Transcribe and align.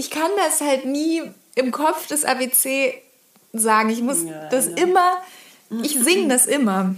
ich 0.00 0.10
kann 0.10 0.30
das 0.38 0.62
halt 0.62 0.86
nie 0.86 1.22
im 1.56 1.72
Kopf 1.72 2.06
des 2.06 2.24
ABC 2.24 2.94
sagen. 3.52 3.90
Ich 3.90 4.00
muss 4.00 4.24
ja, 4.24 4.48
das 4.48 4.66
ja. 4.66 4.76
immer, 4.76 5.18
ich 5.82 5.92
singe 6.04 6.28
das 6.28 6.46
immer. 6.46 6.94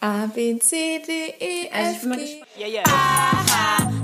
A, 0.00 0.26
B, 0.26 0.58
C, 0.58 1.00
D, 1.06 1.34
E, 1.38 1.68
F, 1.68 2.02
G. 2.02 2.42
Yeah, 2.58 2.66
yeah. 2.66 2.82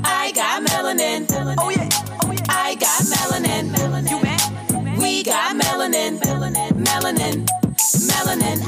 I, 0.05 0.29
I 0.29 0.33
got 0.33 0.63
melanin. 0.63 1.27
Oh 1.61 1.71
yeah. 1.71 1.89
Oh 2.25 2.31
yeah. 2.31 2.47
I 2.49 2.77
got 2.77 3.03
melanin. 3.11 3.67
You. 4.09 5.01
We 5.01 5.25
got 5.25 5.57
melanin. 5.57 6.21
Melanin. 6.21 6.75
Melanin. 6.77 7.47
Melanin. 8.07 8.63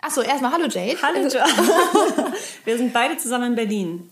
Achso, 0.00 0.22
erstmal 0.22 0.52
hallo 0.52 0.66
Jade. 0.68 0.96
Hallo 1.02 1.28
Jade. 1.28 1.44
wir 2.64 2.78
sind 2.78 2.94
beide 2.94 3.18
zusammen 3.18 3.48
in 3.48 3.54
Berlin. 3.54 4.10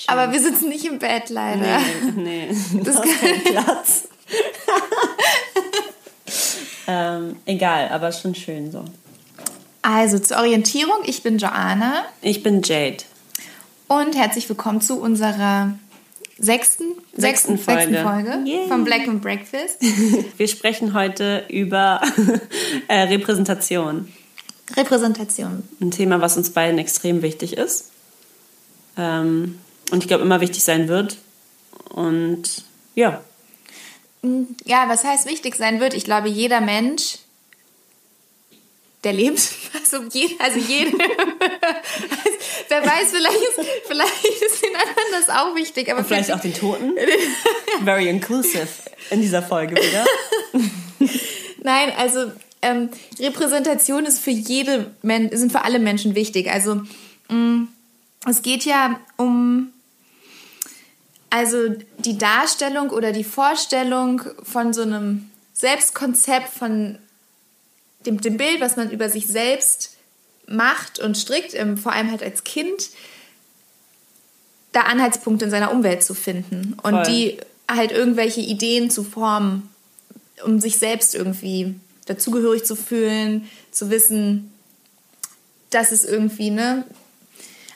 Schön. 0.00 0.16
Aber 0.16 0.32
wir 0.32 0.40
sitzen 0.40 0.70
nicht 0.70 0.86
im 0.86 0.98
Bett 0.98 1.28
leider. 1.28 1.78
Nee, 2.16 2.48
nee. 2.48 2.48
Das 2.82 2.94
ist 2.94 3.20
kein 3.20 3.44
Platz. 3.44 4.08
ähm, 6.86 7.36
egal, 7.44 7.90
aber 7.90 8.10
schon 8.10 8.34
schön 8.34 8.72
so. 8.72 8.82
Also 9.82 10.18
zur 10.18 10.38
Orientierung, 10.38 11.02
ich 11.04 11.22
bin 11.22 11.36
Joanna. 11.36 12.06
Ich 12.22 12.42
bin 12.42 12.62
Jade. 12.62 13.04
Und 13.88 14.16
herzlich 14.16 14.48
willkommen 14.48 14.80
zu 14.80 14.98
unserer 14.98 15.74
sechsten, 16.38 16.84
sechsten, 17.14 17.58
Folge, 17.58 17.82
sechsten 17.82 18.02
Folge 18.02 18.68
vom 18.68 18.84
Black 18.84 19.06
and 19.06 19.20
Breakfast. 19.20 19.82
Wir 20.38 20.48
sprechen 20.48 20.94
heute 20.94 21.44
über 21.50 22.00
äh, 22.88 23.02
Repräsentation. 23.02 24.10
Repräsentation. 24.78 25.68
Ein 25.78 25.90
Thema, 25.90 26.22
was 26.22 26.38
uns 26.38 26.48
beiden 26.48 26.78
extrem 26.78 27.20
wichtig 27.20 27.58
ist. 27.58 27.90
Ähm, 28.96 29.58
und 29.90 30.02
ich 30.02 30.08
glaube, 30.08 30.22
immer 30.22 30.40
wichtig 30.40 30.62
sein 30.62 30.88
wird. 30.88 31.16
Und 31.90 32.64
ja. 32.94 33.22
Ja, 34.64 34.88
was 34.88 35.04
heißt 35.04 35.26
wichtig 35.26 35.54
sein 35.56 35.80
wird? 35.80 35.94
Ich 35.94 36.04
glaube, 36.04 36.28
jeder 36.28 36.60
Mensch 36.60 37.18
der 39.04 39.12
lebt. 39.12 39.40
Also, 39.72 40.04
jede, 40.12 40.34
also 40.38 40.58
jede. 40.68 40.92
wer 42.68 42.86
weiß, 42.86 43.10
vielleicht 43.10 43.36
ist, 43.36 43.68
vielleicht 43.86 44.24
ist 44.24 44.62
den 44.62 44.76
anderen 44.76 45.10
das 45.12 45.28
auch 45.28 45.56
wichtig. 45.56 45.90
Aber 45.90 46.00
Und 46.00 46.06
vielleicht 46.06 46.32
auch 46.32 46.40
den 46.40 46.54
Toten. 46.54 46.92
Very 47.84 48.08
inclusive 48.08 48.68
in 49.10 49.20
dieser 49.20 49.42
Folge 49.42 49.74
wieder. 49.74 50.04
Nein, 51.62 51.92
also 51.96 52.30
ähm, 52.62 52.90
Repräsentation 53.18 54.06
ist 54.06 54.20
für 54.20 54.30
jede 54.30 54.94
sind 55.32 55.50
für 55.50 55.64
alle 55.64 55.80
Menschen 55.80 56.14
wichtig. 56.14 56.48
Also 56.50 56.82
mh, 57.28 57.34
mm, 57.34 57.68
es 58.28 58.42
geht 58.42 58.64
ja 58.64 59.00
um 59.16 59.72
also 61.30 61.68
die 61.98 62.18
Darstellung 62.18 62.90
oder 62.90 63.12
die 63.12 63.24
Vorstellung 63.24 64.22
von 64.42 64.72
so 64.72 64.82
einem 64.82 65.30
Selbstkonzept 65.52 66.48
von 66.48 66.98
dem, 68.06 68.20
dem 68.20 68.36
Bild, 68.36 68.60
was 68.60 68.76
man 68.76 68.90
über 68.90 69.08
sich 69.08 69.26
selbst 69.26 69.96
macht 70.46 70.98
und 70.98 71.16
strickt, 71.16 71.54
ähm, 71.54 71.76
vor 71.78 71.92
allem 71.92 72.10
halt 72.10 72.22
als 72.22 72.44
Kind, 72.44 72.90
da 74.72 74.82
Anhaltspunkte 74.82 75.44
in 75.46 75.50
seiner 75.50 75.72
Umwelt 75.72 76.02
zu 76.02 76.14
finden 76.14 76.76
und 76.82 76.94
Voll. 76.94 77.02
die 77.04 77.36
halt 77.68 77.92
irgendwelche 77.92 78.40
Ideen 78.40 78.90
zu 78.90 79.04
formen, 79.04 79.68
um 80.44 80.60
sich 80.60 80.78
selbst 80.78 81.14
irgendwie 81.14 81.74
dazugehörig 82.06 82.64
zu 82.64 82.74
fühlen, 82.74 83.48
zu 83.70 83.90
wissen, 83.90 84.52
dass 85.70 85.92
es 85.92 86.04
irgendwie, 86.04 86.50
ne? 86.50 86.84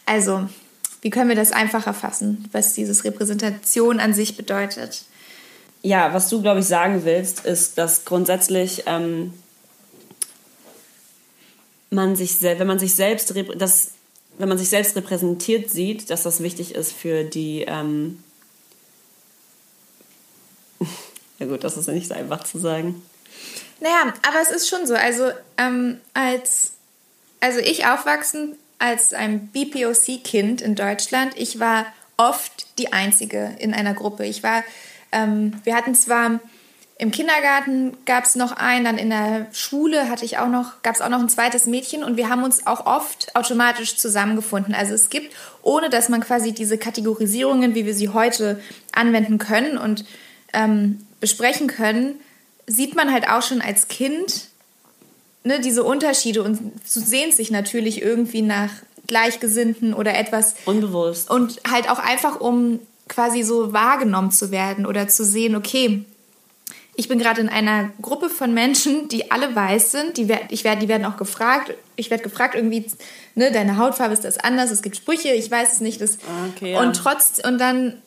Also, 0.06 0.48
wie 1.05 1.10
können 1.10 1.28
wir 1.28 1.36
das 1.36 1.52
einfacher 1.52 1.92
fassen, 1.92 2.48
was 2.52 2.72
dieses 2.72 3.05
Repräsentation 3.05 4.00
an 4.00 4.14
sich 4.14 4.38
bedeutet? 4.38 5.02
Ja, 5.83 6.14
was 6.14 6.30
du, 6.30 6.41
glaube 6.41 6.61
ich, 6.61 6.66
sagen 6.66 7.05
willst, 7.05 7.44
ist, 7.44 7.77
dass 7.77 8.06
grundsätzlich 8.06 8.84
ähm, 8.86 9.34
man 11.91 12.16
sich, 12.16 12.41
wenn 12.41 12.66
man 12.66 12.78
sich 12.78 12.94
selbst, 12.94 13.34
das, 13.56 13.90
wenn 14.39 14.48
man 14.48 14.56
sich 14.56 14.70
selbst 14.70 14.96
repräsentiert 14.96 15.68
sieht, 15.68 16.08
dass 16.08 16.23
das 16.23 16.42
wichtig 16.42 16.74
ist 16.74 16.92
für 16.92 17.23
die, 17.23 17.67
ähm 17.68 18.24
ja 21.39 21.45
gut, 21.45 21.64
das 21.64 21.77
ist 21.77 21.86
ja 21.86 21.92
nicht 21.92 22.08
so 22.08 22.14
einfach 22.14 22.45
zu 22.45 22.58
sagen. 22.58 23.02
Naja, 23.79 24.14
aber 24.27 24.40
es 24.40 24.50
ist 24.50 24.70
schon 24.70 24.86
so. 24.86 24.95
Also 24.95 25.33
ähm, 25.58 26.00
als, 26.14 26.73
also 27.40 27.58
ich 27.58 27.84
aufwachsen 27.86 28.56
als 28.84 29.14
ein 29.14 29.48
BPOC-Kind 29.48 30.61
in 30.61 30.74
Deutschland, 30.74 31.33
ich 31.36 31.58
war 31.58 31.86
oft 32.18 32.78
die 32.78 32.92
Einzige 32.92 33.56
in 33.58 33.72
einer 33.72 33.95
Gruppe. 33.95 34.27
Ich 34.27 34.42
war, 34.42 34.62
ähm, 35.11 35.55
wir 35.64 35.74
hatten 35.74 35.95
zwar 35.95 36.39
im 36.96 37.11
Kindergarten 37.11 37.96
gab 38.05 38.24
es 38.24 38.36
noch 38.36 38.52
einen, 38.52 38.84
dann 38.84 38.98
in 38.98 39.11
der 39.11 39.46
Schule 39.52 40.08
hatte 40.08 40.24
ich 40.24 40.39
auch 40.39 40.48
noch, 40.48 40.83
gab 40.83 40.94
es 40.94 41.00
auch 41.00 41.08
noch 41.08 41.18
ein 41.18 41.28
zweites 41.28 41.67
Mädchen 41.67 42.05
und 42.05 42.17
wir 42.17 42.28
haben 42.28 42.44
uns 42.44 42.67
auch 42.67 42.86
oft 42.86 43.34
automatisch 43.34 43.96
zusammengefunden. 43.96 44.74
Also 44.74 44.94
es 44.94 45.11
gibt, 45.11 45.34
ohne 45.62 45.90
dass 45.90 46.08
man 46.08 46.23
quasi 46.23 46.52
diese 46.52 46.78
Kategorisierungen, 46.78 47.74
wie 47.74 47.86
wir 47.86 47.94
sie 47.94 48.11
heute 48.11 48.61
anwenden 48.92 49.39
können 49.39 49.77
und 49.77 50.05
ähm, 50.52 51.05
besprechen 51.20 51.67
können, 51.67 52.20
sieht 52.67 52.94
man 52.94 53.12
halt 53.12 53.28
auch 53.28 53.42
schon 53.42 53.61
als 53.61 53.89
Kind 53.89 54.50
ne, 55.44 55.60
diese 55.60 55.84
Unterschiede 55.84 56.42
und 56.42 56.58
sehnt 56.84 57.34
sich 57.34 57.50
natürlich 57.50 58.02
irgendwie 58.02 58.42
nach 58.42 58.70
Gleichgesinnten 59.06 59.94
oder 59.94 60.14
etwas. 60.18 60.55
Unbewusst. 60.64 61.30
Und 61.30 61.60
halt 61.70 61.88
auch 61.90 61.98
einfach, 61.98 62.40
um 62.40 62.80
quasi 63.08 63.42
so 63.42 63.72
wahrgenommen 63.72 64.30
zu 64.30 64.50
werden 64.50 64.86
oder 64.86 65.08
zu 65.08 65.24
sehen, 65.24 65.55
okay, 65.55 66.05
ich 66.96 67.08
bin 67.08 67.18
gerade 67.18 67.40
in 67.40 67.48
einer 67.48 67.90
Gruppe 68.00 68.30
von 68.30 68.55
Menschen, 68.55 69.08
die 69.08 69.30
alle 69.30 69.55
weiß 69.55 69.90
sind. 69.90 70.16
Die, 70.16 70.32
ich 70.50 70.64
werd, 70.64 70.80
die 70.80 70.88
werden 70.88 71.05
auch 71.05 71.16
gefragt. 71.16 71.74
Ich 71.96 72.11
werde 72.11 72.22
gefragt, 72.22 72.55
irgendwie, 72.55 72.86
ne, 73.34 73.50
deine 73.50 73.76
Hautfarbe 73.78 74.14
ist 74.14 74.24
das 74.24 74.38
anders, 74.38 74.70
es 74.70 74.80
gibt 74.80 74.96
Sprüche, 74.96 75.30
ich 75.30 75.50
weiß 75.50 75.74
es 75.74 75.80
nicht. 75.80 76.00
Das, 76.00 76.18
ah, 76.22 76.48
okay, 76.55 76.72
ja. 76.72 76.80
Und 76.80 76.94
trotz, 76.94 77.40
und 77.44 77.58
dann, 77.58 78.00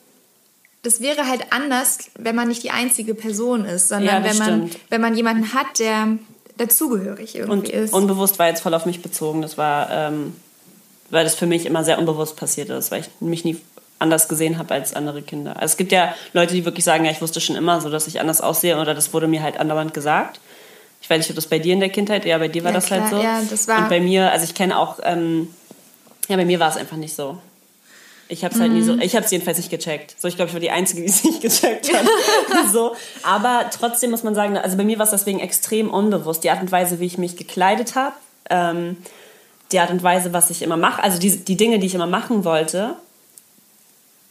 das 0.82 1.00
wäre 1.00 1.28
halt 1.28 1.52
anders, 1.52 2.10
wenn 2.18 2.34
man 2.34 2.48
nicht 2.48 2.62
die 2.62 2.70
einzige 2.70 3.14
Person 3.14 3.66
ist, 3.66 3.88
sondern 3.88 4.24
ja, 4.24 4.30
wenn, 4.30 4.38
man, 4.38 4.70
wenn 4.88 5.00
man 5.02 5.14
jemanden 5.14 5.52
hat, 5.52 5.78
der 5.78 6.18
dazugehörig 6.58 7.34
irgendwie 7.34 7.52
und 7.52 7.68
ist. 7.68 7.92
Unbewusst 7.92 8.38
war 8.38 8.48
jetzt 8.48 8.60
voll 8.60 8.74
auf 8.74 8.86
mich 8.86 9.02
bezogen. 9.02 9.42
Das 9.42 9.56
war, 9.56 9.90
ähm, 9.90 10.36
weil 11.10 11.24
das 11.24 11.34
für 11.34 11.46
mich 11.46 11.66
immer 11.66 11.84
sehr 11.84 11.98
unbewusst 11.98 12.36
passiert 12.36 12.68
ist, 12.70 12.90
weil 12.90 13.00
ich 13.00 13.08
mich 13.20 13.44
nie 13.44 13.56
anders 13.98 14.28
gesehen 14.28 14.58
habe 14.58 14.74
als 14.74 14.94
andere 14.94 15.22
Kinder. 15.22 15.54
Also 15.56 15.72
es 15.72 15.76
gibt 15.76 15.92
ja 15.92 16.14
Leute, 16.32 16.54
die 16.54 16.64
wirklich 16.64 16.84
sagen, 16.84 17.04
ja, 17.04 17.10
ich 17.10 17.20
wusste 17.20 17.40
schon 17.40 17.56
immer 17.56 17.80
so, 17.80 17.90
dass 17.90 18.06
ich 18.06 18.20
anders 18.20 18.40
aussehe 18.40 18.78
oder 18.78 18.94
das 18.94 19.12
wurde 19.12 19.26
mir 19.26 19.42
halt 19.42 19.58
andauernd 19.58 19.94
gesagt. 19.94 20.40
Ich 21.00 21.08
weiß 21.08 21.18
nicht, 21.18 21.30
ob 21.30 21.36
das 21.36 21.46
bei 21.46 21.58
dir 21.58 21.74
in 21.74 21.80
der 21.80 21.90
Kindheit, 21.90 22.24
ja, 22.24 22.38
bei 22.38 22.48
dir 22.48 22.64
war 22.64 22.70
ja, 22.70 22.76
das 22.76 22.90
halt 22.90 23.06
klar, 23.06 23.22
halt 23.22 23.22
so. 23.22 23.44
Ja, 23.44 23.50
das 23.50 23.68
war 23.68 23.78
Und 23.78 23.88
bei 23.88 24.00
mir, 24.00 24.30
also 24.30 24.44
ich 24.44 24.54
kenne 24.54 24.78
auch, 24.78 24.98
ähm, 25.02 25.48
ja, 26.28 26.36
bei 26.36 26.44
mir 26.44 26.60
war 26.60 26.68
es 26.68 26.76
einfach 26.76 26.96
nicht 26.96 27.14
so. 27.14 27.38
Ich 28.28 28.44
habe 28.44 28.54
es 28.54 28.60
halt 28.60 28.70
mhm. 28.70 28.78
nie 28.78 28.84
so, 28.84 28.92
mhm. 28.94 29.00
ich 29.00 29.14
habe 29.16 29.24
es 29.24 29.30
jedenfalls 29.30 29.56
nicht 29.56 29.70
gecheckt. 29.70 30.14
So, 30.18 30.28
ich 30.28 30.36
glaube, 30.36 30.48
ich 30.48 30.54
war 30.54 30.60
die 30.60 30.70
Einzige, 30.70 31.02
die 31.02 31.08
es 31.08 31.24
nicht 31.24 31.40
gecheckt 31.40 31.92
hat. 31.92 32.06
so, 32.72 32.94
aber 33.22 33.70
trotzdem 33.70 34.10
muss 34.10 34.22
man 34.22 34.34
sagen, 34.34 34.56
also 34.56 34.76
bei 34.76 34.84
mir 34.84 34.98
war 34.98 35.04
es 35.04 35.10
deswegen 35.10 35.40
extrem 35.40 35.90
unbewusst. 35.90 36.44
Die 36.44 36.50
Art 36.50 36.60
und 36.60 36.70
Weise, 36.70 37.00
wie 37.00 37.06
ich 37.06 37.16
mich 37.16 37.36
gekleidet 37.36 37.94
habe, 37.94 38.14
ähm, 38.50 38.98
die 39.72 39.80
Art 39.80 39.90
und 39.90 40.02
Weise, 40.02 40.32
was 40.32 40.50
ich 40.50 40.62
immer 40.62 40.76
mache, 40.76 41.02
also 41.02 41.18
die, 41.18 41.44
die 41.44 41.56
Dinge, 41.56 41.78
die 41.78 41.86
ich 41.86 41.94
immer 41.94 42.06
machen 42.06 42.44
wollte, 42.44 42.96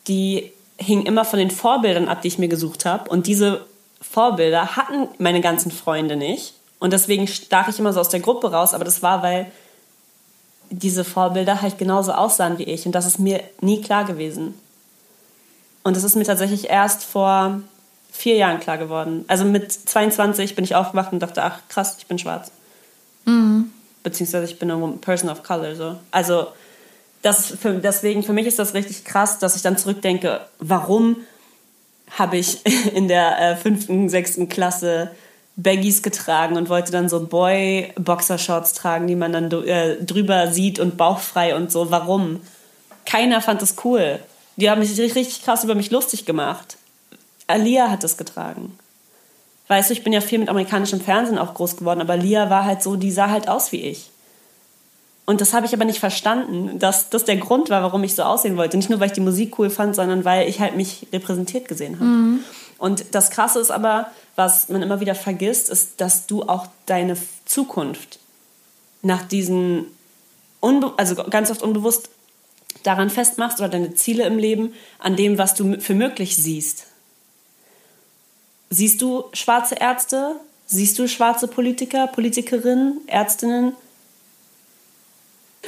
die 0.07 0.51
hing 0.77 1.05
immer 1.05 1.25
von 1.25 1.39
den 1.39 1.51
Vorbildern 1.51 2.07
ab, 2.07 2.21
die 2.21 2.27
ich 2.27 2.39
mir 2.39 2.47
gesucht 2.47 2.85
habe. 2.85 3.09
Und 3.09 3.27
diese 3.27 3.65
Vorbilder 4.01 4.75
hatten 4.75 5.07
meine 5.17 5.41
ganzen 5.41 5.71
Freunde 5.71 6.15
nicht. 6.15 6.53
Und 6.79 6.93
deswegen 6.93 7.27
stach 7.27 7.67
ich 7.67 7.79
immer 7.79 7.93
so 7.93 7.99
aus 7.99 8.09
der 8.09 8.19
Gruppe 8.19 8.51
raus. 8.51 8.73
Aber 8.73 8.85
das 8.85 9.01
war, 9.01 9.23
weil 9.23 9.51
diese 10.69 11.03
Vorbilder 11.03 11.61
halt 11.61 11.77
genauso 11.77 12.11
aussahen 12.11 12.57
wie 12.57 12.63
ich. 12.63 12.85
Und 12.85 12.93
das 12.93 13.05
ist 13.05 13.19
mir 13.19 13.41
nie 13.61 13.81
klar 13.81 14.05
gewesen. 14.05 14.53
Und 15.83 15.95
das 15.95 16.03
ist 16.03 16.15
mir 16.15 16.25
tatsächlich 16.25 16.69
erst 16.69 17.03
vor 17.03 17.61
vier 18.11 18.35
Jahren 18.35 18.59
klar 18.59 18.77
geworden. 18.77 19.23
Also 19.27 19.45
mit 19.45 19.71
22 19.71 20.55
bin 20.55 20.65
ich 20.65 20.75
aufgewacht 20.75 21.13
und 21.13 21.19
dachte, 21.19 21.43
ach 21.43 21.59
krass, 21.69 21.95
ich 21.99 22.07
bin 22.07 22.19
schwarz. 22.19 22.51
Mhm. 23.25 23.71
Beziehungsweise 24.03 24.45
ich 24.45 24.59
bin 24.59 24.71
eine 24.71 24.87
Person 24.97 25.29
of 25.29 25.43
Color. 25.43 25.75
So. 25.75 25.95
Also 26.11 26.47
das 27.21 27.47
für, 27.47 27.73
deswegen, 27.73 28.23
für 28.23 28.33
mich 28.33 28.47
ist 28.47 28.59
das 28.59 28.73
richtig 28.73 29.05
krass, 29.05 29.39
dass 29.39 29.55
ich 29.55 29.61
dann 29.61 29.77
zurückdenke, 29.77 30.41
warum 30.59 31.17
habe 32.11 32.37
ich 32.37 32.65
in 32.93 33.07
der 33.07 33.39
äh, 33.39 33.55
fünften, 33.55 34.09
sechsten 34.09 34.49
Klasse 34.49 35.11
Baggies 35.57 36.03
getragen 36.03 36.55
und 36.55 36.69
wollte 36.69 36.91
dann 36.91 37.09
so 37.09 37.25
Boy-Boxershorts 37.25 38.73
tragen, 38.73 39.07
die 39.07 39.15
man 39.15 39.33
dann 39.33 39.51
äh, 39.51 39.97
drüber 40.03 40.51
sieht 40.51 40.79
und 40.79 40.97
bauchfrei 40.97 41.55
und 41.55 41.71
so. 41.71 41.89
Warum? 41.91 42.41
Keiner 43.05 43.41
fand 43.41 43.61
das 43.61 43.75
cool. 43.83 44.19
Die 44.55 44.69
haben 44.69 44.83
sich 44.83 44.99
richtig 44.99 45.43
krass 45.43 45.63
über 45.63 45.75
mich 45.75 45.91
lustig 45.91 46.25
gemacht. 46.25 46.77
Alia 47.47 47.89
hat 47.89 48.03
das 48.03 48.17
getragen. 48.17 48.77
Weißt 49.67 49.89
du, 49.89 49.93
ich 49.93 50.03
bin 50.03 50.13
ja 50.13 50.21
viel 50.21 50.39
mit 50.39 50.49
amerikanischem 50.49 51.01
Fernsehen 51.01 51.37
auch 51.37 51.53
groß 51.53 51.77
geworden, 51.77 52.01
aber 52.01 52.15
Lia 52.15 52.49
war 52.49 52.63
halt 52.63 52.81
so, 52.81 52.95
die 52.95 53.11
sah 53.11 53.29
halt 53.29 53.49
aus 53.49 53.71
wie 53.71 53.81
ich. 53.81 54.11
Und 55.25 55.41
das 55.41 55.53
habe 55.53 55.65
ich 55.65 55.73
aber 55.73 55.83
nicht 55.83 55.99
verstanden, 55.99 56.79
dass 56.79 57.09
das 57.09 57.25
der 57.25 57.35
Grund 57.35 57.69
war, 57.69 57.83
warum 57.83 58.01
ich 58.05 58.15
so 58.15 58.23
aussehen 58.23 58.55
wollte. 58.55 58.77
Nicht 58.77 58.89
nur, 58.89 59.01
weil 59.01 59.07
ich 59.07 59.13
die 59.13 59.19
Musik 59.21 59.59
cool 59.59 59.69
fand, 59.69 59.93
sondern 59.93 60.23
weil 60.23 60.47
ich 60.47 60.61
halt 60.61 60.77
mich 60.77 61.07
repräsentiert 61.11 61.67
gesehen 61.67 61.95
habe. 61.95 62.05
Mhm. 62.05 62.39
Und 62.77 63.15
das 63.15 63.31
Krasse 63.31 63.59
ist 63.59 63.71
aber, 63.71 64.11
was 64.35 64.69
man 64.69 64.81
immer 64.81 64.99
wieder 64.99 65.15
vergisst, 65.15 65.69
ist, 65.69 65.99
dass 65.99 66.27
du 66.27 66.43
auch 66.43 66.67
deine 66.85 67.17
Zukunft 67.45 68.19
nach 69.01 69.23
diesen, 69.23 69.85
unbe 70.59 70.93
also 70.97 71.15
ganz 71.15 71.49
oft 71.49 71.61
unbewusst 71.61 72.09
daran 72.83 73.09
festmachst 73.09 73.59
oder 73.59 73.69
deine 73.69 73.95
Ziele 73.95 74.25
im 74.25 74.37
Leben 74.37 74.73
an 74.99 75.15
dem, 75.15 75.37
was 75.37 75.55
du 75.55 75.79
für 75.79 75.95
möglich 75.95 76.35
siehst. 76.35 76.85
Siehst 78.69 79.01
du 79.01 79.25
schwarze 79.33 79.75
Ärzte? 79.75 80.35
Siehst 80.67 80.99
du 80.99 81.07
schwarze 81.07 81.47
Politiker, 81.47 82.07
Politikerinnen, 82.07 83.01
Ärztinnen? 83.07 83.73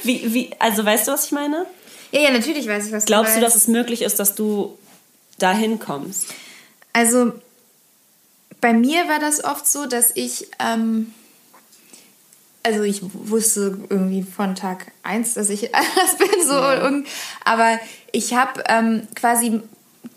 Wie, 0.02 0.32
wie, 0.34 0.50
also 0.58 0.84
weißt 0.84 1.08
du, 1.08 1.12
was 1.12 1.26
ich 1.26 1.32
meine? 1.32 1.66
Ja, 2.12 2.20
ja, 2.20 2.30
natürlich 2.30 2.68
weiß 2.68 2.86
ich, 2.86 2.92
was 2.92 3.06
Glaubst 3.06 3.34
du 3.34 3.40
du, 3.40 3.44
dass 3.44 3.54
es 3.54 3.68
möglich 3.68 4.02
ist, 4.02 4.18
dass 4.18 4.34
du 4.34 4.78
dahin 5.38 5.78
kommst? 5.78 6.26
Also 6.92 7.32
bei 8.60 8.72
mir 8.72 9.08
war 9.08 9.18
das 9.18 9.42
oft 9.44 9.66
so, 9.66 9.86
dass 9.86 10.10
ich, 10.14 10.48
ähm, 10.58 11.12
also 12.62 12.82
ich 12.82 13.00
wusste 13.14 13.78
irgendwie 13.88 14.22
von 14.22 14.54
Tag 14.54 14.92
1, 15.02 15.34
dass 15.34 15.48
ich 15.50 15.74
anders 15.74 16.18
bin, 16.18 16.46
so, 16.46 16.86
und, 16.86 17.06
aber 17.44 17.78
ich 18.12 18.34
habe 18.34 18.62
ähm, 18.68 19.08
quasi, 19.14 19.60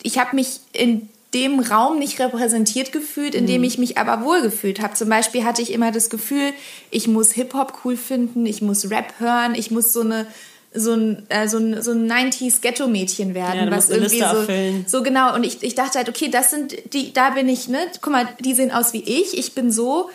ich 0.01 0.17
habe 0.17 0.35
mich 0.35 0.59
in 0.73 1.09
dem 1.33 1.59
Raum 1.59 1.97
nicht 1.97 2.19
repräsentiert 2.19 2.91
gefühlt, 2.91 3.33
in 3.33 3.47
dem 3.47 3.61
Mhm. 3.61 3.67
ich 3.67 3.77
mich 3.79 3.97
aber 3.97 4.23
wohl 4.23 4.41
gefühlt 4.43 4.79
habe. 4.81 4.93
Zum 4.93 5.09
Beispiel 5.09 5.43
hatte 5.43 5.63
ich 5.63 5.71
immer 5.71 5.91
das 5.91 6.11
Gefühl, 6.11 6.53
ich 6.91 7.07
muss 7.07 7.31
Hip-Hop 7.31 7.79
cool 7.83 7.97
finden, 7.97 8.45
ich 8.45 8.61
muss 8.61 8.91
Rap 8.91 9.15
hören, 9.17 9.55
ich 9.55 9.71
muss 9.71 9.93
so 9.93 10.01
eine 10.01 10.27
so 10.73 10.93
ein, 10.93 11.25
äh, 11.29 11.47
so 11.47 11.57
ein, 11.57 11.81
so 11.81 11.91
ein 11.91 12.11
90s 12.11 12.61
Ghetto-Mädchen 12.61 13.33
werden, 13.33 13.65
Ja, 13.65 13.71
was 13.71 13.89
irgendwie 13.89 14.19
so, 14.19 14.23
erfüllen. 14.25 14.85
so 14.87 15.03
genau. 15.03 15.35
Und 15.35 15.43
ich, 15.43 15.61
ich 15.63 15.75
dachte 15.75 15.97
halt, 15.99 16.09
okay, 16.09 16.29
das 16.29 16.49
sind 16.51 16.75
die, 16.93 17.13
da 17.13 17.31
bin 17.31 17.47
ich, 17.49 17.67
ne? 17.67 17.79
Guck 18.01 18.11
mal, 18.11 18.27
die 18.39 18.53
sehen 18.53 18.71
aus 18.71 18.93
wie 18.93 19.03
ich, 19.03 19.37
ich 19.37 19.53
bin 19.53 19.71
so, 19.71 20.09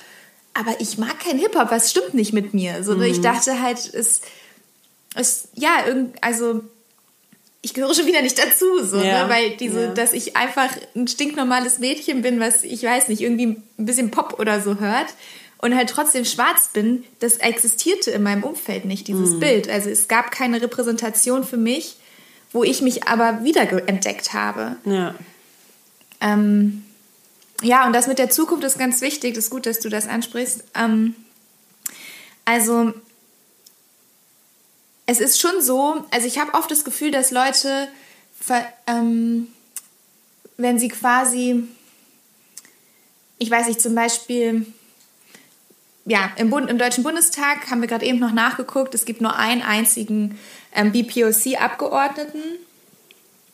aber 0.54 0.80
ich 0.80 0.98
mag 0.98 1.18
kein 1.20 1.38
Hip-Hop, 1.38 1.70
was 1.70 1.90
stimmt 1.90 2.14
nicht 2.14 2.32
mit 2.32 2.54
mir? 2.54 2.82
So, 2.82 2.92
ne? 2.94 3.06
Mhm. 3.06 3.12
Ich 3.12 3.20
dachte 3.20 3.62
halt, 3.62 3.78
es, 3.94 4.20
es 5.14 5.48
ja, 5.54 5.86
irgend, 5.86 6.16
also 6.22 6.62
ich 7.62 7.74
gehöre 7.74 7.94
schon 7.94 8.06
wieder 8.06 8.22
nicht 8.22 8.38
dazu, 8.38 8.84
so, 8.84 8.98
Ja, 8.98 9.24
ne? 9.24 9.30
weil 9.30 9.50
diese, 9.56 9.84
ja. 9.84 9.94
dass 9.94 10.12
ich 10.12 10.36
einfach 10.36 10.68
ein 10.94 11.08
stinknormales 11.08 11.78
Mädchen 11.78 12.22
bin, 12.22 12.40
was 12.40 12.62
ich 12.64 12.82
weiß 12.82 13.08
nicht, 13.08 13.20
irgendwie 13.20 13.46
ein 13.78 13.86
bisschen 13.86 14.10
Pop 14.10 14.38
oder 14.38 14.60
so 14.60 14.78
hört 14.78 15.08
und 15.58 15.74
halt 15.74 15.90
trotzdem 15.90 16.24
schwarz 16.24 16.68
bin, 16.72 17.04
das 17.20 17.36
existierte 17.36 18.10
in 18.10 18.22
meinem 18.22 18.44
Umfeld 18.44 18.84
nicht, 18.84 19.08
dieses 19.08 19.30
Mhm. 19.30 19.40
Bild. 19.40 19.68
Also 19.68 19.90
es 19.90 20.08
gab 20.08 20.30
keine 20.30 20.62
Repräsentation 20.62 21.44
für 21.44 21.56
mich, 21.56 21.96
wo 22.52 22.64
ich 22.64 22.80
mich 22.80 23.08
aber 23.08 23.44
wiederentdeckt 23.44 24.32
habe. 24.32 24.76
Ja. 24.84 25.14
Ähm, 26.20 26.84
ja, 27.62 27.86
und 27.86 27.92
das 27.92 28.06
mit 28.06 28.18
der 28.18 28.30
Zukunft 28.30 28.64
ist 28.64 28.78
ganz 28.78 29.00
wichtig. 29.00 29.34
Das 29.34 29.44
ist 29.44 29.50
gut, 29.50 29.66
dass 29.66 29.80
du 29.80 29.88
das 29.88 30.06
ansprichst. 30.06 30.64
Ähm, 30.74 31.16
also, 32.44 32.94
es 35.06 35.20
ist 35.20 35.40
schon 35.40 35.60
so, 35.60 36.04
also 36.10 36.26
ich 36.26 36.38
habe 36.38 36.54
oft 36.54 36.70
das 36.70 36.84
Gefühl, 36.84 37.10
dass 37.10 37.30
Leute, 37.30 37.88
ähm, 38.86 39.48
wenn 40.56 40.78
sie 40.78 40.88
quasi, 40.88 41.64
ich 43.38 43.50
weiß 43.50 43.66
nicht, 43.68 43.80
zum 43.80 43.94
Beispiel, 43.94 44.66
ja, 46.08 46.30
im, 46.36 46.50
Bund, 46.50 46.70
im 46.70 46.78
Deutschen 46.78 47.04
Bundestag 47.04 47.70
haben 47.70 47.82
wir 47.82 47.88
gerade 47.88 48.06
eben 48.06 48.18
noch 48.18 48.32
nachgeguckt, 48.32 48.94
es 48.94 49.04
gibt 49.04 49.20
nur 49.20 49.36
einen 49.36 49.62
einzigen 49.62 50.38
ähm, 50.74 50.90
BPOC-Abgeordneten. 50.92 52.40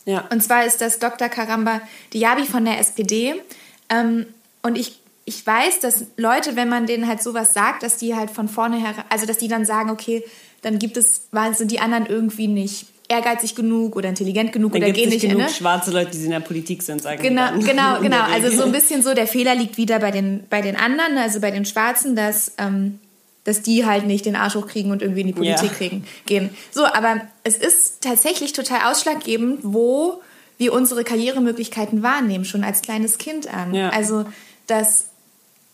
Ja. 0.05 0.25
Und 0.31 0.43
zwar 0.43 0.65
ist 0.65 0.81
das 0.81 0.99
Dr. 1.01 1.29
Karamba 1.29 1.81
Diaby 2.13 2.45
von 2.45 2.65
der 2.65 2.79
SPD. 2.79 3.43
Ähm, 3.89 4.27
und 4.63 4.79
ich, 4.79 5.01
ich 5.25 5.45
weiß, 5.45 5.81
dass 5.81 6.07
Leute, 6.17 6.55
wenn 6.55 6.69
man 6.69 6.87
denen 6.87 7.09
halt 7.09 7.23
sowas 7.23 7.55
sagt, 7.55 7.83
dass 7.83 7.97
die 7.97 8.15
halt 8.15 8.31
von 8.31 8.49
vorne 8.49 8.77
her, 8.77 8.95
also 9.09 9.27
dass 9.27 9.39
die 9.39 9.49
dann 9.49 9.65
sagen, 9.65 9.91
okay, 9.91 10.25
dann 10.63 10.79
gibt 10.79 10.97
es, 10.97 11.29
weil 11.33 11.55
sind 11.55 11.73
die 11.73 11.81
anderen 11.81 12.07
irgendwie 12.07 12.47
nicht 12.47 12.87
ehrgeizig 13.09 13.55
genug 13.55 13.97
oder 13.97 14.09
intelligent 14.09 14.53
genug 14.53 14.73
Dann 14.73 14.83
oder 14.83 14.93
gehen 14.93 15.11
nicht 15.11 15.23
genug 15.23 15.39
ne? 15.39 15.49
schwarze 15.49 15.91
Leute, 15.91 16.13
die 16.13 16.25
in 16.25 16.31
der 16.31 16.41
Politik 16.41 16.83
sind, 16.83 17.03
sagen 17.03 17.23
Genau, 17.23 17.59
genau, 17.59 18.01
genau. 18.01 18.23
Also 18.23 18.51
so 18.51 18.65
ein 18.65 18.73
bisschen 18.73 19.03
so, 19.03 19.15
der 19.15 19.27
Fehler 19.27 19.55
liegt 19.55 19.77
wieder 19.77 19.99
bei 19.99 20.11
den, 20.11 20.45
bei 20.49 20.63
den 20.63 20.77
anderen, 20.77 21.19
also 21.19 21.41
bei 21.41 21.51
den 21.51 21.65
Schwarzen, 21.67 22.17
dass, 22.17 22.53
ähm, 22.59 22.99
dass 23.45 23.61
die 23.63 23.85
halt 23.85 24.07
nicht 24.07 24.25
den 24.25 24.37
Arsch 24.37 24.55
hochkriegen 24.55 24.91
und 24.91 25.03
irgendwie 25.03 25.21
in 25.21 25.27
die 25.29 25.33
Politik 25.35 25.71
Ja. 25.71 25.77
kriegen, 25.77 26.05
gehen. 26.25 26.51
So, 26.71 26.87
aber 26.87 27.21
es 27.43 27.57
ist 27.57 28.01
tatsächlich 28.01 28.55
total 28.55 28.91
ausschlaggebend, 28.91 29.61
wo 29.63 30.23
wir 30.57 30.73
unsere 30.73 31.05
Karrieremöglichkeiten 31.05 32.03
wahrnehmen, 32.03 32.45
schon 32.45 32.65
als 32.65 32.81
kleines 32.81 33.19
Kind 33.19 33.53
an. 33.53 33.75
Ja. 33.75 33.91
Also, 33.91 34.25
dass 34.67 35.07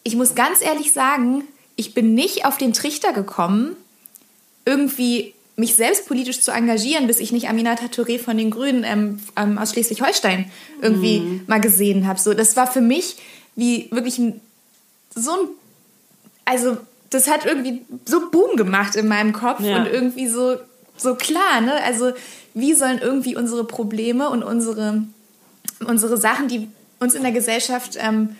ich 0.02 0.16
muss 0.16 0.34
ganz 0.34 0.62
ehrlich 0.62 0.92
sagen, 0.92 1.44
ich 1.76 1.94
bin 1.94 2.14
nicht 2.14 2.44
auf 2.44 2.58
den 2.58 2.72
Trichter 2.72 3.12
gekommen, 3.12 3.76
irgendwie 4.64 5.34
mich 5.60 5.76
selbst 5.76 6.06
politisch 6.08 6.40
zu 6.40 6.50
engagieren, 6.50 7.06
bis 7.06 7.20
ich 7.20 7.30
nicht 7.32 7.48
Aminata 7.48 7.86
Touré 7.86 8.18
von 8.18 8.36
den 8.36 8.50
Grünen 8.50 8.82
ähm, 8.84 9.20
ähm, 9.36 9.58
aus 9.58 9.70
Schleswig-Holstein 9.72 10.50
irgendwie 10.82 11.20
Mhm. 11.20 11.42
mal 11.46 11.60
gesehen 11.60 12.06
habe. 12.06 12.18
So, 12.18 12.34
das 12.34 12.56
war 12.56 12.66
für 12.66 12.80
mich 12.80 13.16
wie 13.56 13.88
wirklich 13.92 14.18
ein, 14.18 14.40
so 15.14 15.30
ein, 15.32 15.48
also 16.44 16.76
das 17.10 17.28
hat 17.28 17.44
irgendwie 17.44 17.82
so 18.06 18.30
Boom 18.30 18.56
gemacht 18.56 18.96
in 18.96 19.06
meinem 19.08 19.32
Kopf 19.32 19.60
Ja. 19.60 19.76
und 19.78 19.86
irgendwie 19.86 20.28
so, 20.28 20.56
so 20.96 21.14
klar, 21.14 21.60
ne? 21.60 21.74
Also 21.84 22.12
wie 22.54 22.74
sollen 22.74 22.98
irgendwie 23.00 23.36
unsere 23.36 23.64
Probleme 23.64 24.30
und 24.30 24.42
unsere, 24.42 25.02
unsere 25.86 26.16
Sachen, 26.16 26.48
die 26.48 26.68
uns 27.00 27.14
in 27.14 27.22
der 27.22 27.32
Gesellschaft 27.32 27.96
ähm, 28.00 28.36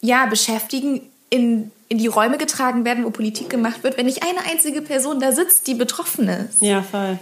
ja, 0.00 0.26
beschäftigen, 0.26 1.00
in, 1.34 1.70
in 1.88 1.98
die 1.98 2.06
Räume 2.06 2.38
getragen 2.38 2.84
werden, 2.84 3.04
wo 3.04 3.10
Politik 3.10 3.50
gemacht 3.50 3.82
wird, 3.82 3.96
wenn 3.98 4.06
nicht 4.06 4.22
eine 4.22 4.40
einzige 4.50 4.82
Person 4.82 5.20
da 5.20 5.32
sitzt, 5.32 5.66
die 5.66 5.74
betroffen 5.74 6.28
ist. 6.28 6.60
Ja, 6.62 6.82
voll. 6.82 7.18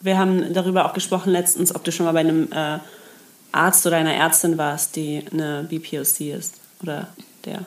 Wir 0.00 0.18
haben 0.18 0.52
darüber 0.52 0.84
auch 0.86 0.92
gesprochen 0.92 1.30
letztens, 1.32 1.74
ob 1.74 1.82
du 1.84 1.90
schon 1.90 2.06
mal 2.06 2.12
bei 2.12 2.20
einem 2.20 2.48
äh, 2.52 2.78
Arzt 3.52 3.86
oder 3.86 3.96
einer 3.96 4.14
Ärztin 4.14 4.56
warst, 4.58 4.96
die 4.96 5.22
eine 5.32 5.66
BPOC 5.68 6.20
ist. 6.20 6.54
Oder 6.82 7.08
der 7.44 7.64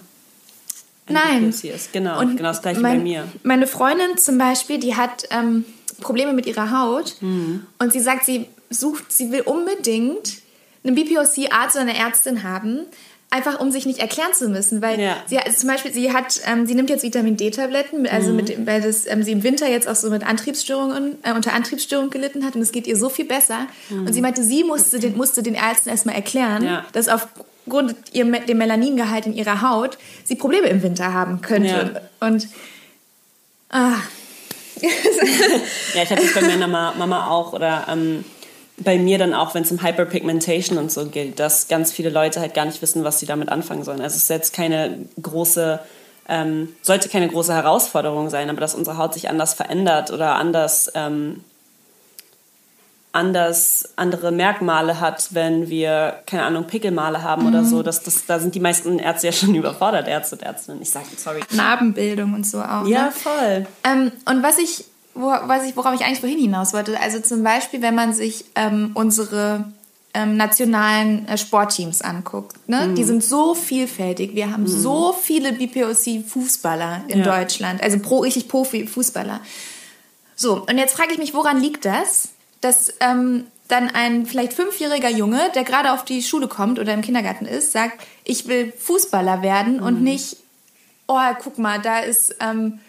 ein 1.08 1.14
Nein. 1.14 1.50
BPOC 1.50 1.64
ist. 1.76 1.92
Genau, 1.94 2.20
Und 2.20 2.38
genau 2.38 2.50
das 2.50 2.62
gleiche 2.62 2.80
mein, 2.82 3.00
bei 3.00 3.04
mir. 3.04 3.28
Meine 3.44 3.68
Freundin 3.68 4.18
zum 4.18 4.38
Beispiel, 4.38 4.80
die 4.80 4.96
hat 4.96 5.26
ähm, 5.32 5.66
Probleme 6.02 6.34
mit 6.34 6.46
ihrer 6.46 6.72
Haut 6.72 7.16
Mhm. 7.22 7.66
und 7.80 7.92
sie 7.92 8.00
sagt, 8.00 8.26
sie 8.26 8.46
sucht, 8.70 9.12
sie 9.12 9.32
will 9.32 9.42
unbedingt 9.42 10.38
einen 10.84 10.96
BPOC-Arzt 10.96 11.76
oder 11.76 11.82
eine 11.82 11.98
Ärztin 11.98 12.44
haben, 12.44 12.86
einfach 13.32 13.60
um 13.60 13.70
sich 13.72 13.86
nicht 13.86 14.00
erklären 14.00 14.34
zu 14.34 14.50
müssen, 14.50 14.82
weil 14.82 15.00
Ja. 15.00 15.18
sie 15.28 15.38
hat, 15.38 15.52
zum 15.56 15.70
Beispiel, 15.70 15.94
sie 15.94 16.12
hat, 16.12 16.42
ähm, 16.48 16.66
sie 16.66 16.74
nimmt 16.74 16.90
jetzt 16.90 17.04
Vitamin 17.04 17.38
D-Tabletten, 17.38 18.08
also 18.08 18.30
Mhm. 18.32 18.36
mit, 18.38 18.66
weil 18.66 18.82
das, 18.82 19.06
ähm, 19.06 19.22
sie 19.22 19.32
im 19.34 19.44
Winter 19.44 19.68
jetzt 19.70 19.88
auch 19.88 19.96
so 19.96 20.10
mit 20.10 20.26
Antriebsstörungen, 20.26 21.18
äh, 21.24 21.34
unter 21.34 21.54
Antriebsstörungen 21.54 22.10
gelitten 22.10 22.44
hat 22.44 22.56
und 22.56 22.62
es 22.62 22.72
geht 22.72 22.88
ihr 22.88 22.98
so 22.98 23.08
viel 23.10 23.26
besser. 23.26 23.68
Und 23.92 24.12
sie 24.14 24.22
meinte, 24.22 24.44
sie 24.44 24.64
musste 24.64 25.00
den, 25.00 25.16
musste 25.16 25.44
den 25.44 25.54
Ärzten 25.54 25.90
erstmal 25.90 26.16
erklären, 26.16 26.64
Mhm. 26.64 26.68
Ja. 26.70 26.86
dass 26.94 27.08
aufgrund 27.08 27.96
ihr, 28.14 28.26
dem 28.26 28.58
Melaningehalt 28.58 29.28
in 29.28 29.34
ihrer 29.36 29.62
Haut 29.62 30.00
sie 30.24 30.36
Probleme 30.36 30.68
im 30.68 30.82
Winter 30.82 31.14
haben 31.14 31.42
könnte. 31.42 32.02
Und 32.20 32.48
ah, 33.70 33.94
Ja, 35.94 36.04
ich 36.04 36.10
hatte 36.10 36.24
es 36.24 36.34
bei 36.34 36.42
meiner 36.42 36.68
Ma- 36.68 36.94
Mama 36.98 37.28
auch 37.28 37.54
oder 37.54 37.86
ähm, 37.90 38.24
bei 38.84 38.98
mir 38.98 39.18
dann 39.18 39.34
auch, 39.34 39.54
wenn 39.56 39.64
es 39.64 39.72
um 39.72 39.82
Hyperpigmentation 39.84 40.78
und 40.78 40.92
so 40.92 41.06
geht, 41.08 41.40
dass 41.40 41.68
ganz 41.68 41.92
viele 41.92 42.10
Leute 42.10 42.40
halt 42.40 42.54
gar 42.54 42.66
nicht 42.66 42.82
wissen, 42.82 43.04
was 43.04 43.20
sie 43.20 43.26
damit 43.26 43.50
anfangen 43.50 43.84
sollen. 43.84 44.02
Also 44.02 44.16
es 44.16 44.24
ist 44.24 44.30
jetzt 44.30 44.54
keine 44.54 44.98
große, 45.22 45.80
ähm, 46.28 46.70
sollte 46.82 47.10
keine 47.10 47.28
große 47.28 47.54
Herausforderung 47.54 48.30
sein, 48.30 48.50
aber 48.50 48.60
dass 48.62 48.76
unsere 48.76 48.98
Haut 48.98 49.14
sich 49.14 49.30
anders 49.30 49.54
verändert 49.54 50.12
oder 50.12 50.36
anders, 50.36 50.92
ähm, 50.96 51.44
anders 53.12 53.90
andere 53.96 54.32
Merkmale 54.32 55.00
hat, 55.00 55.34
wenn 55.34 55.68
wir, 55.70 56.20
keine 56.28 56.44
Ahnung, 56.44 56.66
Pickelmale 56.66 57.24
haben 57.24 57.48
oder 57.48 57.64
so. 57.64 57.82
Das, 57.82 58.04
das, 58.04 58.26
da 58.28 58.38
sind 58.38 58.54
die 58.54 58.60
meisten 58.60 59.00
Ärzte 59.00 59.28
ja 59.28 59.34
schon 59.34 59.56
überfordert, 59.56 60.08
Ärzte 60.08 60.36
und 60.36 60.44
Ärztinnen. 60.44 60.82
Ich 60.84 60.92
sage, 60.92 61.08
sorry. 61.18 61.40
Narbenbildung 61.52 62.34
und 62.36 62.46
so 62.46 62.60
auch. 62.62 62.86
Ja, 62.86 63.06
Ne? 63.06 63.12
voll. 63.12 63.66
Ähm, 63.84 64.12
und 64.26 64.44
was 64.44 64.60
ich, 64.60 64.86
wo, 65.14 65.28
was 65.28 65.66
ich, 65.66 65.76
worauf 65.76 65.94
ich 65.94 66.02
eigentlich 66.02 66.20
vorhin 66.20 66.40
hinaus 66.40 66.74
wollte, 66.74 67.00
also 67.00 67.20
zum 67.20 67.44
Beispiel, 67.44 67.82
wenn 67.82 67.96
man 67.96 68.14
sich 68.14 68.46
ähm, 68.56 68.92
unsere 68.94 69.66
ähm, 70.14 70.38
nationalen 70.38 71.28
äh, 71.28 71.38
Sportteams 71.38 72.02
anguckt, 72.02 72.68
ne? 72.68 72.94
die 72.96 73.04
sind 73.04 73.24
so 73.24 73.54
vielfältig. 73.54 74.34
Wir 74.34 74.52
haben 74.52 74.68
so 74.68 75.14
viele 75.14 75.54
BPOC-Fußballer 75.54 77.04
in 77.08 77.20
Ja. 77.20 77.40
Deutschland, 77.40 77.84
also 77.84 78.00
pro, 78.00 78.20
richtig 78.20 78.48
Profi-Fußballer. 78.48 79.40
So, 80.36 80.66
und 80.68 80.78
jetzt 80.78 80.96
frage 80.96 81.12
ich 81.12 81.20
mich, 81.20 81.34
woran 81.34 81.60
liegt 81.62 81.86
das, 81.86 82.30
dass 82.62 82.94
ähm, 83.02 83.46
dann 83.68 83.90
ein 83.90 84.26
vielleicht 84.26 84.54
fünfjähriger 84.54 85.10
Junge, 85.10 85.40
der 85.54 85.64
gerade 85.64 85.94
auf 85.94 86.04
die 86.04 86.24
Schule 86.24 86.48
kommt 86.48 86.80
oder 86.80 86.94
im 86.94 87.02
Kindergarten 87.02 87.46
ist, 87.46 87.72
sagt, 87.72 88.02
ich 88.24 88.48
will 88.48 88.74
Fußballer 88.78 89.42
werden 89.42 89.80
und 89.80 90.02
nicht, 90.02 90.38
oh, 91.08 91.20
guck 91.44 91.60
mal, 91.60 91.80
da 91.80 92.00
ist 92.00 92.36
ähm, 92.40 92.80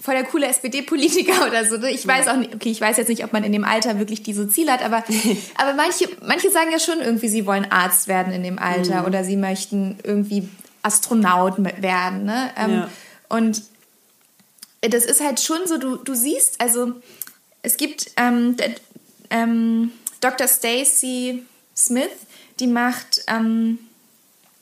voll 0.00 0.14
der 0.14 0.24
coole 0.24 0.46
SPD-Politiker 0.46 1.46
oder 1.46 1.64
so. 1.64 1.76
Ne? 1.76 1.90
Ich 1.90 2.06
weiß 2.06 2.28
auch 2.28 2.36
nicht, 2.36 2.54
okay, 2.54 2.70
ich 2.70 2.80
weiß 2.80 2.96
jetzt 2.96 3.08
nicht, 3.08 3.24
ob 3.24 3.32
man 3.32 3.44
in 3.44 3.52
dem 3.52 3.64
Alter 3.64 3.98
wirklich 3.98 4.22
diese 4.22 4.48
Ziele 4.48 4.72
hat, 4.72 4.82
aber, 4.82 5.04
aber 5.56 5.74
manche, 5.74 6.08
manche 6.26 6.50
sagen 6.50 6.70
ja 6.70 6.78
schon 6.78 7.00
irgendwie, 7.00 7.28
sie 7.28 7.46
wollen 7.46 7.70
Arzt 7.70 8.08
werden 8.08 8.32
in 8.32 8.42
dem 8.42 8.58
Alter 8.58 9.00
mhm. 9.00 9.06
oder 9.06 9.24
sie 9.24 9.36
möchten 9.36 9.98
irgendwie 10.02 10.48
Astronaut 10.82 11.56
werden. 11.82 12.24
Ne? 12.24 12.50
Ähm, 12.56 12.70
ja. 12.70 12.90
Und 13.28 13.62
das 14.82 15.04
ist 15.04 15.20
halt 15.20 15.40
schon 15.40 15.66
so, 15.66 15.78
du, 15.78 15.96
du 15.96 16.14
siehst, 16.14 16.60
also 16.60 16.92
es 17.62 17.76
gibt 17.76 18.12
ähm, 18.16 18.56
ähm, 19.30 19.90
Dr. 20.20 20.46
Stacy 20.46 21.44
Smith, 21.76 22.10
die 22.60 22.68
macht 22.68 23.22
ähm, 23.26 23.78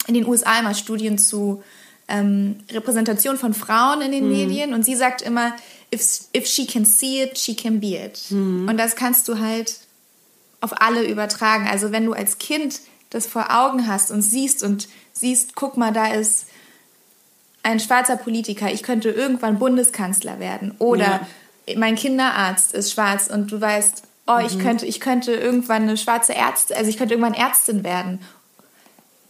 in 0.07 0.15
den 0.15 0.27
USA 0.27 0.59
immer 0.59 0.75
Studien 0.75 1.19
zu 1.19 1.63
ähm, 2.09 2.57
Repräsentation 2.71 3.39
von 3.39 3.55
Frauen 3.55 4.03
in 4.03 4.13
den 4.13 4.25
mhm. 4.25 4.33
Medien 4.33 4.75
und 4.75 4.85
sie 4.85 4.95
sagt 4.95 5.23
immer, 5.23 5.55
if, 5.93 6.03
if 6.37 6.47
she 6.47 6.67
can 6.67 6.85
see 6.85 7.23
it, 7.23 7.39
she 7.39 7.55
can 7.55 7.81
be 7.81 7.97
it. 7.97 8.21
Mhm. 8.31 8.69
Und 8.69 8.77
das 8.77 8.97
kannst 8.97 9.29
du 9.29 9.39
halt 9.39 9.79
auf 10.61 10.81
alle 10.81 11.05
übertragen. 11.05 11.67
Also 11.69 11.93
wenn 11.93 12.07
du 12.07 12.13
als 12.13 12.39
Kind 12.39 12.81
das 13.11 13.27
vor 13.27 13.47
Augen 13.51 13.87
hast 13.87 14.11
und 14.11 14.23
siehst 14.23 14.63
und 14.63 14.89
siehst, 15.13 15.55
guck 15.55 15.77
mal, 15.77 15.93
da 15.93 16.13
ist 16.13 16.47
ein 17.63 17.81
schwarzer 17.81 18.17
Politiker, 18.17 18.71
ich 18.71 18.83
könnte 18.83 19.11
irgendwann 19.11 19.59
Bundeskanzler 19.59 20.39
werden. 20.41 20.75
Oder 20.79 21.27
ja. 21.67 21.79
mein 21.79 21.95
Kinderarzt 21.95 22.75
ist 22.75 22.93
schwarz 22.93 23.29
und 23.29 23.51
du 23.51 23.61
weißt, 23.61 24.03
oh, 24.27 24.39
ich, 24.45 24.57
mhm. 24.57 24.61
könnte, 24.61 24.87
ich 24.87 25.01
könnte 25.01 25.33
irgendwann 25.33 25.83
eine 25.83 25.97
schwarze 25.97 26.35
Ärztin, 26.35 26.77
also 26.77 26.91
ich 26.91 26.99
könnte 26.99 27.15
irgendwann 27.15 27.35
Ärztin 27.35 27.85
werden. 27.85 28.21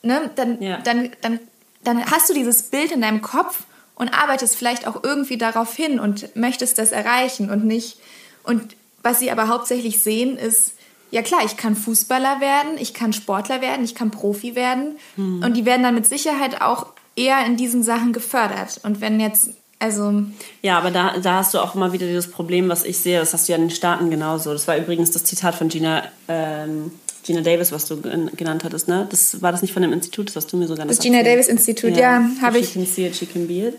Ne? 0.02 0.30
Dann, 0.34 0.60
ja. 0.60 0.78
dann, 0.78 1.10
dann 1.20 1.38
dann 1.84 2.04
hast 2.10 2.28
du 2.28 2.34
dieses 2.34 2.62
Bild 2.64 2.92
in 2.92 3.00
deinem 3.00 3.22
Kopf 3.22 3.64
und 3.94 4.08
arbeitest 4.08 4.56
vielleicht 4.56 4.86
auch 4.86 5.02
irgendwie 5.02 5.38
darauf 5.38 5.74
hin 5.74 6.00
und 6.00 6.34
möchtest 6.36 6.78
das 6.78 6.92
erreichen 6.92 7.50
und 7.50 7.64
nicht. 7.64 7.98
Und 8.42 8.76
was 9.02 9.20
sie 9.20 9.30
aber 9.30 9.48
hauptsächlich 9.48 10.02
sehen, 10.02 10.36
ist, 10.36 10.72
ja 11.10 11.22
klar, 11.22 11.42
ich 11.44 11.56
kann 11.56 11.76
Fußballer 11.76 12.40
werden, 12.40 12.78
ich 12.78 12.92
kann 12.92 13.12
Sportler 13.12 13.60
werden, 13.60 13.84
ich 13.84 13.94
kann 13.94 14.10
Profi 14.10 14.56
werden. 14.56 14.96
Hm. 15.14 15.42
Und 15.44 15.54
die 15.54 15.64
werden 15.64 15.82
dann 15.82 15.94
mit 15.94 16.06
Sicherheit 16.06 16.60
auch 16.60 16.86
eher 17.14 17.44
in 17.46 17.56
diesen 17.56 17.82
Sachen 17.82 18.12
gefördert. 18.12 18.80
Und 18.82 19.00
wenn 19.00 19.20
jetzt, 19.20 19.50
also. 19.78 20.24
Ja, 20.62 20.78
aber 20.78 20.90
da, 20.90 21.18
da 21.18 21.34
hast 21.36 21.54
du 21.54 21.60
auch 21.60 21.74
immer 21.76 21.92
wieder 21.92 22.06
dieses 22.06 22.30
Problem, 22.30 22.68
was 22.68 22.84
ich 22.84 22.98
sehe, 22.98 23.20
das 23.20 23.32
hast 23.32 23.48
du 23.48 23.52
ja 23.52 23.58
in 23.58 23.68
den 23.68 23.70
Staaten 23.70 24.10
genauso. 24.10 24.52
Das 24.52 24.66
war 24.66 24.76
übrigens 24.76 25.12
das 25.12 25.24
Zitat 25.24 25.54
von 25.54 25.68
Gina. 25.68 26.02
Ähm 26.26 26.90
Gina 27.24 27.40
Davis, 27.40 27.72
was 27.72 27.86
du 27.86 28.00
genannt 28.00 28.64
hattest, 28.64 28.86
ne? 28.86 29.06
Das 29.10 29.40
war 29.40 29.50
das 29.50 29.62
nicht 29.62 29.72
von 29.72 29.82
dem 29.82 29.92
Institut, 29.92 30.28
das 30.28 30.36
hast 30.36 30.52
du 30.52 30.56
mir 30.56 30.66
sogar 30.66 30.86
Das 30.86 30.98
Gina 30.98 31.22
Davis 31.22 31.48
Institut, 31.48 31.92
ja, 31.92 32.20
ja 32.20 32.30
habe 32.42 32.58
ich. 32.58 32.68
She 32.68 32.72
can 32.74 32.86
see 32.86 33.06
it, 33.06 33.16
she 33.16 33.26
can 33.26 33.46
be 33.46 33.68
it. 33.68 33.74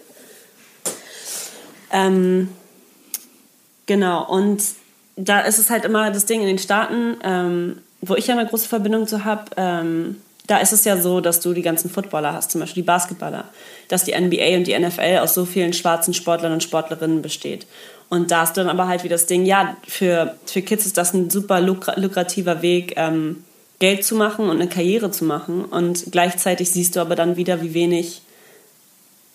Ähm, 1.91 2.49
genau, 3.85 4.27
und 4.27 4.63
da 5.15 5.41
ist 5.41 5.59
es 5.59 5.69
halt 5.69 5.85
immer 5.85 6.11
das 6.11 6.25
Ding 6.25 6.41
in 6.41 6.47
den 6.47 6.57
Staaten, 6.57 7.17
ähm, 7.23 7.77
wo 8.01 8.15
ich 8.15 8.27
ja 8.27 8.37
eine 8.37 8.47
große 8.47 8.67
Verbindung 8.67 9.07
zu 9.07 9.23
habe, 9.23 9.45
ähm, 9.57 10.17
da 10.47 10.57
ist 10.57 10.73
es 10.73 10.83
ja 10.85 10.97
so, 10.97 11.21
dass 11.21 11.39
du 11.39 11.53
die 11.53 11.61
ganzen 11.61 11.89
Footballer 11.89 12.33
hast, 12.33 12.51
zum 12.51 12.61
Beispiel 12.61 12.83
die 12.83 12.87
Basketballer, 12.87 13.45
dass 13.87 14.03
die 14.03 14.13
NBA 14.13 14.57
und 14.57 14.67
die 14.67 14.77
NFL 14.77 15.19
aus 15.19 15.33
so 15.33 15.45
vielen 15.45 15.73
schwarzen 15.73 16.13
Sportlern 16.13 16.53
und 16.53 16.63
Sportlerinnen 16.63 17.21
besteht. 17.21 17.65
Und 18.09 18.31
da 18.31 18.43
ist 18.43 18.53
dann 18.53 18.69
aber 18.69 18.87
halt 18.87 19.03
wieder 19.03 19.15
das 19.15 19.25
Ding, 19.25 19.45
ja, 19.45 19.75
für, 19.87 20.35
für 20.45 20.61
Kids 20.61 20.85
ist 20.85 20.97
das 20.97 21.13
ein 21.13 21.29
super 21.29 21.59
lukrativer 21.59 22.61
Weg, 22.61 22.93
ähm, 22.97 23.43
Geld 23.79 24.05
zu 24.05 24.15
machen 24.15 24.45
und 24.45 24.61
eine 24.61 24.69
Karriere 24.69 25.11
zu 25.11 25.25
machen. 25.25 25.65
Und 25.65 26.05
gleichzeitig 26.11 26.71
siehst 26.71 26.95
du 26.95 27.01
aber 27.01 27.15
dann 27.15 27.35
wieder, 27.35 27.61
wie 27.61 27.73
wenig, 27.73 28.21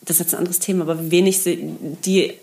das 0.03 0.17
ist 0.17 0.21
jetzt 0.21 0.35
ein 0.35 0.39
anderes 0.39 0.61
Thema, 0.61 0.83
aber 0.83 1.03
wie 1.03 1.11
wenig 1.11 1.43
die 1.45 2.35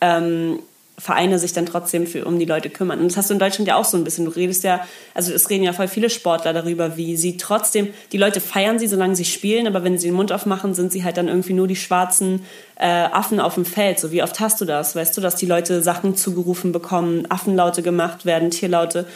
ähm, 0.00 0.58
Vereine 0.96 1.40
sich 1.40 1.52
dann 1.52 1.66
trotzdem 1.66 2.06
für, 2.06 2.24
um 2.24 2.38
die 2.38 2.44
Leute 2.44 2.70
kümmern. 2.70 3.00
Und 3.00 3.08
das 3.08 3.16
hast 3.16 3.28
du 3.28 3.34
in 3.34 3.40
Deutschland 3.40 3.66
ja 3.66 3.74
auch 3.74 3.84
so 3.84 3.96
ein 3.96 4.04
bisschen. 4.04 4.26
Du 4.26 4.30
redest 4.30 4.62
ja, 4.62 4.86
also 5.12 5.32
es 5.32 5.50
reden 5.50 5.64
ja 5.64 5.72
voll 5.72 5.88
viele 5.88 6.08
Sportler 6.08 6.52
darüber, 6.52 6.96
wie 6.96 7.16
sie 7.16 7.36
trotzdem, 7.36 7.88
die 8.12 8.16
Leute 8.16 8.40
feiern 8.40 8.78
sie, 8.78 8.86
solange 8.86 9.16
sie 9.16 9.24
spielen, 9.24 9.66
aber 9.66 9.82
wenn 9.82 9.98
sie 9.98 10.08
den 10.08 10.14
Mund 10.14 10.30
aufmachen, 10.30 10.72
sind 10.72 10.92
sie 10.92 11.02
halt 11.02 11.16
dann 11.16 11.26
irgendwie 11.26 11.52
nur 11.52 11.66
die 11.66 11.74
schwarzen 11.74 12.44
äh, 12.76 12.86
Affen 12.86 13.40
auf 13.40 13.54
dem 13.54 13.64
Feld. 13.64 13.98
So 13.98 14.12
wie 14.12 14.22
oft 14.22 14.38
hast 14.38 14.60
du 14.60 14.64
das? 14.64 14.94
Weißt 14.94 15.16
du, 15.16 15.20
dass 15.20 15.34
die 15.34 15.46
Leute 15.46 15.82
Sachen 15.82 16.16
zugerufen 16.16 16.70
bekommen, 16.70 17.26
Affenlaute 17.28 17.82
gemacht 17.82 18.24
werden, 18.24 18.50
Tierlaute. 18.50 19.06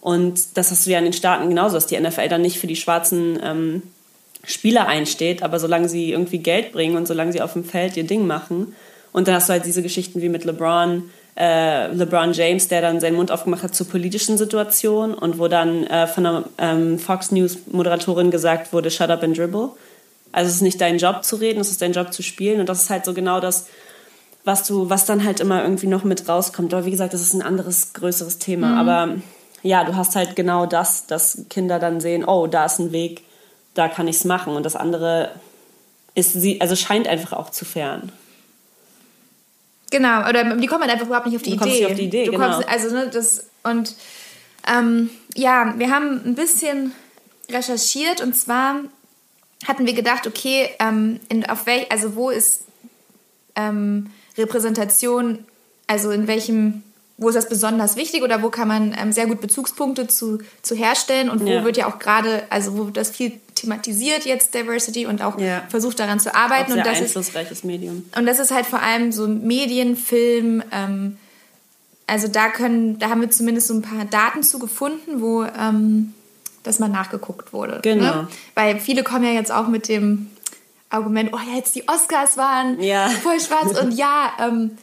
Und 0.00 0.56
das 0.56 0.72
hast 0.72 0.86
du 0.86 0.90
ja 0.90 0.98
in 0.98 1.04
den 1.04 1.12
Staaten 1.12 1.48
genauso, 1.48 1.74
dass 1.74 1.86
die 1.86 1.98
NFL 1.98 2.28
dann 2.28 2.42
nicht 2.42 2.58
für 2.58 2.66
die 2.66 2.76
schwarzen 2.76 3.38
ähm, 3.42 3.82
Spieler 4.44 4.86
einsteht, 4.88 5.42
aber 5.42 5.60
solange 5.60 5.88
sie 5.88 6.10
irgendwie 6.10 6.38
Geld 6.38 6.72
bringen 6.72 6.96
und 6.96 7.06
solange 7.06 7.32
sie 7.32 7.42
auf 7.42 7.52
dem 7.52 7.64
Feld 7.64 7.96
ihr 7.96 8.04
Ding 8.04 8.26
machen. 8.26 8.74
Und 9.12 9.28
dann 9.28 9.34
hast 9.34 9.48
du 9.48 9.52
halt 9.52 9.64
diese 9.64 9.82
Geschichten 9.82 10.20
wie 10.22 10.28
mit 10.28 10.44
LeBron, 10.44 11.04
äh, 11.38 11.86
LeBron 11.92 12.32
James, 12.32 12.66
der 12.66 12.82
dann 12.82 12.98
seinen 12.98 13.14
Mund 13.14 13.30
aufgemacht 13.30 13.62
hat 13.62 13.74
zur 13.74 13.88
politischen 13.88 14.36
Situation 14.36 15.14
und 15.14 15.38
wo 15.38 15.46
dann 15.46 15.86
äh, 15.86 16.08
von 16.08 16.26
einer 16.26 16.44
ähm, 16.58 16.98
Fox 16.98 17.30
News 17.30 17.58
Moderatorin 17.70 18.30
gesagt 18.32 18.72
wurde, 18.72 18.90
shut 18.90 19.10
up 19.10 19.22
and 19.22 19.38
dribble. 19.38 19.70
Also 20.32 20.48
es 20.48 20.56
ist 20.56 20.62
nicht 20.62 20.80
dein 20.80 20.98
Job 20.98 21.24
zu 21.24 21.36
reden, 21.36 21.60
es 21.60 21.70
ist 21.70 21.80
dein 21.80 21.92
Job 21.92 22.12
zu 22.12 22.22
spielen 22.22 22.60
und 22.60 22.68
das 22.68 22.82
ist 22.82 22.90
halt 22.90 23.04
so 23.04 23.14
genau 23.14 23.38
das, 23.38 23.66
was 24.44 24.66
du, 24.66 24.90
was 24.90 25.06
dann 25.06 25.24
halt 25.24 25.38
immer 25.38 25.62
irgendwie 25.62 25.86
noch 25.86 26.02
mit 26.02 26.28
rauskommt. 26.28 26.74
Aber 26.74 26.84
wie 26.84 26.90
gesagt, 26.90 27.14
das 27.14 27.20
ist 27.20 27.34
ein 27.34 27.42
anderes, 27.42 27.92
größeres 27.92 28.38
Thema. 28.38 28.68
Mhm. 28.68 28.78
Aber 28.78 29.14
ja, 29.62 29.84
du 29.84 29.94
hast 29.94 30.16
halt 30.16 30.34
genau 30.34 30.66
das, 30.66 31.06
dass 31.06 31.44
Kinder 31.48 31.78
dann 31.78 32.00
sehen, 32.00 32.24
oh, 32.24 32.48
da 32.48 32.64
ist 32.64 32.80
ein 32.80 32.90
Weg, 32.90 33.22
da 33.74 33.88
kann 33.88 34.08
ich 34.08 34.16
es 34.16 34.24
machen. 34.24 34.56
Und 34.56 34.66
das 34.66 34.74
andere 34.74 35.30
ist 36.14 36.32
sie, 36.32 36.60
also 36.60 36.74
scheint 36.74 37.06
einfach 37.06 37.32
auch 37.32 37.50
zu 37.50 37.64
fern. 37.64 38.10
Genau, 39.90 40.28
oder 40.28 40.56
die 40.56 40.66
kommen 40.66 40.82
halt 40.82 40.92
einfach 40.92 41.06
überhaupt 41.06 41.26
nicht 41.26 41.36
auf 41.36 41.42
die 41.42 41.56
du 41.56 41.64
Idee. 41.64 41.80
Nicht 41.80 41.86
auf 41.86 41.94
die 41.94 42.04
Idee, 42.04 42.24
du 42.26 42.32
genau. 42.32 42.52
Kommst, 42.52 42.68
also, 42.68 42.94
ne, 42.94 43.08
das, 43.12 43.48
und 43.62 43.94
ähm, 44.66 45.10
ja, 45.34 45.74
wir 45.78 45.90
haben 45.90 46.20
ein 46.24 46.34
bisschen 46.34 46.92
recherchiert 47.50 48.20
und 48.20 48.34
zwar 48.34 48.80
hatten 49.66 49.86
wir 49.86 49.94
gedacht, 49.94 50.26
okay, 50.26 50.68
ähm, 50.78 51.20
in, 51.28 51.48
auf 51.48 51.66
welch, 51.66 51.90
also 51.90 52.14
wo 52.14 52.30
ist 52.30 52.64
ähm, 53.56 54.10
Repräsentation, 54.36 55.44
also 55.86 56.10
in 56.10 56.28
welchem 56.28 56.82
wo 57.18 57.28
ist 57.28 57.34
das 57.34 57.48
besonders 57.48 57.96
wichtig 57.96 58.22
oder 58.22 58.42
wo 58.42 58.48
kann 58.48 58.68
man 58.68 58.96
ähm, 58.96 59.10
sehr 59.10 59.26
gut 59.26 59.40
Bezugspunkte 59.40 60.06
zu, 60.06 60.38
zu 60.62 60.76
herstellen 60.76 61.28
und 61.28 61.44
wo 61.44 61.48
ja. 61.48 61.64
wird 61.64 61.76
ja 61.76 61.88
auch 61.88 61.98
gerade, 61.98 62.44
also 62.48 62.78
wo 62.78 62.86
wird 62.86 62.96
das 62.96 63.10
viel 63.10 63.40
thematisiert 63.60 64.24
jetzt 64.24 64.54
Diversity 64.54 65.06
und 65.06 65.22
auch 65.22 65.38
ja. 65.38 65.62
versucht 65.68 66.00
daran 66.00 66.20
zu 66.20 66.34
arbeiten. 66.34 66.72
Auch 66.72 66.76
sehr 66.76 66.76
und 66.78 66.86
das 66.86 66.98
einflussreiches 66.98 67.58
ist, 67.58 67.64
Medium. 67.64 68.04
Und 68.16 68.26
das 68.26 68.38
ist 68.38 68.50
halt 68.50 68.66
vor 68.66 68.80
allem 68.80 69.12
so 69.12 69.26
Medien, 69.26 69.96
Film, 69.96 70.62
ähm, 70.72 71.18
also 72.06 72.26
da 72.28 72.48
können, 72.48 72.98
da 72.98 73.10
haben 73.10 73.20
wir 73.20 73.30
zumindest 73.30 73.68
so 73.68 73.74
ein 73.74 73.82
paar 73.82 74.04
Daten 74.06 74.42
zu 74.42 74.58
gefunden, 74.58 75.20
wo 75.20 75.44
ähm, 75.44 76.14
das 76.62 76.78
mal 76.78 76.88
nachgeguckt 76.88 77.52
wurde. 77.52 77.74
Ne? 77.74 77.80
Genau. 77.82 78.14
Ne? 78.14 78.28
Weil 78.54 78.80
viele 78.80 79.02
kommen 79.02 79.24
ja 79.24 79.32
jetzt 79.32 79.52
auch 79.52 79.68
mit 79.68 79.88
dem 79.88 80.30
Argument, 80.88 81.30
oh 81.34 81.38
ja, 81.38 81.56
jetzt 81.56 81.74
die 81.74 81.86
Oscars 81.86 82.36
waren 82.36 82.80
ja. 82.80 83.08
voll 83.08 83.38
schwarz 83.40 83.78
und 83.78 83.92
ja, 83.92 84.32
ähm, 84.40 84.78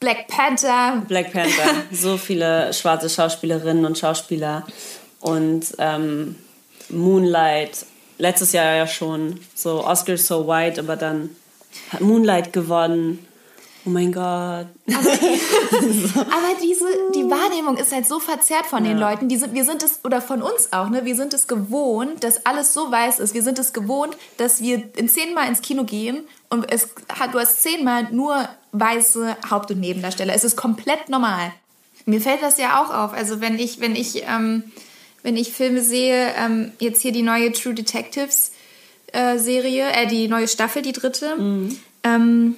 Black 0.00 0.28
Panther. 0.28 1.02
Black 1.08 1.32
Panther. 1.32 1.82
So 1.92 2.18
viele 2.18 2.72
schwarze 2.74 3.08
Schauspielerinnen 3.08 3.84
und 3.84 3.98
Schauspieler. 3.98 4.66
Und 5.20 5.74
ähm, 5.78 6.36
Moonlight. 6.90 7.86
Letztes 8.18 8.52
Jahr 8.52 8.74
ja 8.76 8.86
schon. 8.86 9.40
So 9.54 9.84
Oscar 9.84 10.16
So 10.16 10.46
White, 10.46 10.80
aber 10.80 10.96
dann 10.96 11.30
hat 11.90 12.00
Moonlight 12.00 12.52
gewonnen. 12.52 13.26
Oh 13.86 13.90
mein 13.90 14.12
Gott. 14.12 14.22
Aber, 14.24 14.66
aber, 14.88 16.54
diese, 16.62 16.86
die 17.14 17.30
Wahrnehmung 17.30 17.76
ist 17.76 17.92
halt 17.92 18.06
so 18.06 18.18
verzerrt 18.18 18.64
von 18.64 18.82
ja. 18.84 18.92
den 18.92 18.98
Leuten. 18.98 19.28
Die 19.28 19.36
sind, 19.36 19.52
wir 19.52 19.64
sind 19.66 19.82
es, 19.82 20.00
oder 20.04 20.22
von 20.22 20.40
uns 20.40 20.72
auch, 20.72 20.88
ne? 20.88 21.04
Wir 21.04 21.14
sind 21.14 21.34
es 21.34 21.46
gewohnt, 21.46 22.24
dass 22.24 22.46
alles 22.46 22.72
so 22.72 22.90
weiß 22.90 23.18
ist. 23.20 23.34
Wir 23.34 23.42
sind 23.42 23.58
es 23.58 23.74
gewohnt, 23.74 24.16
dass 24.38 24.62
wir 24.62 24.84
in 24.96 25.08
zehnmal 25.08 25.48
ins 25.48 25.60
Kino 25.60 25.84
gehen 25.84 26.24
und 26.48 26.72
es 26.72 26.88
hat, 27.10 27.34
du 27.34 27.38
hast 27.38 27.62
zehnmal 27.62 28.10
nur 28.10 28.48
weiße 28.72 29.36
Haupt- 29.50 29.70
und 29.70 29.80
Nebendarsteller. 29.80 30.34
Es 30.34 30.44
ist 30.44 30.56
komplett 30.56 31.10
normal. 31.10 31.52
Mir 32.06 32.22
fällt 32.22 32.42
das 32.42 32.56
ja 32.56 32.82
auch 32.82 32.90
auf. 32.94 33.12
Also 33.12 33.42
wenn 33.42 33.58
ich, 33.58 33.80
wenn 33.80 33.96
ich, 33.96 34.22
ähm, 34.26 34.64
wenn 35.24 35.36
ich 35.36 35.52
Filme 35.52 35.82
sehe, 35.82 36.32
ähm, 36.38 36.70
jetzt 36.78 37.02
hier 37.02 37.10
die 37.10 37.22
neue 37.22 37.50
True 37.50 37.74
Detectives 37.74 38.52
äh, 39.12 39.38
Serie, 39.38 39.90
äh, 39.90 40.06
die 40.06 40.28
neue 40.28 40.46
Staffel, 40.46 40.82
die 40.82 40.92
dritte, 40.92 41.36
mhm. 41.36 41.78
ähm, 42.04 42.54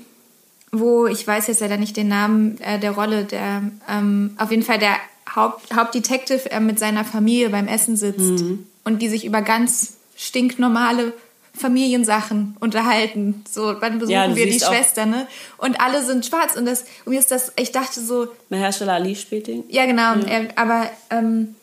wo 0.73 1.07
ich 1.07 1.27
weiß 1.27 1.47
jetzt 1.47 1.61
leider 1.61 1.79
nicht 1.79 1.97
den 1.97 2.09
Namen 2.09 2.61
äh, 2.61 2.79
der 2.79 2.91
Rolle, 2.91 3.25
der 3.25 3.63
ähm, 3.89 4.35
auf 4.37 4.51
jeden 4.51 4.65
Fall 4.65 4.79
der 4.79 4.97
Haupt, 5.35 5.75
Hauptdetective 5.75 6.51
äh, 6.51 6.61
mit 6.61 6.79
seiner 6.79 7.05
Familie 7.05 7.51
beim 7.51 7.69
Essen 7.69 7.97
sitzt 7.97 8.43
mhm. 8.43 8.67
und 8.85 9.01
die 9.01 9.09
sich 9.09 9.25
über 9.25 9.43
ganz 9.43 9.95
stinknormale 10.17 11.13
Familiensachen 11.55 12.57
unterhalten. 12.61 13.45
So, 13.49 13.77
wann 13.81 13.99
besuchen 13.99 14.13
ja, 14.13 14.37
wir 14.37 14.47
die 14.47 14.61
Schwester, 14.61 15.07
ne? 15.07 15.27
Und 15.57 15.81
alle 15.81 16.05
sind 16.05 16.27
schwarz. 16.27 16.55
Und 16.55 16.67
das, 16.67 16.85
und 17.05 17.13
mir 17.13 17.19
ist 17.19 17.31
das, 17.31 17.53
ich 17.57 17.73
dachte 17.73 18.01
so. 18.01 18.29
Mahershala 18.51 18.95
Ali 18.95 19.15
spielt 19.17 19.49
ihn. 19.49 19.65
Ja, 19.69 19.87
genau. 19.87 20.17
Ja. 20.17 20.27
Er, 20.27 20.49
aber 20.57 20.91
ähm, 21.11 21.55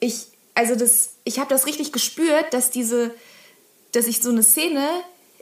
ich, 0.00 0.26
also 0.56 0.74
das, 0.74 1.10
ich 1.24 1.38
habe 1.38 1.48
das 1.50 1.66
richtig 1.66 1.92
gespürt, 1.92 2.52
dass 2.52 2.70
diese, 2.70 3.12
dass 3.92 4.06
ich 4.06 4.20
so 4.20 4.30
eine 4.30 4.42
Szene 4.42 4.84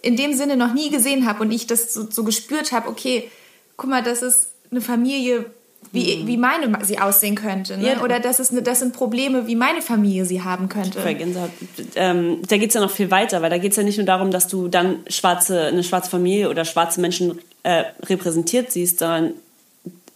in 0.02 0.16
dem 0.16 0.34
Sinne 0.34 0.56
noch 0.58 0.74
nie 0.74 0.90
gesehen 0.90 1.26
habe 1.26 1.40
und 1.42 1.50
ich 1.50 1.66
das 1.66 1.94
so, 1.94 2.10
so 2.10 2.24
gespürt 2.24 2.72
habe, 2.72 2.88
okay, 2.88 3.30
guck 3.78 3.88
mal, 3.88 4.02
das 4.02 4.20
ist, 4.20 4.48
eine 4.70 4.80
Familie 4.80 5.46
wie, 5.92 6.16
Mhm. 6.16 6.26
wie 6.26 6.36
meine 6.36 6.84
sie 6.84 6.98
aussehen 6.98 7.34
könnte. 7.34 7.76
Ne? 7.76 7.92
Ja. 7.92 8.02
Oder 8.02 8.18
das, 8.18 8.40
ist 8.40 8.50
eine, 8.50 8.62
das 8.62 8.80
sind 8.80 8.94
Probleme, 8.94 9.46
wie 9.46 9.54
meine 9.54 9.82
Familie 9.82 10.24
sie 10.24 10.42
haben 10.42 10.68
könnte. 10.68 10.98
Ähm, 11.94 12.40
da 12.48 12.56
geht 12.56 12.68
es 12.68 12.74
ja 12.74 12.80
noch 12.80 12.90
viel 12.90 13.10
weiter, 13.10 13.42
weil 13.42 13.50
da 13.50 13.58
geht 13.58 13.72
es 13.72 13.76
ja 13.76 13.82
nicht 13.82 13.98
nur 13.98 14.06
darum, 14.06 14.30
dass 14.30 14.48
du 14.48 14.68
dann 14.68 15.00
schwarze, 15.08 15.60
eine 15.66 15.84
schwarze 15.84 16.10
Familie 16.10 16.48
oder 16.50 16.64
schwarze 16.64 17.00
Menschen 17.00 17.38
äh, 17.62 17.84
repräsentiert 18.04 18.72
siehst, 18.72 19.00
sondern 19.00 19.34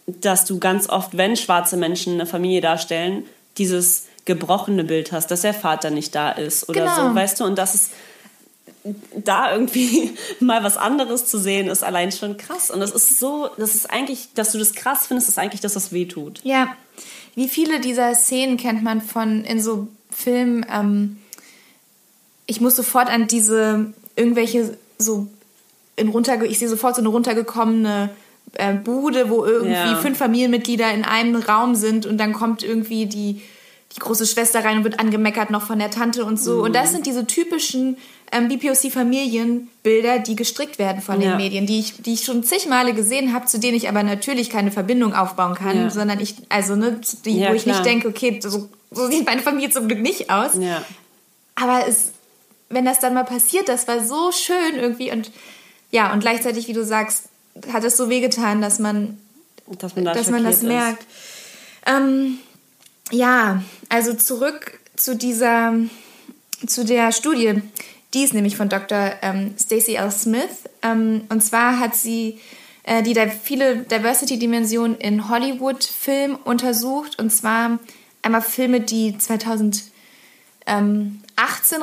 dass 0.07 0.45
du 0.45 0.59
ganz 0.59 0.89
oft, 0.89 1.15
wenn 1.15 1.37
schwarze 1.37 1.77
Menschen 1.77 2.15
eine 2.15 2.25
Familie 2.25 2.61
darstellen, 2.61 3.23
dieses 3.57 4.07
gebrochene 4.29 4.83
Bild 4.83 5.11
hast, 5.11 5.31
dass 5.31 5.41
der 5.41 5.53
Vater 5.55 5.89
nicht 5.89 6.13
da 6.13 6.29
ist 6.31 6.69
oder 6.69 6.81
Genau. 6.81 7.09
so, 7.09 7.15
weißt 7.15 7.39
du, 7.39 7.43
und 7.45 7.57
dass 7.57 7.73
es 7.73 7.89
da 9.15 9.51
irgendwie 9.53 10.13
mal 10.39 10.63
was 10.63 10.77
anderes 10.77 11.25
zu 11.25 11.37
sehen, 11.39 11.67
ist 11.67 11.83
allein 11.83 12.11
schon 12.11 12.37
krass. 12.37 12.69
Und 12.71 12.79
das 12.79 12.91
ist 12.91 13.19
so, 13.19 13.49
das 13.57 13.75
ist 13.75 13.89
eigentlich, 13.89 14.29
dass 14.35 14.51
du 14.51 14.59
das 14.59 14.73
krass 14.73 15.07
findest, 15.07 15.29
ist 15.29 15.39
eigentlich, 15.39 15.61
dass 15.61 15.73
das 15.73 15.91
weh 15.91 16.05
tut. 16.05 16.41
Ja. 16.43 16.75
Wie 17.35 17.49
viele 17.49 17.79
dieser 17.79 18.13
Szenen 18.15 18.57
kennt 18.57 18.83
man 18.83 19.01
von 19.01 19.43
in 19.43 19.61
so 19.61 19.87
Filmen? 20.11 20.65
Ähm, 20.71 21.17
ich 22.45 22.61
muss 22.61 22.75
sofort 22.75 23.09
an 23.09 23.27
diese 23.27 23.93
irgendwelche 24.15 24.77
so 24.97 25.27
in 25.95 26.09
runter, 26.09 26.41
ich 26.43 26.59
sehe 26.59 26.69
sofort 26.69 26.95
so 26.95 27.01
eine 27.01 27.09
runtergekommene 27.09 28.09
äh, 28.53 28.73
Bude, 28.73 29.29
wo 29.29 29.45
irgendwie 29.45 29.73
Ja. 29.73 29.95
fünf 29.97 30.17
Familienmitglieder 30.17 30.91
in 30.93 31.03
einem 31.03 31.35
Raum 31.35 31.75
sind 31.75 32.05
und 32.05 32.17
dann 32.17 32.33
kommt 32.33 32.63
irgendwie 32.63 33.05
die 33.05 33.41
die 33.99 34.05
große 34.05 34.25
Schwester 34.25 34.63
rein 34.63 34.77
und 34.77 34.83
wird 34.85 34.99
angemeckert 34.99 35.49
noch 35.51 35.65
von 35.67 35.77
der 35.79 35.91
Tante 35.91 36.23
und 36.25 36.39
so. 36.39 36.61
Und 36.63 36.69
Mhm. 36.69 36.73
das 36.73 36.91
sind 36.91 37.05
diese 37.05 37.27
typischen 37.27 37.97
ähm, 38.31 38.47
BPOC-Familienbilder, 38.47 40.19
die 40.19 40.35
gestrickt 40.35 40.79
werden 40.79 41.01
von 41.01 41.19
den 41.19 41.31
Ja. 41.31 41.35
Medien, 41.35 41.65
die 41.65 41.79
ich, 41.79 42.01
die 42.01 42.13
ich 42.13 42.23
schon 42.25 42.43
zig 42.43 42.67
Male 42.67 42.93
gesehen 42.93 43.33
habe, 43.33 43.45
zu 43.47 43.59
denen 43.59 43.75
ich 43.75 43.89
aber 43.89 44.03
natürlich 44.03 44.49
keine 44.49 44.71
Verbindung 44.71 45.13
aufbauen 45.13 45.55
kann, 45.55 45.75
Ja. 45.75 45.89
sondern 45.89 46.19
ich, 46.19 46.35
also 46.49 46.75
ne, 46.75 46.99
die, 47.25 47.39
Ja, 47.39 47.49
wo 47.49 47.53
ich 47.55 47.63
klar. 47.63 47.75
nicht 47.77 47.85
denke, 47.85 48.07
okay, 48.07 48.39
so, 48.41 48.69
so 48.91 49.07
sieht 49.07 49.25
meine 49.25 49.41
Familie 49.41 49.69
zum 49.71 49.87
Glück 49.87 49.99
nicht 50.01 50.29
aus. 50.29 50.51
Aber 51.55 51.87
es, 51.87 52.11
wenn 52.69 52.85
das 52.85 52.99
dann 52.99 53.13
mal 53.13 53.23
passiert, 53.25 53.67
das 53.67 53.87
war 53.87 54.03
so 54.05 54.31
schön 54.31 54.75
irgendwie 54.79 55.11
und 55.11 55.31
ja, 55.91 56.13
und 56.13 56.19
gleichzeitig, 56.19 56.67
wie 56.67 56.73
du 56.73 56.85
sagst, 56.85 57.23
hat 57.73 57.83
es 57.83 57.97
so 57.97 58.09
wehgetan, 58.09 58.61
dass 58.61 58.77
man 58.79 59.17
Dass 59.79 59.95
man, 59.95 60.05
da 60.05 60.13
dass 60.13 60.29
man 60.29 60.43
das 60.43 60.61
merkt. 60.61 61.03
Ähm, 61.87 62.37
ja, 63.11 63.61
also 63.89 64.13
zurück 64.13 64.79
zu 64.95 65.15
dieser, 65.15 65.73
zu 66.65 66.83
der 66.85 67.11
Studie. 67.11 67.61
Die 68.13 68.23
ist 68.23 68.33
nämlich 68.33 68.57
von 68.57 68.69
Dr. 68.69 69.11
Ähm, 69.21 69.53
Stacey 69.59 69.95
L. 69.95 70.11
Smith. 70.11 70.63
Ähm, 70.81 71.21
und 71.29 71.43
zwar 71.43 71.79
hat 71.79 71.95
sie 71.95 72.39
äh, 72.83 73.03
die 73.03 73.13
di- 73.13 73.29
viele 73.43 73.77
Diversity-Dimensionen 73.83 74.97
in 74.97 75.29
Hollywood-Filmen 75.29 76.35
untersucht. 76.35 77.19
Und 77.19 77.31
zwar 77.31 77.77
einmal 78.23 78.41
Filme, 78.41 78.81
die 78.81 79.17
2018 79.17 79.91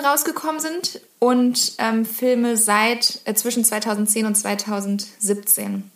rausgekommen 0.04 0.61
sind 0.61 1.00
und 1.18 1.73
ähm, 1.78 2.04
Filme 2.04 2.56
seit 2.56 3.21
äh, 3.25 3.35
zwischen 3.35 3.64
2010 3.64 4.26
und 4.26 4.35
2017. 4.37 5.90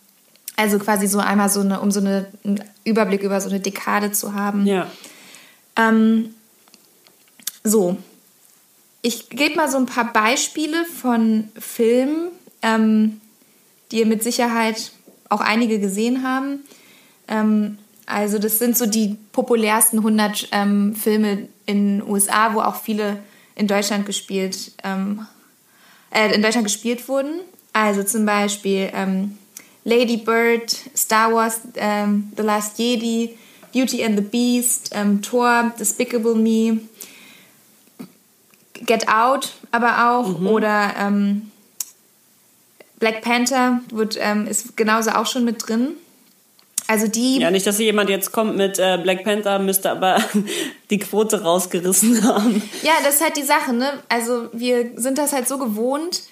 Also 0.57 0.79
quasi 0.79 1.07
so 1.07 1.19
einmal 1.19 1.49
so 1.49 1.61
eine, 1.61 1.81
um 1.81 1.91
so 1.91 2.01
eine, 2.01 2.27
einen 2.45 2.63
Überblick 2.85 3.23
über 3.23 3.41
so 3.41 3.49
eine 3.49 3.61
Dekade 3.61 4.13
zu 4.13 4.35
haben. 4.35 4.67
Ja. 4.67 4.91
Ähm, 5.77 6.35
so, 7.65 7.97
ich 9.03 9.31
gebe 9.31 9.57
mal 9.57 9.71
so 9.71 9.79
ein 9.79 9.87
paar 9.87 10.13
Beispiele 10.13 10.85
von 10.85 11.49
Filmen, 11.59 12.29
ähm, 12.63 13.21
die 13.91 14.01
ihr 14.01 14.07
mit 14.07 14.23
Sicherheit 14.23 14.93
auch 15.29 15.41
einige 15.41 15.79
gesehen 15.79 16.23
haben. 16.23 16.61
Ähm, 17.29 17.79
also 18.07 18.39
das 18.39 18.59
sind 18.59 18.77
so 18.77 18.87
die 18.87 19.17
populärsten 19.33 19.99
100 19.99 20.49
ähm, 20.53 20.95
Filme 20.95 21.49
in 21.67 21.99
den 21.99 22.09
USA, 22.09 22.55
wo 22.55 22.61
auch 22.61 22.77
viele 22.77 23.19
in 23.55 23.67
Deutschland 23.67 24.05
gespielt, 24.05 24.73
ähm, 24.83 25.27
äh, 26.11 26.35
in 26.35 26.43
Deutschland 26.43 26.67
gespielt 26.67 27.09
wurden. 27.09 27.41
Also 27.73 28.03
zum 28.03 28.27
Beispiel 28.27 28.91
ähm, 28.93 29.39
Lady 29.85 30.17
Bird, 30.17 30.77
Star 30.97 31.33
Wars, 31.33 31.61
ähm, 31.77 32.33
The 32.37 32.43
Last 32.43 32.79
Jedi, 32.79 33.37
Beauty 33.73 34.05
and 34.05 34.17
the 34.17 34.25
Beast, 34.25 34.91
ähm, 34.95 35.23
Thor, 35.23 35.73
Despicable 35.79 36.35
Me, 36.35 36.79
Get 38.75 39.09
Out, 39.09 39.53
aber 39.71 40.11
auch 40.11 40.41
oder 40.41 40.95
ähm, 40.99 41.51
Black 42.99 43.23
Panther 43.23 43.81
wird, 43.91 44.19
ähm, 44.21 44.47
ist 44.47 44.77
genauso 44.77 45.11
auch 45.11 45.27
schon 45.27 45.45
mit 45.45 45.67
drin. 45.67 45.97
Also 46.87 47.07
die 47.07 47.39
Ja, 47.39 47.51
nicht, 47.51 47.67
dass 47.67 47.77
hier 47.77 47.87
jemand 47.87 48.11
jetzt 48.11 48.33
kommt 48.33 48.57
mit 48.57 48.79
äh, 48.79 48.99
Black 49.01 49.23
Panther, 49.23 49.59
müsste 49.59 49.91
aber 49.91 50.19
die 50.91 50.99
Quote 50.99 51.43
rausgerissen 51.43 52.25
haben. 52.25 52.63
Ja, 52.83 52.93
das 53.05 53.17
ist 53.17 53.23
halt 53.23 53.37
die 53.37 53.45
Sache, 53.45 53.73
ne? 53.73 53.93
Also 54.09 54.49
wir 54.53 54.91
sind 54.97 55.19
das 55.19 55.33
halt 55.33 55.47
so 55.47 55.59
gewohnt, 55.59 56.23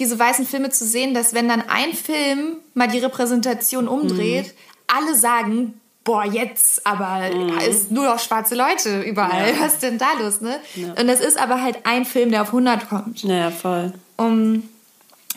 diese 0.00 0.18
weißen 0.18 0.46
Filme 0.46 0.70
zu 0.70 0.84
sehen, 0.84 1.14
dass 1.14 1.32
wenn 1.32 1.48
dann 1.48 1.62
ein 1.68 1.92
Film 1.92 2.56
mal 2.74 2.88
die 2.88 2.98
Repräsentation 2.98 3.86
umdreht, 3.86 4.54
alle 4.88 5.14
sagen, 5.14 5.79
boah, 6.04 6.24
jetzt 6.24 6.86
aber 6.86 7.30
ist 7.68 7.90
nur 7.90 8.04
noch 8.04 8.18
schwarze 8.18 8.54
Leute 8.54 9.02
überall. 9.02 9.54
Ja. 9.54 9.60
Was 9.60 9.74
ist 9.74 9.82
denn 9.82 9.98
da 9.98 10.12
los, 10.18 10.40
ne? 10.40 10.60
Und 10.98 11.06
das 11.06 11.20
ist 11.20 11.38
aber 11.38 11.62
halt 11.62 11.78
ein 11.84 12.04
Film, 12.04 12.30
der 12.30 12.42
auf 12.42 12.48
100 12.48 12.88
kommt. 12.88 13.24
Naja, 13.24 13.50
voll. 13.50 13.92
Um, 14.16 14.68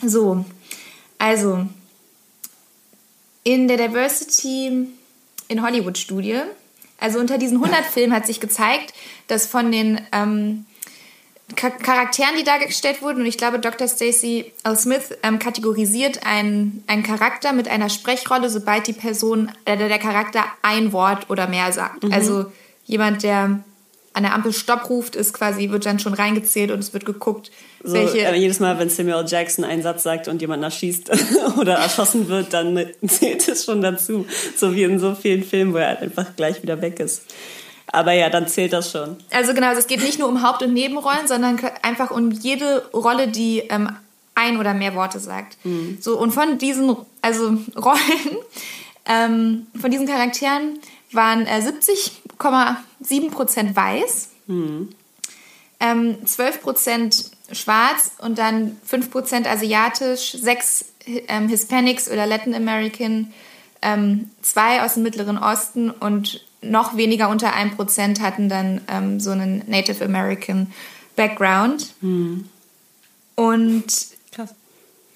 so, 0.02 0.44
also 1.18 1.66
in 3.44 3.68
der 3.68 3.76
Diversity 3.76 4.88
in 5.48 5.62
Hollywood 5.62 5.98
Studie, 5.98 6.40
also 6.98 7.18
unter 7.18 7.38
diesen 7.38 7.62
100 7.62 7.84
Filmen 7.92 8.14
hat 8.14 8.26
sich 8.26 8.40
gezeigt, 8.40 8.94
dass 9.28 9.46
von 9.46 9.70
den 9.70 10.00
ähm, 10.12 10.66
Charakteren, 11.56 12.36
die 12.38 12.44
dargestellt 12.44 13.02
wurden, 13.02 13.20
und 13.20 13.26
ich 13.26 13.36
glaube, 13.36 13.58
Dr. 13.58 13.86
Stacey 13.86 14.52
L. 14.64 14.78
Smith 14.78 15.10
ähm, 15.22 15.38
kategorisiert 15.38 16.26
einen, 16.26 16.82
einen 16.86 17.02
Charakter 17.02 17.52
mit 17.52 17.68
einer 17.68 17.90
Sprechrolle, 17.90 18.48
sobald 18.48 18.86
die 18.86 18.92
Person, 18.94 19.52
äh, 19.66 19.76
der 19.76 19.98
Charakter 19.98 20.44
ein 20.62 20.92
Wort 20.92 21.28
oder 21.28 21.46
mehr 21.46 21.70
sagt. 21.72 22.04
Also 22.12 22.46
jemand, 22.86 23.22
der 23.22 23.60
an 24.14 24.22
der 24.22 24.32
Ampel 24.32 24.52
Stopp 24.52 24.88
ruft, 24.88 25.16
ist 25.16 25.32
quasi, 25.34 25.70
wird 25.70 25.86
dann 25.86 25.98
schon 25.98 26.14
reingezählt 26.14 26.70
und 26.70 26.78
es 26.78 26.92
wird 26.94 27.04
geguckt, 27.04 27.50
So, 27.82 27.94
welche. 27.94 28.20
äh, 28.20 28.34
jedes 28.36 28.60
Mal, 28.60 28.78
wenn 28.78 28.88
Samuel. 28.88 29.24
Jackson 29.26 29.64
einen 29.64 29.82
Satz 29.82 30.04
sagt 30.04 30.28
und 30.28 30.40
jemand 30.40 30.62
erschießt 30.62 31.10
oder 31.58 31.74
erschossen 31.74 32.28
wird, 32.28 32.52
dann 32.54 32.86
zählt 33.06 33.46
es 33.48 33.64
schon 33.64 33.82
dazu. 33.82 34.24
So 34.56 34.74
wie 34.74 34.84
in 34.84 34.98
so 35.00 35.14
vielen 35.14 35.42
Filmen, 35.42 35.74
wo 35.74 35.78
er 35.78 35.88
halt 35.88 36.02
einfach 36.02 36.36
gleich 36.36 36.62
wieder 36.62 36.80
weg 36.80 37.00
ist. 37.00 37.22
Aber 37.94 38.12
ja, 38.12 38.28
dann 38.30 38.48
zählt 38.48 38.72
das 38.72 38.90
schon. 38.90 39.16
Also 39.30 39.54
genau, 39.54 39.68
also 39.68 39.80
es 39.80 39.86
geht 39.86 40.02
nicht 40.02 40.18
nur 40.18 40.28
um 40.28 40.42
Haupt- 40.42 40.62
und 40.62 40.72
Nebenrollen, 40.72 41.26
sondern 41.26 41.58
einfach 41.82 42.10
um 42.10 42.30
jede 42.30 42.88
Rolle, 42.92 43.28
die 43.28 43.60
ähm, 43.70 43.90
ein 44.34 44.58
oder 44.58 44.74
mehr 44.74 44.94
Worte 44.94 45.20
sagt. 45.20 45.56
So 46.00 46.18
und 46.18 46.32
von 46.32 46.58
diesen 46.58 46.96
also 47.22 47.56
Rollen, 47.76 48.36
ähm, 49.06 49.66
von 49.80 49.90
diesen 49.90 50.06
Charakteren 50.06 50.78
waren 51.12 51.46
äh, 51.46 51.60
70,7 51.60 53.30
Prozent 53.30 53.74
weiß, 53.74 54.30
ähm, 55.80 56.26
12 56.26 56.62
Prozent 56.62 57.30
schwarz 57.52 58.12
und 58.18 58.38
dann 58.38 58.76
5 58.84 59.10
Prozent 59.10 59.46
asiatisch, 59.46 60.32
6 60.32 60.86
ähm, 61.28 61.48
Hispanics 61.48 62.10
oder 62.10 62.26
Latin 62.26 62.54
American, 62.54 63.32
ähm, 63.82 64.30
zwei 64.42 64.82
aus 64.82 64.94
dem 64.94 65.02
Mittleren 65.02 65.38
Osten 65.38 65.90
und 65.90 66.44
noch 66.70 66.96
weniger 66.96 67.28
unter 67.28 67.54
1 67.54 67.76
Prozent 67.76 68.20
hatten 68.20 68.48
dann 68.48 68.80
ähm, 68.88 69.20
so 69.20 69.30
einen 69.30 69.62
Native 69.66 70.04
American 70.04 70.72
Background. 71.16 71.94
Und 73.36 73.86
Krass. 74.32 74.54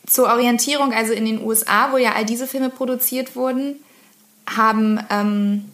zur 0.07 0.29
Orientierung, 0.29 0.93
also 0.93 1.13
in 1.13 1.25
den 1.25 1.43
USA, 1.43 1.93
wo 1.93 1.97
ja 1.97 2.13
all 2.15 2.25
diese 2.25 2.47
Filme 2.47 2.71
produziert 2.71 3.37
wurden, 3.37 3.77
haben 4.47 5.01
ähm, 5.11 5.65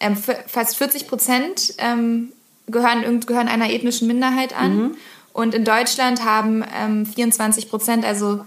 ähm, 0.00 0.16
fast 0.16 0.76
40 0.76 1.08
Prozent 1.08 1.74
ähm, 1.78 2.32
gehören, 2.66 3.20
gehören 3.20 3.48
einer 3.48 3.70
ethnischen 3.70 4.06
Minderheit 4.08 4.56
an. 4.56 4.96
Und 5.32 5.54
in 5.54 5.64
Deutschland 5.64 6.24
haben 6.24 6.64
ähm, 6.74 7.06
24 7.06 7.68
Prozent, 7.68 8.04
also 8.04 8.44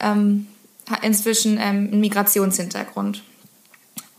ähm, 0.00 0.46
inzwischen 1.02 1.58
ähm, 1.58 1.88
einen 1.92 2.00
Migrationshintergrund. 2.00 3.22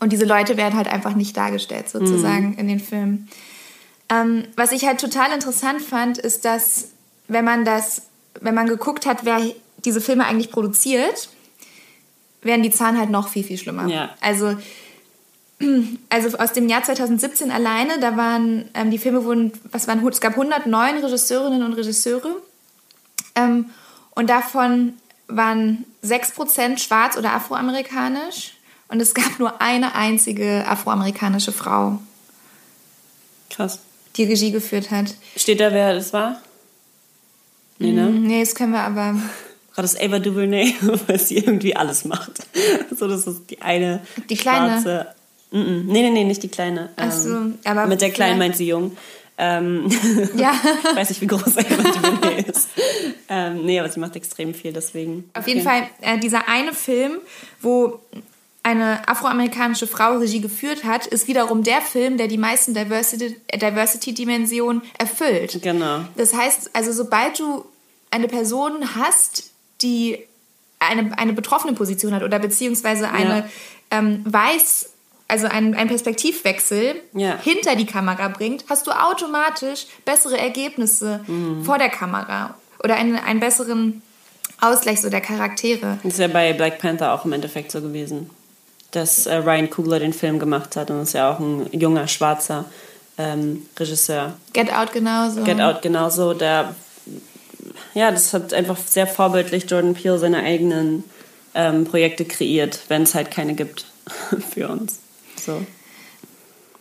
Und 0.00 0.12
diese 0.12 0.24
Leute 0.24 0.56
werden 0.56 0.76
halt 0.76 0.88
einfach 0.88 1.14
nicht 1.14 1.36
dargestellt, 1.36 1.88
sozusagen, 1.88 2.54
in 2.58 2.68
den 2.68 2.80
Filmen. 2.80 3.28
Ähm, 4.10 4.44
was 4.56 4.72
ich 4.72 4.84
halt 4.84 5.00
total 5.00 5.32
interessant 5.32 5.80
fand, 5.80 6.18
ist, 6.18 6.44
dass 6.44 6.88
wenn 7.28 7.44
man 7.44 7.64
das, 7.64 8.02
wenn 8.40 8.54
man 8.54 8.66
geguckt 8.66 9.06
hat, 9.06 9.24
wer 9.24 9.40
diese 9.84 10.00
Filme 10.00 10.26
eigentlich 10.26 10.50
produziert, 10.50 11.28
werden 12.42 12.62
die 12.62 12.70
Zahlen 12.70 12.98
halt 12.98 13.10
noch 13.10 13.28
viel, 13.28 13.44
viel 13.44 13.56
schlimmer. 13.56 13.86
Ja. 13.88 14.10
Also, 14.20 14.56
also 16.10 16.38
aus 16.38 16.52
dem 16.52 16.68
Jahr 16.68 16.82
2017 16.82 17.50
alleine, 17.50 17.98
da 18.00 18.16
waren 18.16 18.68
ähm, 18.74 18.90
die 18.90 18.98
Filme 18.98 19.24
wurden, 19.24 19.52
was 19.70 19.88
waren, 19.88 20.06
es 20.06 20.20
gab 20.20 20.32
109 20.32 20.98
Regisseurinnen 20.98 21.62
und 21.62 21.72
Regisseure 21.74 22.36
ähm, 23.34 23.70
und 24.14 24.28
davon 24.28 24.94
waren 25.26 25.86
6% 26.04 26.78
schwarz 26.78 27.16
oder 27.16 27.32
afroamerikanisch 27.32 28.53
und 28.88 29.00
es 29.00 29.14
gab 29.14 29.38
nur 29.38 29.60
eine 29.60 29.94
einzige 29.94 30.64
afroamerikanische 30.66 31.52
Frau. 31.52 31.98
Krass. 33.50 33.80
Die 34.16 34.24
Regie 34.24 34.50
geführt 34.52 34.90
hat. 34.90 35.14
Steht 35.36 35.60
da, 35.60 35.72
wer 35.72 35.94
das 35.94 36.12
war? 36.12 36.40
Nee, 37.78 37.92
ne? 37.92 38.06
Mm, 38.08 38.22
nee, 38.26 38.40
das 38.40 38.54
können 38.54 38.72
wir 38.72 38.80
aber. 38.80 39.14
War 39.74 39.82
das 39.82 39.98
Ava 40.00 40.20
DuVernay, 40.20 40.74
weil 41.06 41.18
sie 41.18 41.36
irgendwie 41.38 41.74
alles 41.74 42.04
macht. 42.04 42.32
so, 42.96 43.08
das 43.08 43.26
ist 43.26 43.50
die 43.50 43.60
eine 43.62 44.00
Die 44.30 44.36
kleine? 44.36 44.80
schwarze... 44.80 45.14
Mm 45.50 45.56
-mm. 45.58 45.84
Nee, 45.84 46.02
nee, 46.02 46.10
nee, 46.10 46.24
nicht 46.24 46.42
die 46.42 46.48
kleine. 46.48 46.90
Ach 46.96 47.12
so, 47.12 47.28
Ähm, 47.30 47.58
aber 47.64 47.86
Mit 47.86 48.00
der 48.00 48.10
Kleinen 48.10 48.38
meint 48.38 48.56
sie 48.56 48.66
jung. 48.68 48.96
Ähm, 49.38 49.88
Ja. 50.36 50.52
ich 50.90 50.96
weiß 50.96 51.08
nicht, 51.10 51.20
wie 51.20 51.26
groß 51.26 51.58
Ava 51.58 51.82
DuVernay 51.82 52.42
ist. 52.42 52.68
Ähm, 53.28 53.64
nee, 53.64 53.78
aber 53.80 53.88
sie 53.88 54.00
macht 54.00 54.14
extrem 54.16 54.54
viel, 54.54 54.72
deswegen. 54.72 55.28
Auf 55.34 55.46
jeden 55.48 55.62
Fall, 55.62 55.88
äh, 56.00 56.18
dieser 56.18 56.48
eine 56.48 56.72
Film, 56.72 57.18
wo 57.60 58.00
eine 58.64 59.06
afroamerikanische 59.08 59.86
Frau 59.86 60.16
Regie 60.18 60.40
geführt 60.40 60.82
hat, 60.84 61.06
ist 61.06 61.28
wiederum 61.28 61.62
der 61.62 61.80
Film, 61.82 62.16
der 62.16 62.26
die 62.28 62.38
meisten 62.38 62.74
Diversity- 62.74 63.36
äh, 63.46 63.58
Diversity-Dimensionen 63.58 64.82
erfüllt. 64.98 65.60
Genau. 65.62 66.00
Das 66.16 66.34
heißt, 66.34 66.70
also 66.72 66.90
sobald 66.92 67.38
du 67.38 67.64
eine 68.10 68.26
Person 68.26 68.96
hast, 68.96 69.50
die 69.82 70.18
eine, 70.78 71.16
eine 71.18 71.34
betroffene 71.34 71.74
Position 71.74 72.14
hat 72.14 72.22
oder 72.22 72.38
beziehungsweise 72.38 73.10
eine 73.10 73.48
ähm, 73.90 74.22
weiß, 74.24 74.90
also 75.28 75.46
einen, 75.46 75.74
einen 75.74 75.88
Perspektivwechsel 75.88 76.94
Ja. 77.12 77.38
hinter 77.42 77.76
die 77.76 77.86
Kamera 77.86 78.28
bringt, 78.28 78.64
hast 78.70 78.86
du 78.86 78.92
automatisch 78.92 79.86
bessere 80.06 80.38
Ergebnisse 80.38 81.22
Mhm. 81.26 81.64
vor 81.64 81.76
der 81.78 81.90
Kamera 81.90 82.54
oder 82.82 82.96
einen, 82.96 83.16
einen 83.16 83.40
besseren 83.40 84.02
Ausgleich 84.60 85.00
so 85.02 85.10
der 85.10 85.20
Charaktere. 85.20 85.98
Das 86.02 86.14
ist 86.14 86.18
ja 86.18 86.28
bei 86.28 86.52
Black 86.54 86.78
Panther 86.78 87.12
auch 87.12 87.24
im 87.26 87.32
Endeffekt 87.32 87.70
so 87.72 87.80
gewesen. 87.82 88.30
Dass 88.94 89.26
äh, 89.26 89.36
Ryan 89.36 89.70
Coogler 89.70 89.98
den 89.98 90.12
Film 90.12 90.38
gemacht 90.38 90.76
hat 90.76 90.90
und 90.90 91.02
ist 91.02 91.14
ja 91.14 91.32
auch 91.32 91.40
ein 91.40 91.68
junger, 91.72 92.06
schwarzer 92.08 92.64
ähm, 93.18 93.66
Regisseur. 93.78 94.34
Get 94.52 94.72
Out 94.72 94.92
genauso. 94.92 95.42
Get 95.44 95.60
Out 95.60 95.82
genauso. 95.82 96.34
Der, 96.34 96.74
ja, 97.94 98.10
das 98.10 98.32
hat 98.32 98.52
einfach 98.54 98.76
sehr 98.76 99.06
vorbildlich 99.06 99.68
Jordan 99.68 99.94
Peele 99.94 100.18
seine 100.18 100.38
eigenen 100.38 101.04
ähm, 101.54 101.84
Projekte 101.84 102.24
kreiert, 102.24 102.80
wenn 102.88 103.02
es 103.02 103.14
halt 103.14 103.30
keine 103.30 103.54
gibt 103.54 103.86
für 104.50 104.68
uns. 104.68 104.98
So. 105.36 105.64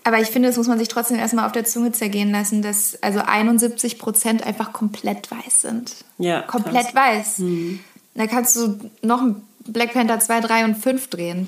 Aber 0.04 0.20
ich 0.20 0.28
finde, 0.28 0.50
das 0.50 0.58
muss 0.58 0.68
man 0.68 0.80
sich 0.80 0.90
trotzdem 0.90 1.18
erstmal 1.18 1.46
auf 1.46 1.54
der 1.54 1.64
Zunge 1.64 1.94
zergehen 1.94 2.32
lassen, 2.32 2.62
dass 2.62 3.02
also 3.02 3.20
71 3.20 4.00
Prozent 4.00 4.46
einfach 4.46 4.74
komplett 4.74 5.32
weiß 5.32 5.62
sind. 5.62 5.96
Ja, 6.18 6.42
Komplett 6.42 6.94
krass. 6.94 7.40
weiß. 7.40 7.42
Da 8.16 8.28
kannst 8.28 8.56
du 8.56 8.80
noch 9.02 9.22
ein 9.22 9.42
Black 9.66 9.94
Panther 9.94 10.20
2, 10.20 10.42
3 10.42 10.66
und 10.66 10.76
5 10.76 11.08
drehen. 11.08 11.48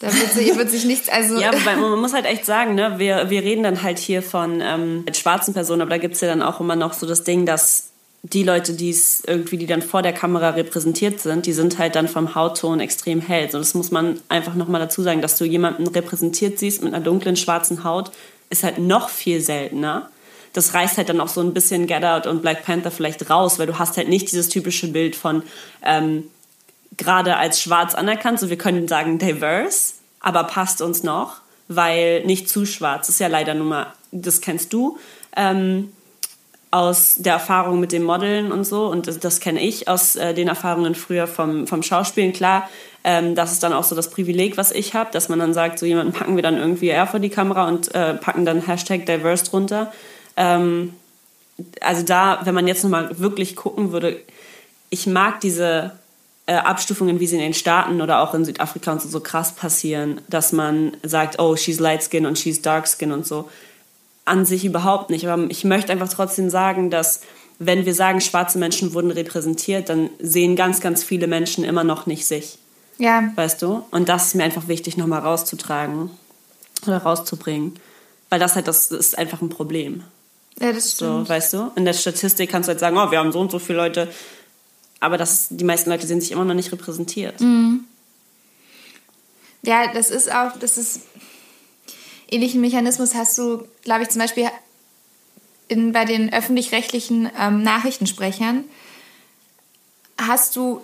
Da 0.00 0.06
wird 0.06 0.32
sich, 0.32 0.56
wird 0.56 0.70
sich 0.70 0.84
nichts, 0.86 1.08
also. 1.10 1.38
Ja, 1.38 1.52
wobei 1.52 1.76
man 1.76 2.00
muss 2.00 2.14
halt 2.14 2.24
echt 2.24 2.46
sagen, 2.46 2.74
ne, 2.74 2.98
wir, 2.98 3.28
wir 3.28 3.42
reden 3.42 3.62
dann 3.62 3.82
halt 3.82 3.98
hier 3.98 4.22
von 4.22 4.62
ähm, 4.62 5.04
schwarzen 5.14 5.52
Personen, 5.52 5.82
aber 5.82 5.90
da 5.90 5.98
gibt's 5.98 6.22
ja 6.22 6.28
dann 6.28 6.42
auch 6.42 6.58
immer 6.58 6.74
noch 6.74 6.94
so 6.94 7.06
das 7.06 7.22
Ding, 7.22 7.44
dass 7.44 7.90
die 8.22 8.42
Leute, 8.42 8.72
die 8.72 8.90
es 8.90 9.22
irgendwie, 9.26 9.58
die 9.58 9.66
dann 9.66 9.82
vor 9.82 10.02
der 10.02 10.12
Kamera 10.12 10.50
repräsentiert 10.50 11.20
sind, 11.20 11.46
die 11.46 11.52
sind 11.52 11.78
halt 11.78 11.96
dann 11.96 12.08
vom 12.08 12.34
Hautton 12.34 12.80
extrem 12.80 13.20
hell. 13.20 13.50
So, 13.50 13.58
das 13.58 13.74
muss 13.74 13.90
man 13.90 14.20
einfach 14.28 14.54
nochmal 14.54 14.80
dazu 14.80 15.02
sagen, 15.02 15.22
dass 15.22 15.36
du 15.36 15.44
jemanden 15.44 15.86
repräsentiert 15.86 16.58
siehst 16.58 16.82
mit 16.82 16.94
einer 16.94 17.02
dunklen, 17.02 17.36
schwarzen 17.36 17.84
Haut, 17.84 18.10
ist 18.48 18.64
halt 18.64 18.78
noch 18.78 19.10
viel 19.10 19.40
seltener. 19.40 20.10
Das 20.52 20.74
reißt 20.74 20.96
halt 20.96 21.08
dann 21.08 21.20
auch 21.20 21.28
so 21.28 21.40
ein 21.40 21.54
bisschen 21.54 21.86
Get 21.86 22.04
Out 22.04 22.26
und 22.26 22.42
Black 22.42 22.64
Panther 22.64 22.90
vielleicht 22.90 23.30
raus, 23.30 23.58
weil 23.58 23.66
du 23.66 23.78
hast 23.78 23.96
halt 23.96 24.08
nicht 24.08 24.32
dieses 24.32 24.48
typische 24.48 24.88
Bild 24.88 25.14
von 25.14 25.42
ähm, 25.84 26.24
gerade 26.96 27.36
als 27.36 27.60
schwarz 27.60 27.94
anerkannt, 27.94 28.40
so 28.40 28.50
wir 28.50 28.58
können 28.58 28.88
sagen 28.88 29.18
diverse, 29.18 29.94
aber 30.20 30.44
passt 30.44 30.82
uns 30.82 31.02
noch, 31.02 31.40
weil 31.68 32.24
nicht 32.24 32.48
zu 32.48 32.66
schwarz 32.66 33.08
ist 33.08 33.20
ja 33.20 33.28
leider 33.28 33.54
nun 33.54 33.68
mal, 33.68 33.86
das 34.12 34.40
kennst 34.40 34.72
du, 34.72 34.98
ähm, 35.36 35.92
aus 36.72 37.16
der 37.18 37.34
Erfahrung 37.34 37.80
mit 37.80 37.90
dem 37.90 38.04
Modeln 38.04 38.52
und 38.52 38.64
so 38.64 38.86
und 38.86 39.06
das, 39.08 39.18
das 39.18 39.40
kenne 39.40 39.60
ich 39.60 39.88
aus 39.88 40.14
äh, 40.14 40.34
den 40.34 40.46
Erfahrungen 40.46 40.94
früher 40.94 41.26
vom, 41.26 41.66
vom 41.66 41.82
Schauspielen. 41.82 42.32
Klar, 42.32 42.68
ähm, 43.02 43.34
das 43.34 43.52
ist 43.52 43.62
dann 43.62 43.72
auch 43.72 43.82
so 43.82 43.96
das 43.96 44.10
Privileg, 44.10 44.56
was 44.56 44.70
ich 44.70 44.94
habe, 44.94 45.10
dass 45.10 45.28
man 45.28 45.40
dann 45.40 45.52
sagt, 45.52 45.78
so 45.78 45.86
jemanden 45.86 46.12
packen 46.12 46.36
wir 46.36 46.42
dann 46.42 46.56
irgendwie 46.56 46.88
eher 46.88 47.06
vor 47.06 47.18
die 47.18 47.28
Kamera 47.28 47.66
und 47.66 47.92
äh, 47.94 48.14
packen 48.14 48.44
dann 48.44 48.66
Hashtag 48.66 49.04
diverse 49.06 49.44
drunter. 49.46 49.92
Ähm, 50.36 50.94
also 51.80 52.04
da, 52.04 52.40
wenn 52.44 52.54
man 52.54 52.68
jetzt 52.68 52.84
nochmal 52.84 53.18
wirklich 53.18 53.56
gucken 53.56 53.90
würde, 53.90 54.20
ich 54.90 55.06
mag 55.06 55.40
diese 55.40 55.92
äh, 56.50 56.54
Abstufungen, 56.54 57.20
wie 57.20 57.26
sie 57.28 57.36
in 57.36 57.42
den 57.42 57.54
Staaten 57.54 58.00
oder 58.00 58.20
auch 58.22 58.34
in 58.34 58.44
Südafrika 58.44 58.90
und 58.90 59.00
so, 59.00 59.08
so 59.08 59.20
krass 59.20 59.52
passieren, 59.52 60.20
dass 60.28 60.50
man 60.52 60.96
sagt, 61.04 61.38
oh, 61.38 61.54
she's 61.54 61.78
light 61.78 62.02
skin 62.02 62.26
und 62.26 62.38
she's 62.40 62.60
dark 62.60 62.88
skin 62.88 63.12
und 63.12 63.24
so. 63.24 63.48
An 64.24 64.44
sich 64.44 64.64
überhaupt 64.64 65.10
nicht. 65.10 65.28
Aber 65.28 65.48
ich 65.48 65.62
möchte 65.64 65.92
einfach 65.92 66.08
trotzdem 66.08 66.50
sagen, 66.50 66.90
dass 66.90 67.20
wenn 67.60 67.84
wir 67.86 67.94
sagen, 67.94 68.20
schwarze 68.20 68.58
Menschen 68.58 68.94
wurden 68.94 69.12
repräsentiert, 69.12 69.88
dann 69.90 70.10
sehen 70.18 70.56
ganz, 70.56 70.80
ganz 70.80 71.04
viele 71.04 71.26
Menschen 71.28 71.62
immer 71.62 71.84
noch 71.84 72.06
nicht 72.06 72.26
sich. 72.26 72.58
ja, 72.98 73.30
Weißt 73.36 73.62
du? 73.62 73.84
Und 73.92 74.08
das 74.08 74.26
ist 74.28 74.34
mir 74.34 74.42
einfach 74.44 74.66
wichtig, 74.66 74.96
nochmal 74.96 75.20
rauszutragen 75.20 76.10
oder 76.86 76.98
rauszubringen. 76.98 77.78
Weil 78.28 78.40
das 78.40 78.56
halt, 78.56 78.66
das 78.66 78.90
ist 78.90 79.16
einfach 79.18 79.40
ein 79.40 79.50
Problem. 79.50 80.02
ja, 80.60 80.72
das 80.72 80.96
So, 80.96 81.06
stimmt. 81.06 81.28
weißt 81.28 81.52
du? 81.52 81.70
In 81.76 81.84
der 81.84 81.92
Statistik 81.92 82.50
kannst 82.50 82.68
du 82.68 82.70
halt 82.70 82.80
sagen, 82.80 82.96
oh, 82.96 83.10
wir 83.10 83.18
haben 83.18 83.30
so 83.30 83.38
und 83.40 83.50
so 83.52 83.58
viele 83.60 83.78
Leute. 83.78 84.08
Aber 85.00 85.16
das, 85.16 85.48
die 85.50 85.64
meisten 85.64 85.90
Leute 85.90 86.06
sehen 86.06 86.20
sich 86.20 86.30
immer 86.30 86.44
noch 86.44 86.54
nicht 86.54 86.70
repräsentiert. 86.72 87.40
Ja, 89.62 89.92
das 89.92 90.10
ist 90.10 90.32
auch, 90.32 90.58
das 90.58 90.78
ist 90.78 91.02
ähnlichen 92.30 92.60
Mechanismus 92.60 93.14
hast 93.14 93.36
du, 93.38 93.66
glaube 93.82 94.02
ich, 94.02 94.10
zum 94.10 94.20
Beispiel 94.20 94.48
in, 95.68 95.92
bei 95.92 96.04
den 96.04 96.32
öffentlich-rechtlichen 96.32 97.30
ähm, 97.38 97.62
Nachrichtensprechern 97.62 98.64
hast 100.18 100.56
du, 100.56 100.82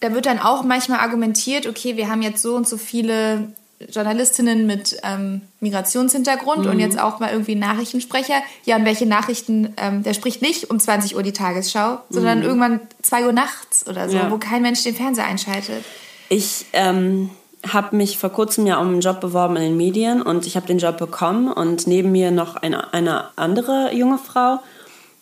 da 0.00 0.12
wird 0.14 0.26
dann 0.26 0.38
auch 0.38 0.62
manchmal 0.62 1.00
argumentiert, 1.00 1.66
okay, 1.66 1.96
wir 1.96 2.08
haben 2.08 2.22
jetzt 2.22 2.42
so 2.42 2.54
und 2.56 2.66
so 2.66 2.78
viele 2.78 3.52
Journalistinnen 3.88 4.66
mit 4.66 4.96
ähm, 5.02 5.40
Migrationshintergrund 5.60 6.66
und 6.66 6.78
jetzt 6.80 6.98
auch 7.00 7.18
mal 7.18 7.30
irgendwie 7.32 7.54
Nachrichtensprecher. 7.54 8.42
Ja, 8.64 8.76
und 8.76 8.84
welche 8.84 9.06
Nachrichten, 9.06 9.72
ähm, 9.78 10.02
der 10.02 10.12
spricht 10.14 10.42
nicht 10.42 10.70
um 10.70 10.78
20 10.78 11.16
Uhr 11.16 11.22
die 11.22 11.32
Tagesschau, 11.32 11.98
sondern 12.10 12.42
irgendwann 12.42 12.80
2 13.02 13.26
Uhr 13.26 13.32
nachts 13.32 13.86
oder 13.88 14.08
so, 14.08 14.16
Ja. 14.16 14.30
wo 14.30 14.36
kein 14.38 14.62
Mensch 14.62 14.82
den 14.82 14.94
Fernseher 14.94 15.24
einschaltet. 15.26 15.82
Ich 16.28 16.66
ähm, 16.74 17.30
habe 17.66 17.96
mich 17.96 18.18
vor 18.18 18.30
kurzem 18.30 18.66
ja 18.66 18.78
um 18.78 18.88
einen 18.88 19.00
Job 19.00 19.20
beworben 19.20 19.56
in 19.56 19.62
den 19.62 19.76
Medien 19.76 20.20
und 20.22 20.46
ich 20.46 20.56
habe 20.56 20.66
den 20.66 20.78
Job 20.78 20.98
bekommen 20.98 21.50
und 21.50 21.86
neben 21.86 22.12
mir 22.12 22.30
noch 22.30 22.56
eine, 22.56 22.92
eine 22.92 23.30
andere 23.36 23.94
junge 23.94 24.18
Frau 24.18 24.58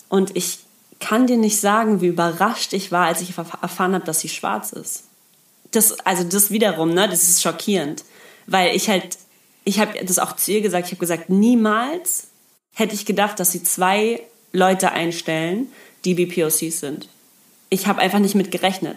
und 0.08 0.36
ich 0.36 0.58
kann 1.00 1.28
dir 1.28 1.36
nicht 1.36 1.60
sagen, 1.60 2.00
wie 2.00 2.08
überrascht 2.08 2.72
ich 2.72 2.90
war, 2.90 3.06
als 3.06 3.20
ich 3.20 3.30
erf- 3.34 3.62
erfahren 3.62 3.94
habe, 3.94 4.04
dass 4.04 4.18
sie 4.20 4.28
schwarz 4.28 4.72
ist. 4.72 5.04
Das, 5.70 6.00
also 6.00 6.24
das 6.24 6.50
wiederum, 6.50 6.90
ne, 6.92 7.08
das 7.08 7.22
ist 7.28 7.40
schockierend, 7.42 8.02
weil 8.48 8.74
ich 8.74 8.88
halt, 8.88 9.18
ich 9.64 9.78
habe 9.78 10.04
das 10.04 10.18
auch 10.18 10.34
zu 10.34 10.52
ihr 10.52 10.62
gesagt, 10.62 10.86
ich 10.86 10.92
habe 10.92 11.00
gesagt, 11.00 11.30
niemals 11.30 12.28
hätte 12.74 12.94
ich 12.94 13.06
gedacht, 13.06 13.38
dass 13.38 13.52
sie 13.52 13.62
zwei 13.62 14.22
Leute 14.52 14.90
einstellen, 14.92 15.70
die 16.04 16.14
BPOCs 16.14 16.80
sind. 16.80 17.08
Ich 17.68 17.86
habe 17.86 18.00
einfach 18.00 18.18
nicht 18.18 18.34
mit 18.34 18.50
gerechnet. 18.50 18.96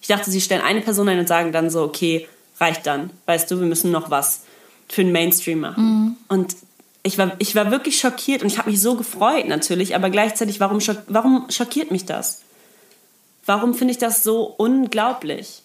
Ich 0.00 0.08
dachte, 0.08 0.30
sie 0.30 0.40
stellen 0.40 0.62
eine 0.62 0.80
Person 0.80 1.08
ein 1.08 1.18
und 1.18 1.28
sagen 1.28 1.52
dann 1.52 1.70
so, 1.70 1.82
okay, 1.82 2.26
reicht 2.58 2.86
dann. 2.86 3.10
Weißt 3.26 3.50
du, 3.50 3.60
wir 3.60 3.66
müssen 3.66 3.90
noch 3.90 4.10
was 4.10 4.42
für 4.88 5.04
den 5.04 5.12
Mainstream 5.12 5.60
machen. 5.60 6.16
Und 6.28 6.56
ich 7.02 7.16
war, 7.16 7.32
ich 7.38 7.54
war 7.54 7.70
wirklich 7.70 7.98
schockiert 8.00 8.42
und 8.42 8.48
ich 8.48 8.58
habe 8.58 8.70
mich 8.70 8.80
so 8.80 8.96
gefreut 8.96 9.46
natürlich, 9.46 9.94
aber 9.94 10.10
gleichzeitig, 10.10 10.58
warum, 10.58 10.80
schock, 10.80 10.98
warum 11.06 11.46
schockiert 11.48 11.90
mich 11.90 12.04
das? 12.06 12.42
Warum 13.46 13.74
finde 13.74 13.92
ich 13.92 13.98
das 13.98 14.22
so 14.22 14.42
unglaublich? 14.42 15.62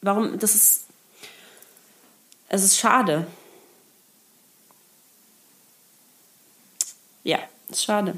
Warum, 0.00 0.38
das 0.38 0.54
ist, 0.54 0.84
es 2.52 2.62
ist 2.62 2.78
schade. 2.78 3.26
Ja, 7.24 7.38
ist 7.68 7.84
schade. 7.84 8.14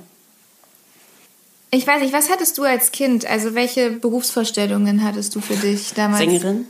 Ich 1.70 1.87
weiß 1.87 2.03
nicht, 2.03 2.12
was 2.12 2.31
hattest 2.31 2.59
du 2.59 2.64
als 2.64 2.92
Kind? 2.92 3.27
Also 3.27 3.55
welche 3.55 3.92
Berufsvorstellungen 3.92 5.03
hattest 5.05 5.35
du 5.35 5.40
für 5.40 5.57
dich 5.57 5.94
damals? 5.94 6.18
Sängerin? 6.18 6.66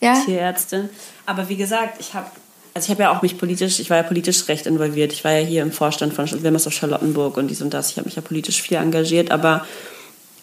Ja? 0.00 0.22
Tierärztin. 0.24 0.90
Aber 1.26 1.48
wie 1.48 1.56
gesagt, 1.56 2.00
ich 2.00 2.14
habe 2.14 2.30
also 2.74 2.86
ich 2.86 2.90
habe 2.90 3.02
ja 3.02 3.16
auch 3.16 3.22
mich 3.22 3.38
politisch, 3.38 3.80
ich 3.80 3.90
war 3.90 3.96
ja 3.96 4.02
politisch 4.04 4.46
recht 4.46 4.66
involviert. 4.66 5.12
Ich 5.12 5.24
war 5.24 5.32
ja 5.32 5.44
hier 5.44 5.62
im 5.62 5.72
Vorstand 5.72 6.12
von 6.12 6.30
Wilmersdorf 6.30 6.74
Charlottenburg 6.74 7.36
und 7.36 7.48
dies 7.48 7.62
und 7.62 7.74
das. 7.74 7.90
Ich 7.90 7.96
habe 7.96 8.06
mich 8.06 8.16
ja 8.16 8.22
politisch 8.22 8.62
viel 8.62 8.76
engagiert, 8.76 9.30
aber 9.30 9.66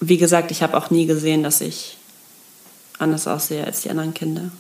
wie 0.02 0.18
gesagt, 0.18 0.52
ich 0.52 0.62
habe 0.62 0.76
auch 0.76 0.90
nie 0.90 1.06
gesehen, 1.06 1.44
dass 1.44 1.62
ich 1.62 1.98
anders 2.98 3.28
aussehe 3.28 3.64
als 3.64 3.82
die 3.82 3.90
anderen 3.90 4.14
Kinder. 4.14 4.52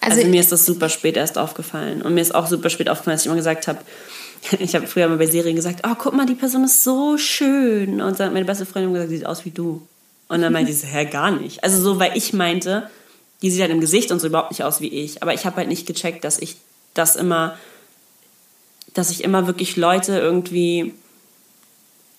Also, 0.00 0.18
Also, 0.18 0.28
mir 0.30 0.40
ist 0.40 0.52
das 0.52 0.66
super 0.66 0.88
spät 0.88 1.16
erst 1.16 1.38
aufgefallen. 1.38 2.02
Und 2.02 2.14
mir 2.14 2.20
ist 2.20 2.34
auch 2.34 2.46
super 2.46 2.70
spät 2.70 2.88
aufgefallen, 2.88 3.16
dass 3.16 3.22
ich 3.22 3.26
immer 3.26 3.36
gesagt 3.36 3.68
habe, 3.68 3.78
ich 4.58 4.74
habe 4.74 4.86
früher 4.86 5.08
mal 5.08 5.18
bei 5.18 5.26
Serien 5.26 5.56
gesagt, 5.56 5.80
oh, 5.86 5.94
guck 5.96 6.14
mal, 6.14 6.26
die 6.26 6.34
Person 6.34 6.64
ist 6.64 6.84
so 6.84 7.18
schön. 7.18 8.00
Und 8.00 8.18
dann 8.18 8.28
hat 8.28 8.32
meine 8.32 8.46
beste 8.46 8.66
Freundin 8.66 8.92
gesagt, 8.92 9.10
sie 9.10 9.18
sieht 9.18 9.26
aus 9.26 9.44
wie 9.44 9.50
du. 9.50 9.86
Und 10.28 10.42
dann 10.42 10.52
meinte 10.52 10.70
ich 10.70 10.80
so, 10.80 10.86
hä, 10.86 11.06
gar 11.06 11.30
nicht. 11.30 11.62
Also 11.64 11.82
so, 11.82 11.98
weil 11.98 12.16
ich 12.16 12.32
meinte, 12.32 12.88
die 13.42 13.50
sieht 13.50 13.60
halt 13.60 13.70
im 13.70 13.80
Gesicht 13.80 14.12
und 14.12 14.20
so 14.20 14.28
überhaupt 14.28 14.50
nicht 14.50 14.62
aus 14.62 14.80
wie 14.80 14.88
ich. 14.88 15.22
Aber 15.22 15.34
ich 15.34 15.44
habe 15.44 15.56
halt 15.56 15.68
nicht 15.68 15.86
gecheckt, 15.86 16.24
dass 16.24 16.38
ich 16.38 16.56
das 16.94 17.16
immer, 17.16 17.56
dass 18.94 19.10
ich 19.10 19.24
immer 19.24 19.46
wirklich 19.46 19.76
Leute 19.76 20.18
irgendwie 20.18 20.94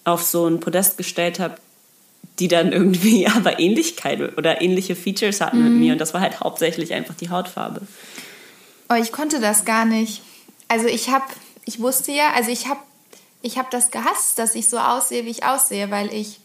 auf 0.03 0.23
so 0.23 0.47
ein 0.47 0.59
Podest 0.59 0.97
gestellt 0.97 1.39
habe, 1.39 1.55
die 2.41 2.47
dann 2.47 2.73
irgendwie 2.73 3.27
aber 3.35 3.59
Ähnlichkeit 3.59 4.37
oder 4.37 4.61
ähnliche 4.61 4.95
Features 4.95 5.39
hatten 5.39 5.59
mhm. 5.59 5.63
mit 5.63 5.73
mir. 5.73 5.93
Und 5.93 5.99
das 5.99 6.13
war 6.13 6.19
halt 6.19 6.41
hauptsächlich 6.41 6.93
einfach 6.93 7.15
die 7.15 7.29
Hautfarbe. 7.29 7.81
Aber 8.89 8.99
ich 8.99 9.13
konnte 9.13 9.39
das 9.39 9.63
gar 9.63 9.85
nicht. 9.85 10.21
Also 10.67 10.87
ich 10.87 11.09
habe, 11.09 11.23
ich 11.65 11.79
wusste 11.79 12.11
ja, 12.11 12.33
also 12.35 12.51
ich 12.51 12.67
habe 12.67 12.79
ich 13.43 13.57
hab 13.57 13.71
das 13.71 13.91
gehasst, 13.91 14.37
dass 14.37 14.55
ich 14.55 14.69
so 14.69 14.77
aussehe, 14.77 15.25
wie 15.25 15.29
ich 15.29 15.45
aussehe, 15.45 15.89
weil 15.89 16.13
ich 16.13 16.39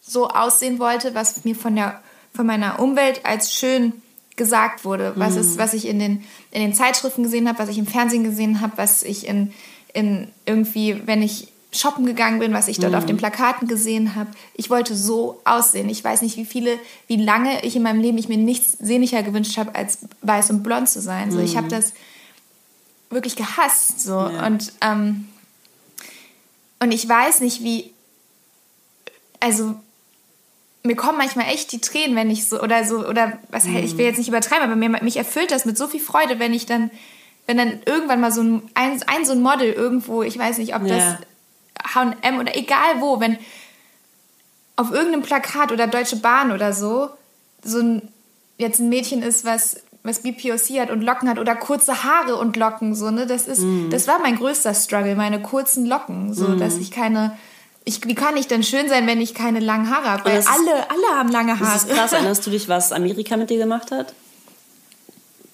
so 0.00 0.28
aussehen 0.28 0.78
wollte, 0.78 1.14
was 1.14 1.44
mir 1.44 1.54
von, 1.54 1.76
der, 1.76 2.02
von 2.34 2.46
meiner 2.46 2.78
Umwelt 2.78 3.24
als 3.24 3.54
schön 3.54 3.92
gesagt 4.36 4.84
wurde, 4.84 5.12
was, 5.16 5.34
mhm. 5.34 5.40
ist, 5.40 5.58
was 5.58 5.72
ich 5.72 5.86
in 5.86 5.98
den, 5.98 6.24
in 6.50 6.60
den 6.60 6.74
Zeitschriften 6.74 7.22
gesehen 7.22 7.48
habe, 7.48 7.58
was 7.58 7.70
ich 7.70 7.78
im 7.78 7.86
Fernsehen 7.86 8.24
gesehen 8.24 8.60
habe, 8.60 8.74
was 8.76 9.02
ich 9.02 9.26
in, 9.26 9.52
in 9.94 10.28
irgendwie, 10.44 11.02
wenn 11.06 11.22
ich 11.22 11.48
shoppen 11.72 12.06
gegangen 12.06 12.38
bin, 12.38 12.52
was 12.52 12.68
ich 12.68 12.78
dort 12.78 12.92
mhm. 12.92 12.98
auf 12.98 13.06
den 13.06 13.16
Plakaten 13.16 13.68
gesehen 13.68 14.14
habe. 14.14 14.30
Ich 14.54 14.70
wollte 14.70 14.94
so 14.94 15.40
aussehen. 15.44 15.88
Ich 15.88 16.02
weiß 16.02 16.22
nicht, 16.22 16.36
wie 16.36 16.44
viele, 16.44 16.78
wie 17.06 17.16
lange 17.16 17.64
ich 17.64 17.76
in 17.76 17.82
meinem 17.82 18.00
Leben 18.00 18.18
ich 18.18 18.28
mir 18.28 18.38
nichts 18.38 18.72
sehnlicher 18.72 19.22
gewünscht 19.22 19.56
habe, 19.58 19.74
als 19.74 19.98
weiß 20.22 20.50
und 20.50 20.62
blond 20.62 20.88
zu 20.88 21.00
sein. 21.00 21.30
So, 21.30 21.38
ich 21.38 21.56
habe 21.56 21.66
mhm. 21.66 21.70
das 21.70 21.92
wirklich 23.10 23.36
gehasst. 23.36 24.00
So 24.00 24.12
ja. 24.12 24.46
und 24.46 24.72
ähm, 24.80 25.28
und 26.78 26.92
ich 26.92 27.08
weiß 27.08 27.40
nicht, 27.40 27.62
wie 27.62 27.92
also 29.40 29.74
mir 30.82 30.96
kommen 30.96 31.18
manchmal 31.18 31.46
echt 31.46 31.72
die 31.72 31.80
Tränen, 31.80 32.16
wenn 32.16 32.30
ich 32.30 32.48
so 32.48 32.60
oder 32.60 32.84
so 32.84 33.06
oder 33.06 33.38
was 33.50 33.64
mhm. 33.64 33.76
ich 33.76 33.98
will 33.98 34.06
jetzt 34.06 34.18
nicht 34.18 34.28
übertreiben, 34.28 34.64
aber 34.64 34.76
mir, 34.76 34.88
mich 35.02 35.16
erfüllt 35.16 35.50
das 35.50 35.64
mit 35.64 35.76
so 35.76 35.88
viel 35.88 36.00
Freude, 36.00 36.38
wenn 36.38 36.54
ich 36.54 36.66
dann 36.66 36.90
wenn 37.46 37.58
dann 37.58 37.80
irgendwann 37.86 38.20
mal 38.20 38.32
so 38.32 38.42
ein, 38.42 38.62
ein, 38.74 39.00
ein 39.06 39.24
so 39.24 39.32
ein 39.32 39.40
Model 39.40 39.72
irgendwo, 39.72 40.22
ich 40.22 40.36
weiß 40.36 40.58
nicht, 40.58 40.74
ob 40.74 40.84
ja. 40.86 40.96
das 40.96 41.26
H&M 41.94 42.38
oder 42.38 42.56
egal 42.56 43.00
wo, 43.00 43.20
wenn 43.20 43.38
auf 44.76 44.90
irgendeinem 44.90 45.22
Plakat 45.22 45.72
oder 45.72 45.86
Deutsche 45.86 46.16
Bahn 46.16 46.52
oder 46.52 46.72
so 46.72 47.10
so 47.64 47.80
ein 47.80 48.08
jetzt 48.58 48.78
ein 48.78 48.88
Mädchen 48.88 49.22
ist, 49.22 49.44
was 49.44 49.80
was 50.02 50.20
BPOC 50.20 50.80
hat 50.80 50.90
und 50.90 51.02
Locken 51.02 51.28
hat 51.28 51.38
oder 51.38 51.56
kurze 51.56 52.04
Haare 52.04 52.36
und 52.36 52.56
Locken 52.56 52.94
so 52.94 53.10
ne, 53.10 53.26
das 53.26 53.48
ist 53.48 53.62
mm. 53.62 53.90
das 53.90 54.06
war 54.06 54.20
mein 54.20 54.36
größter 54.36 54.74
Struggle, 54.74 55.16
meine 55.16 55.42
kurzen 55.42 55.86
Locken, 55.86 56.32
so 56.32 56.48
mm. 56.48 56.58
dass 56.58 56.76
ich 56.76 56.90
keine 56.90 57.36
ich, 57.88 58.04
wie 58.04 58.16
kann 58.16 58.36
ich 58.36 58.48
denn 58.48 58.64
schön 58.64 58.88
sein, 58.88 59.06
wenn 59.06 59.20
ich 59.20 59.32
keine 59.32 59.60
langen 59.60 59.88
Haare 59.88 60.10
habe? 60.10 60.24
Weil 60.24 60.38
alle, 60.38 60.90
alle 60.90 61.18
haben 61.18 61.28
lange 61.28 61.58
Haare. 61.60 61.72
Das 61.72 61.84
ist 61.84 61.90
krass. 61.90 62.12
Erinnerst 62.14 62.44
du 62.44 62.50
dich, 62.50 62.68
was 62.68 62.90
Amerika 62.90 63.36
mit 63.36 63.48
dir 63.48 63.58
gemacht 63.58 63.92
hat? 63.92 64.12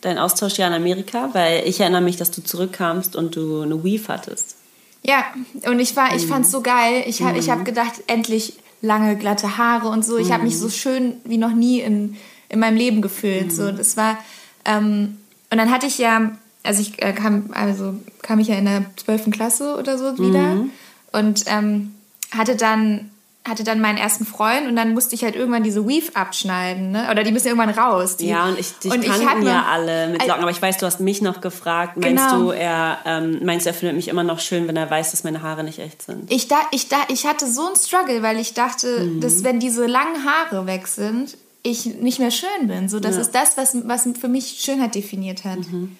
Dein 0.01 0.17
Austauschjahr 0.17 0.69
in 0.69 0.75
Amerika? 0.75 1.29
Weil 1.35 1.69
ich 1.69 1.79
erinnere 1.79 2.01
mich, 2.01 2.17
dass 2.17 2.31
du 2.31 2.43
zurückkamst 2.43 3.17
und 3.17 3.37
du 3.37 3.61
eine 3.61 3.85
Weave 3.85 4.09
hattest. 4.09 4.57
Ja, 5.03 5.25
und 5.67 5.81
ich 5.81 5.97
war, 5.97 6.15
ich 6.15 6.27
fand's 6.27 6.51
so 6.51 6.61
geil. 6.61 7.05
Ich, 7.07 7.21
mhm. 7.21 7.35
ich 7.35 7.51
habe 7.51 7.65
gedacht, 7.65 8.03
endlich 8.07 8.55
lange 8.83 9.17
glatte 9.17 9.59
Haare 9.59 9.89
und 9.89 10.05
so. 10.05 10.17
Ich 10.17 10.29
mhm. 10.29 10.33
habe 10.33 10.45
mich 10.45 10.59
so 10.59 10.69
schön 10.71 11.15
wie 11.25 11.39
noch 11.39 11.53
nie 11.53 11.81
in, 11.81 12.17
in 12.49 12.61
meinem 12.61 12.77
Leben 12.77 13.03
gefühlt. 13.03 13.47
Mhm. 13.47 13.51
So, 13.51 13.73
das 13.73 13.97
war 13.97 14.19
ähm, 14.65 15.19
und 15.51 15.59
dann 15.59 15.71
hatte 15.71 15.87
ich 15.87 15.99
ja, 15.99 16.33
also 16.63 16.81
ich 16.81 17.03
äh, 17.03 17.13
kam, 17.13 17.51
also 17.53 17.95
kam 18.23 18.39
ich 18.39 18.49
ja 18.49 18.55
in 18.55 18.65
der 18.65 18.85
12. 18.97 19.31
Klasse 19.31 19.77
oder 19.77 19.99
so 19.99 20.19
wieder 20.19 20.55
mhm. 20.55 20.71
und 21.13 21.45
ähm, 21.47 21.95
hatte 22.31 22.57
dann 22.57 23.11
hatte 23.47 23.65
dann 23.65 23.81
meinen 23.81 23.99
ersten 23.99 24.25
Freund 24.25 24.69
und 24.69 24.77
dann 24.77 24.95
musste 24.95 25.17
ich 25.17 25.25
halt 25.25 25.35
irgendwann 25.35 25.65
diese 25.65 25.85
Weave 25.85 26.15
abschneiden, 26.15 26.93
ne? 26.93 27.09
Oder 27.11 27.25
die 27.25 27.33
müssen 27.33 27.49
irgendwann 27.49 27.71
raus. 27.71 28.17
Die. 28.17 28.29
Ja, 28.29 28.47
und 28.47 28.59
ich, 28.59 28.73
dich 28.79 28.93
und 28.93 29.05
kannten 29.05 29.43
ich 29.43 29.49
ja 29.49 29.67
alle 29.69 30.09
mit 30.09 30.25
Locken, 30.27 30.43
aber 30.43 30.51
ich 30.51 30.63
weiß, 30.63 30.79
du 30.79 30.87
hast 30.87 31.01
mich 31.01 31.23
noch 31.23 31.41
gefragt. 31.41 31.97
Meinst 31.97 32.29
genau. 32.29 32.45
du, 32.45 32.51
er 32.51 32.99
ähm, 33.05 33.41
meinst 33.45 33.67
du, 33.67 33.71
er 33.71 33.75
findet 33.75 33.97
mich 33.97 34.07
immer 34.07 34.23
noch 34.23 34.39
schön, 34.39 34.69
wenn 34.69 34.77
er 34.77 34.89
weiß, 34.89 35.11
dass 35.11 35.25
meine 35.25 35.43
Haare 35.43 35.65
nicht 35.65 35.81
echt 35.81 36.03
sind? 36.03 36.31
Ich 36.31 36.47
da, 36.47 36.57
ich 36.71 36.89
da, 36.89 36.99
ich 37.09 37.27
hatte 37.27 37.51
so 37.51 37.67
einen 37.67 37.77
Struggle, 37.77 38.23
weil 38.23 38.39
ich 38.39 38.55
dachte, 38.55 39.01
mhm. 39.01 39.21
dass 39.21 39.43
wenn 39.43 39.59
diese 39.59 39.87
langen 39.87 40.25
Haare 40.25 40.67
weg 40.67 40.87
sind, 40.87 41.37
ich 41.65 41.87
nicht 41.87 42.21
mehr 42.21 42.31
schön 42.31 42.69
bin. 42.69 42.89
So, 42.89 43.01
das 43.01 43.17
ja. 43.17 43.23
ist 43.23 43.33
das, 43.33 43.57
was, 43.57 43.77
was 43.89 44.09
für 44.21 44.29
mich 44.29 44.61
Schönheit 44.61 44.95
definiert 44.95 45.45
hat. 45.45 45.59
Mhm. 45.59 45.97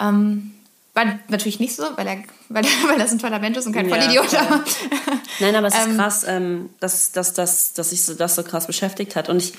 Ähm, 0.00 0.54
war 0.94 1.04
natürlich 1.28 1.60
nicht 1.60 1.74
so, 1.74 1.84
weil 1.96 2.06
er, 2.06 2.16
weil, 2.48 2.64
weil 2.88 2.98
das 2.98 3.12
ein 3.12 3.18
toller 3.18 3.38
Mensch 3.38 3.56
ist 3.56 3.66
und 3.66 3.72
kein 3.72 3.88
ja, 3.88 3.96
Vollidiot. 3.96 4.34
Aber 4.34 4.64
Nein, 5.40 5.56
aber 5.56 5.66
es 5.68 5.74
ist 5.74 5.86
ähm, 5.86 5.96
krass, 5.96 6.24
ähm, 6.26 6.70
dass, 6.80 7.12
dass, 7.12 7.32
dass, 7.34 7.72
dass 7.72 7.90
sich 7.90 8.02
so, 8.02 8.14
das 8.14 8.34
so 8.34 8.42
krass 8.42 8.66
beschäftigt 8.66 9.16
hat. 9.16 9.28
Und 9.28 9.38
ich, 9.38 9.54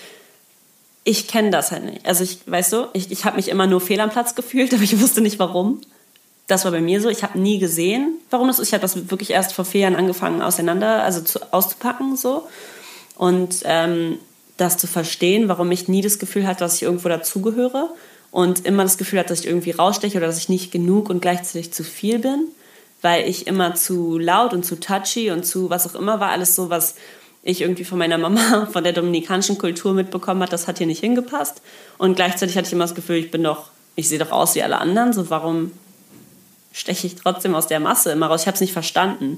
ich 1.03 1.27
kenne 1.27 1.51
das 1.51 1.71
halt 1.71 1.85
nicht. 1.85 2.05
Also 2.05 2.23
ich, 2.23 2.39
weißt 2.45 2.73
du, 2.73 2.87
ich, 2.93 3.11
ich 3.11 3.25
habe 3.25 3.37
mich 3.37 3.49
immer 3.49 3.67
nur 3.67 3.81
fehl 3.81 3.99
am 3.99 4.09
Platz 4.09 4.35
gefühlt, 4.35 4.73
aber 4.73 4.83
ich 4.83 4.99
wusste 4.99 5.21
nicht 5.21 5.39
warum. 5.39 5.81
Das 6.47 6.63
war 6.63 6.71
bei 6.71 6.81
mir 6.81 7.01
so. 7.01 7.09
Ich 7.09 7.23
habe 7.23 7.39
nie 7.39 7.57
gesehen, 7.57 8.19
warum 8.29 8.47
das 8.47 8.59
ist. 8.59 8.67
Ich 8.67 8.73
habe 8.73 8.81
das 8.81 9.09
wirklich 9.09 9.31
erst 9.31 9.53
vor 9.53 9.65
vier 9.65 9.81
Jahren 9.81 9.95
angefangen 9.95 10.41
auseinander, 10.41 11.03
also 11.03 11.21
zu, 11.21 11.39
auszupacken 11.51 12.15
so. 12.15 12.47
Und 13.15 13.61
ähm, 13.63 14.19
das 14.57 14.77
zu 14.77 14.87
verstehen, 14.87 15.47
warum 15.47 15.71
ich 15.71 15.87
nie 15.87 16.01
das 16.01 16.19
Gefühl 16.19 16.47
hatte, 16.47 16.59
dass 16.59 16.75
ich 16.75 16.83
irgendwo 16.83 17.09
dazugehöre 17.09 17.89
und 18.31 18.65
immer 18.65 18.83
das 18.83 18.97
Gefühl 18.97 19.19
hatte, 19.19 19.29
dass 19.29 19.39
ich 19.39 19.47
irgendwie 19.47 19.71
raussteche 19.71 20.17
oder 20.17 20.27
dass 20.27 20.37
ich 20.37 20.49
nicht 20.49 20.71
genug 20.71 21.09
und 21.09 21.21
gleichzeitig 21.21 21.73
zu 21.73 21.83
viel 21.83 22.19
bin, 22.19 22.47
weil 23.05 23.29
ich 23.29 23.45
immer 23.45 23.75
zu 23.75 24.17
laut 24.17 24.51
und 24.51 24.65
zu 24.65 24.79
touchy 24.79 25.29
und 25.29 25.45
zu 25.45 25.69
was 25.69 25.85
auch 25.87 25.93
immer 25.93 26.19
war, 26.19 26.31
alles 26.31 26.55
so, 26.55 26.71
was 26.71 26.95
ich 27.43 27.61
irgendwie 27.61 27.83
von 27.83 27.99
meiner 27.99 28.17
Mama, 28.17 28.65
von 28.73 28.83
der 28.83 28.93
dominikanischen 28.93 29.59
Kultur 29.59 29.93
mitbekommen 29.93 30.41
hat, 30.41 30.51
das 30.51 30.67
hat 30.67 30.79
hier 30.79 30.87
nicht 30.87 31.01
hingepasst. 31.01 31.61
Und 31.99 32.15
gleichzeitig 32.15 32.57
hatte 32.57 32.65
ich 32.65 32.73
immer 32.73 32.85
das 32.85 32.95
Gefühl, 32.95 33.17
ich 33.17 33.29
bin 33.29 33.43
doch, 33.43 33.69
ich 33.95 34.09
sehe 34.09 34.17
doch 34.17 34.31
aus 34.31 34.55
wie 34.55 34.63
alle 34.63 34.79
anderen, 34.79 35.13
so 35.13 35.29
warum 35.29 35.71
steche 36.73 37.05
ich 37.05 37.13
trotzdem 37.13 37.53
aus 37.53 37.67
der 37.67 37.79
Masse 37.79 38.11
immer 38.11 38.25
raus? 38.25 38.41
Ich 38.41 38.47
habe 38.47 38.55
es 38.55 38.61
nicht 38.61 38.73
verstanden. 38.73 39.37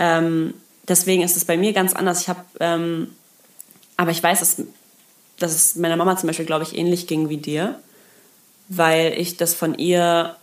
Ähm, 0.00 0.52
deswegen 0.88 1.22
ist 1.22 1.36
es 1.36 1.44
bei 1.44 1.56
mir 1.56 1.72
ganz 1.72 1.94
anders. 1.94 2.22
Ich 2.22 2.28
habe, 2.28 2.40
ähm, 2.58 3.12
aber 3.96 4.10
ich 4.10 4.20
weiß, 4.20 4.40
dass, 4.40 4.60
dass 5.38 5.54
es 5.54 5.76
meiner 5.76 5.96
Mama 5.96 6.16
zum 6.16 6.26
Beispiel, 6.26 6.46
glaube 6.46 6.64
ich, 6.64 6.76
ähnlich 6.76 7.06
ging 7.06 7.28
wie 7.28 7.36
dir 7.36 7.78
weil 8.68 9.14
ich 9.18 9.36
das 9.36 9.54
von 9.54 9.74
ihr 9.76 10.36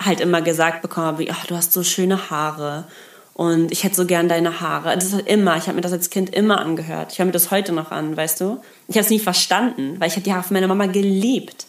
halt 0.00 0.20
immer 0.20 0.42
gesagt 0.42 0.82
bekommen 0.82 1.06
habe, 1.06 1.26
ach, 1.30 1.46
du 1.46 1.56
hast 1.56 1.72
so 1.72 1.82
schöne 1.82 2.30
Haare 2.30 2.84
und 3.34 3.70
ich 3.70 3.84
hätte 3.84 3.96
so 3.96 4.06
gern 4.06 4.28
deine 4.28 4.60
Haare. 4.60 4.94
Das 4.94 5.12
ist 5.12 5.20
immer, 5.26 5.56
ich 5.56 5.64
habe 5.64 5.74
mir 5.74 5.80
das 5.82 5.92
als 5.92 6.10
Kind 6.10 6.34
immer 6.34 6.60
angehört. 6.60 7.12
Ich 7.12 7.18
höre 7.18 7.26
mir 7.26 7.32
das 7.32 7.50
heute 7.50 7.72
noch 7.72 7.90
an, 7.90 8.16
weißt 8.16 8.40
du? 8.40 8.60
Ich 8.88 8.96
habe 8.96 9.04
es 9.04 9.10
nie 9.10 9.18
verstanden, 9.18 9.96
weil 9.98 10.08
ich 10.08 10.14
habe 10.14 10.22
die 10.22 10.32
Haare 10.32 10.42
von 10.42 10.54
meiner 10.54 10.66
Mama 10.66 10.86
geliebt. 10.86 11.66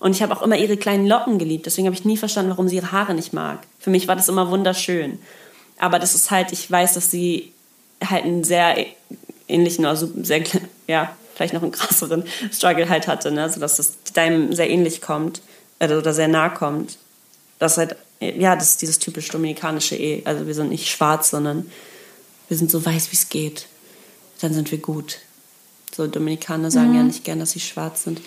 Und 0.00 0.14
ich 0.14 0.22
habe 0.22 0.36
auch 0.36 0.42
immer 0.42 0.56
ihre 0.56 0.76
kleinen 0.76 1.06
Locken 1.06 1.38
geliebt. 1.38 1.66
Deswegen 1.66 1.86
habe 1.86 1.96
ich 1.96 2.04
nie 2.04 2.16
verstanden, 2.16 2.50
warum 2.50 2.68
sie 2.68 2.76
ihre 2.76 2.92
Haare 2.92 3.14
nicht 3.14 3.32
mag. 3.32 3.60
Für 3.78 3.90
mich 3.90 4.06
war 4.06 4.16
das 4.16 4.28
immer 4.28 4.50
wunderschön. 4.50 5.18
Aber 5.78 5.98
das 5.98 6.14
ist 6.14 6.30
halt, 6.30 6.52
ich 6.52 6.70
weiß, 6.70 6.94
dass 6.94 7.10
sie 7.10 7.52
halt 8.04 8.24
einen 8.24 8.44
sehr 8.44 8.76
ähnlichen, 9.48 9.86
also 9.86 10.08
sehr, 10.22 10.42
ja, 10.86 11.14
vielleicht 11.34 11.54
noch 11.54 11.62
einen 11.62 11.72
krasseren 11.72 12.24
Struggle 12.52 12.88
halt 12.88 13.08
hatte, 13.08 13.30
ne? 13.30 13.48
so 13.48 13.60
dass 13.60 13.78
es 13.78 13.94
deinem 14.12 14.52
sehr 14.52 14.68
ähnlich 14.70 15.00
kommt 15.00 15.40
äh, 15.78 15.92
oder 15.92 16.12
sehr 16.12 16.28
nah 16.28 16.48
kommt. 16.48 16.98
Das 17.58 17.72
ist 17.72 17.78
halt, 17.78 17.96
ja, 18.20 18.56
das 18.56 18.70
ist 18.70 18.82
dieses 18.82 18.98
typisch 18.98 19.28
dominikanische 19.28 19.96
E. 19.96 20.22
Also 20.24 20.46
wir 20.46 20.54
sind 20.54 20.70
nicht 20.70 20.88
schwarz, 20.88 21.30
sondern 21.30 21.70
wir 22.48 22.56
sind 22.56 22.70
so 22.70 22.84
weiß, 22.84 23.10
wie 23.12 23.16
es 23.16 23.28
geht. 23.28 23.66
Dann 24.40 24.52
sind 24.52 24.70
wir 24.70 24.78
gut. 24.78 25.18
So 25.94 26.06
Dominikaner 26.06 26.70
sagen 26.70 26.90
mhm. 26.90 26.96
ja 26.96 27.02
nicht 27.04 27.24
gern, 27.24 27.38
dass 27.38 27.52
sie 27.52 27.60
schwarz 27.60 28.04
sind. 28.04 28.20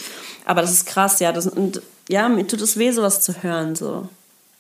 Aber 0.46 0.62
das 0.62 0.72
ist 0.72 0.86
krass, 0.86 1.20
ja. 1.20 1.32
Das, 1.32 1.48
und 1.48 1.82
ja, 2.10 2.30
mir 2.30 2.48
tut 2.48 2.62
es 2.62 2.78
weh, 2.78 2.92
sowas 2.92 3.22
zu 3.22 3.44
hören. 3.44 3.76
So. 3.76 4.08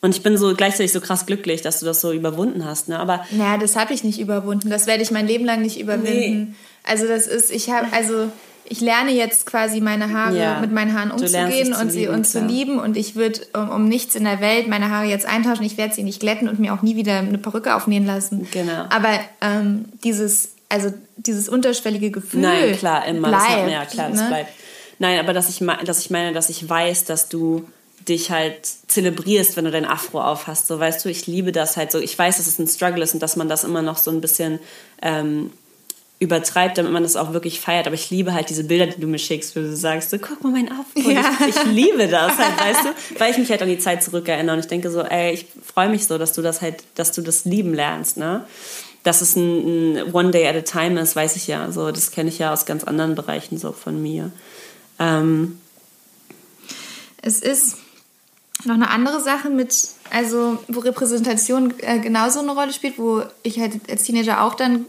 Und 0.02 0.16
ich 0.16 0.24
bin 0.24 0.38
so 0.38 0.54
gleichzeitig 0.54 0.92
so 0.92 1.02
krass 1.02 1.26
glücklich, 1.26 1.62
dass 1.62 1.80
du 1.80 1.86
das 1.86 2.02
so 2.02 2.12
überwunden 2.12 2.66
hast. 2.66 2.90
Ne? 2.90 3.00
Aber 3.00 3.26
naja, 3.32 3.58
das 3.58 3.76
habe 3.76 3.94
ich 3.94 4.04
nicht 4.04 4.20
überwunden. 4.20 4.70
Das 4.70 4.88
werde 4.88 5.04
ich 5.04 5.12
mein 5.12 5.28
Leben 5.28 5.46
lang 5.46 5.62
nicht 5.62 5.80
überwinden. 5.80 6.40
Nee. 6.40 6.56
Also 6.84 7.08
das 7.08 7.28
ist, 7.28 7.52
ich 7.52 7.70
habe, 7.70 7.92
also 7.92 8.30
ich 8.70 8.82
lerne 8.82 9.12
jetzt 9.12 9.46
quasi 9.46 9.82
meine 9.82 10.12
Haare 10.12 10.38
ja. 10.38 10.60
mit 10.60 10.72
meinen 10.72 10.94
Haaren 10.94 11.12
umzugehen 11.12 11.74
und 11.74 11.92
sie 11.92 12.08
und 12.08 12.26
zu 12.26 12.42
lieben 12.42 12.80
und 12.80 12.98
ich 12.98 13.16
würde 13.16 13.42
um, 13.54 13.70
um, 13.70 13.88
nichts 13.88 14.16
in 14.16 14.24
der 14.24 14.42
Welt 14.42 14.68
meine 14.68 14.90
Haare 14.90 15.06
jetzt 15.06 15.26
eintauschen. 15.26 15.66
Ich 15.66 15.78
werde 15.78 15.94
sie 15.94 16.04
nicht 16.04 16.20
glätten 16.20 16.50
und 16.50 16.60
mir 16.60 16.74
auch 16.74 16.82
nie 16.82 16.96
wieder 16.96 17.20
eine 17.20 17.38
Perücke 17.38 17.76
aufnähen 17.76 18.06
lassen. 18.06 18.48
Genau. 18.52 18.86
Aber 18.90 19.20
ähm, 19.42 19.86
dieses 20.04 20.50
also 20.70 20.94
dieses 21.16 21.48
unterschwellige 21.48 22.12
Gefühl 22.12 22.42
Nein, 22.42 22.76
klar, 22.78 23.06
immer 23.06 23.30
bleibt, 23.30 23.44
das 23.44 23.52
hat, 23.52 23.72
ja 23.72 23.86
klar, 23.86 24.10
das 24.10 24.20
ne? 24.20 24.28
bleibt. 24.28 24.52
Nein, 25.00 25.20
aber 25.20 25.34
dass 25.34 25.50
ich 25.50 25.66
dass 25.86 26.00
ich 26.00 26.10
meine, 26.10 26.34
dass 26.34 26.50
ich 26.50 26.68
weiß, 26.68 27.06
dass 27.06 27.30
du 27.30 27.68
dich 28.08 28.32
halt 28.32 28.66
zelebrierst, 28.88 29.58
wenn 29.58 29.66
du 29.66 29.72
dein 29.72 29.86
Afro 29.86 30.22
aufhast. 30.22 30.68
So, 30.68 30.80
weißt 30.80 31.04
du, 31.04 31.10
ich 31.10 31.28
liebe 31.28 31.52
das 31.52 31.78
halt 31.78 31.92
so. 31.92 32.00
Ich 32.00 32.18
weiß, 32.18 32.38
dass 32.38 32.48
es 32.48 32.58
ein 32.60 32.68
Struggle 32.68 33.04
ist 33.04 33.14
und 33.14 33.22
dass 33.22 33.36
man 33.36 33.50
das 33.50 33.64
immer 33.64 33.82
noch 33.82 33.98
so 33.98 34.12
ein 34.12 34.22
bisschen 34.22 34.60
ähm, 35.02 35.52
übertreibt, 36.20 36.78
damit 36.78 36.92
man 36.92 37.04
das 37.04 37.16
auch 37.16 37.34
wirklich 37.34 37.60
feiert. 37.60 37.86
Aber 37.86 37.94
ich 37.94 38.10
liebe 38.10 38.34
halt 38.34 38.50
diese 38.50 38.64
Bilder, 38.64 38.88
die 38.88 39.00
du 39.00 39.08
mir 39.08 39.20
schickst, 39.20 39.56
wo 39.56 39.60
du 39.60 39.76
sagst, 39.76 40.10
so, 40.10 40.18
guck 40.18 40.44
mal 40.44 40.52
mein 40.52 40.72
Afro. 40.72 41.10
Ja. 41.10 41.22
Ich, 41.48 41.56
ich, 41.56 41.66
liebe 41.66 42.08
das 42.08 42.38
halt, 42.38 42.60
weißt 42.60 42.86
du? 42.86 43.20
Weil 43.20 43.32
ich 43.32 43.38
mich 43.38 43.50
halt 43.52 43.62
an 43.62 43.70
die 43.70 43.78
Zeit 43.78 44.02
zurückerinnere 44.02 44.56
und 44.56 44.60
ich 44.60 44.68
denke 44.68 44.90
so, 44.90 45.02
ey, 45.02 45.34
ich 45.34 45.46
freue 45.64 45.90
mich 45.90 46.08
so, 46.08 46.18
dass 46.18 46.34
du 46.34 46.42
das 46.42 46.62
halt, 46.62 46.84
dass 46.96 47.12
du 47.12 47.22
das 47.22 47.46
lieben 47.46 47.74
lernst, 47.74 48.18
ne? 48.18 48.46
Dass 49.04 49.22
es 49.22 49.36
ein, 49.36 49.98
ein 49.98 50.14
One 50.14 50.32
Day 50.32 50.48
at 50.48 50.56
a 50.56 50.62
Time 50.62 51.00
ist, 51.00 51.16
weiß 51.16 51.36
ich 51.36 51.48
ja. 51.48 51.72
So, 51.72 51.92
das 51.92 52.10
kenne 52.10 52.30
ich 52.30 52.40
ja 52.40 52.52
aus 52.52 52.66
ganz 52.66 52.84
anderen 52.84 53.14
Bereichen 53.14 53.60
so 53.60 53.72
von 53.72 54.02
mir. 54.02 54.32
Ähm, 55.00 55.60
es 57.22 57.40
ist 57.40 57.78
noch 58.66 58.74
eine 58.74 58.90
andere 58.90 59.22
Sache 59.22 59.50
mit, 59.50 59.90
also 60.10 60.58
wo 60.68 60.80
Repräsentation 60.80 61.76
äh, 61.80 62.00
genauso 62.00 62.40
eine 62.40 62.54
Rolle 62.54 62.74
spielt, 62.74 62.98
wo 62.98 63.22
ich 63.44 63.60
halt 63.60 63.74
als 63.90 64.04
Teenager 64.04 64.42
auch 64.42 64.56
dann 64.56 64.86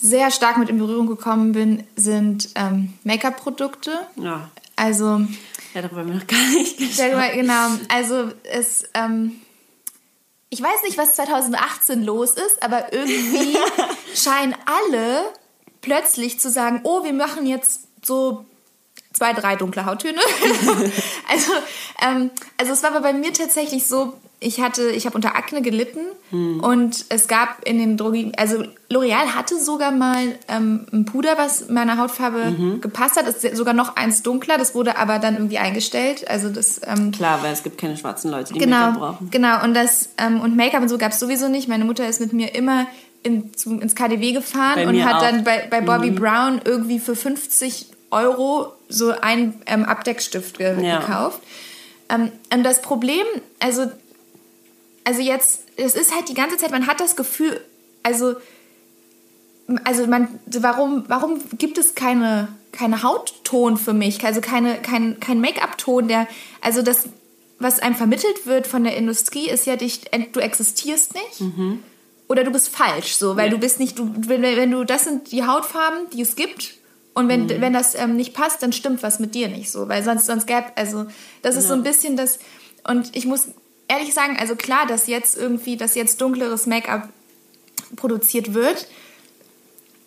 sehr 0.00 0.30
stark 0.30 0.58
mit 0.58 0.68
in 0.68 0.78
Berührung 0.78 1.06
gekommen 1.06 1.52
bin, 1.52 1.84
sind 1.96 2.50
ähm, 2.54 2.94
Make-up-Produkte. 3.04 3.98
Ja. 4.16 4.50
Also. 4.76 5.20
Ja, 5.74 5.82
darüber 5.82 6.00
haben 6.00 6.08
wir 6.08 6.14
noch 6.16 6.26
gar 6.26 6.48
nicht 6.50 6.78
gesprochen. 6.78 7.32
Genau, 7.34 7.68
also 7.88 8.32
es. 8.44 8.84
Ähm, 8.94 9.40
ich 10.50 10.62
weiß 10.62 10.82
nicht, 10.84 10.96
was 10.96 11.14
2018 11.16 12.02
los 12.04 12.30
ist, 12.30 12.62
aber 12.62 12.92
irgendwie 12.92 13.58
scheinen 14.14 14.54
alle 14.64 15.24
plötzlich 15.82 16.40
zu 16.40 16.50
sagen, 16.50 16.80
oh, 16.84 17.04
wir 17.04 17.12
machen 17.12 17.44
jetzt 17.44 17.82
so 18.02 18.46
zwei, 19.12 19.32
drei 19.32 19.56
dunkle 19.56 19.84
Hauttöne. 19.84 20.20
also, 21.28 21.52
ähm, 22.02 22.30
also 22.56 22.72
es 22.72 22.82
war 22.82 22.90
aber 22.90 23.00
bei 23.00 23.12
mir 23.12 23.32
tatsächlich 23.32 23.86
so, 23.86 24.14
ich 24.40 24.60
hatte, 24.60 24.90
ich 24.90 25.04
habe 25.04 25.16
unter 25.16 25.34
Akne 25.34 25.62
gelitten 25.62 26.00
hm. 26.30 26.60
und 26.60 27.06
es 27.08 27.26
gab 27.26 27.64
in 27.64 27.78
den 27.78 27.96
Drogen, 27.96 28.32
also 28.36 28.62
L'Oreal 28.88 29.34
hatte 29.34 29.58
sogar 29.58 29.90
mal 29.90 30.38
ähm, 30.46 30.86
ein 30.92 31.04
Puder, 31.04 31.36
was 31.36 31.68
meiner 31.68 31.98
Hautfarbe 31.98 32.50
mhm. 32.50 32.80
gepasst 32.80 33.16
hat. 33.16 33.26
Es 33.26 33.42
ist 33.42 33.56
sogar 33.56 33.74
noch 33.74 33.96
eins 33.96 34.22
dunkler, 34.22 34.56
das 34.56 34.74
wurde 34.74 34.96
aber 34.96 35.18
dann 35.18 35.34
irgendwie 35.34 35.58
eingestellt. 35.58 36.28
Also 36.30 36.50
das 36.50 36.80
ähm, 36.86 37.10
klar, 37.10 37.42
weil 37.42 37.52
es 37.52 37.64
gibt 37.64 37.78
keine 37.78 37.96
schwarzen 37.96 38.30
Leute, 38.30 38.52
die 38.52 38.60
genau, 38.60 38.92
Make-up 38.92 38.98
brauchen. 38.98 39.30
Genau 39.30 39.64
und 39.64 39.74
das 39.74 40.10
ähm, 40.18 40.40
und 40.40 40.56
Make-up 40.56 40.82
und 40.82 40.88
so 40.88 40.98
gab 40.98 41.12
es 41.12 41.18
sowieso 41.18 41.48
nicht. 41.48 41.68
Meine 41.68 41.84
Mutter 41.84 42.08
ist 42.08 42.20
mit 42.20 42.32
mir 42.32 42.54
immer 42.54 42.86
in, 43.24 43.52
zu, 43.54 43.78
ins 43.78 43.94
KDW 43.94 44.32
gefahren 44.32 44.86
und 44.86 45.04
hat 45.04 45.16
auch. 45.16 45.20
dann 45.22 45.44
bei, 45.44 45.66
bei 45.68 45.80
Bobby 45.80 46.12
mhm. 46.12 46.14
Brown 46.14 46.60
irgendwie 46.64 47.00
für 47.00 47.16
50 47.16 47.86
Euro 48.10 48.72
so 48.88 49.10
einen 49.10 49.60
ähm, 49.66 49.84
Abdeckstift 49.84 50.58
ge 50.58 50.82
ja. 50.82 51.00
gekauft. 51.00 51.40
Ähm, 52.08 52.30
und 52.52 52.62
das 52.64 52.80
Problem, 52.80 53.26
also 53.60 53.90
also 55.08 55.22
jetzt, 55.22 55.62
es 55.76 55.94
ist 55.94 56.14
halt 56.14 56.28
die 56.28 56.34
ganze 56.34 56.58
Zeit, 56.58 56.70
man 56.70 56.86
hat 56.86 57.00
das 57.00 57.16
Gefühl, 57.16 57.58
also, 58.02 58.34
also 59.82 60.06
man, 60.06 60.38
warum, 60.44 61.04
warum 61.08 61.40
gibt 61.56 61.78
es 61.78 61.94
keine, 61.94 62.48
keine 62.72 63.02
Hautton 63.02 63.78
für 63.78 63.94
mich, 63.94 64.22
also 64.26 64.42
keine, 64.42 64.74
kein, 64.82 65.18
kein 65.18 65.40
Make-up-Ton, 65.40 66.08
der, 66.08 66.28
also 66.60 66.82
das, 66.82 67.08
was 67.58 67.80
einem 67.80 67.94
vermittelt 67.94 68.44
wird 68.44 68.66
von 68.66 68.84
der 68.84 68.98
Industrie, 68.98 69.48
ist 69.48 69.64
ja, 69.64 69.76
dich, 69.76 70.02
du 70.32 70.40
existierst 70.40 71.14
nicht. 71.14 71.40
Mhm. 71.40 71.82
Oder 72.28 72.44
du 72.44 72.50
bist 72.50 72.68
falsch, 72.68 73.14
so, 73.14 73.38
weil 73.38 73.46
ja. 73.46 73.52
du 73.52 73.58
bist 73.58 73.80
nicht, 73.80 73.98
du, 73.98 74.12
wenn, 74.14 74.42
wenn 74.42 74.70
du, 74.70 74.84
das 74.84 75.04
sind 75.04 75.32
die 75.32 75.46
Hautfarben, 75.46 76.10
die 76.12 76.20
es 76.20 76.36
gibt, 76.36 76.74
und 77.14 77.28
wenn, 77.28 77.44
mhm. 77.44 77.62
wenn 77.62 77.72
das 77.72 77.94
ähm, 77.94 78.14
nicht 78.14 78.34
passt, 78.34 78.62
dann 78.62 78.74
stimmt 78.74 79.02
was 79.02 79.20
mit 79.20 79.34
dir 79.34 79.48
nicht 79.48 79.70
so, 79.70 79.88
weil 79.88 80.04
sonst, 80.04 80.26
sonst 80.26 80.46
gäbe, 80.46 80.66
also 80.76 81.06
das 81.40 81.56
ist 81.56 81.64
ja. 81.64 81.68
so 81.68 81.74
ein 81.76 81.82
bisschen 81.82 82.18
das, 82.18 82.40
und 82.86 83.16
ich 83.16 83.24
muss 83.24 83.48
ehrlich 83.88 84.14
sagen, 84.14 84.36
also 84.38 84.54
klar, 84.54 84.86
dass 84.86 85.06
jetzt 85.06 85.36
irgendwie, 85.36 85.76
dass 85.76 85.94
jetzt 85.94 86.20
dunkleres 86.20 86.66
Make-up 86.66 87.08
produziert 87.96 88.54
wird, 88.54 88.86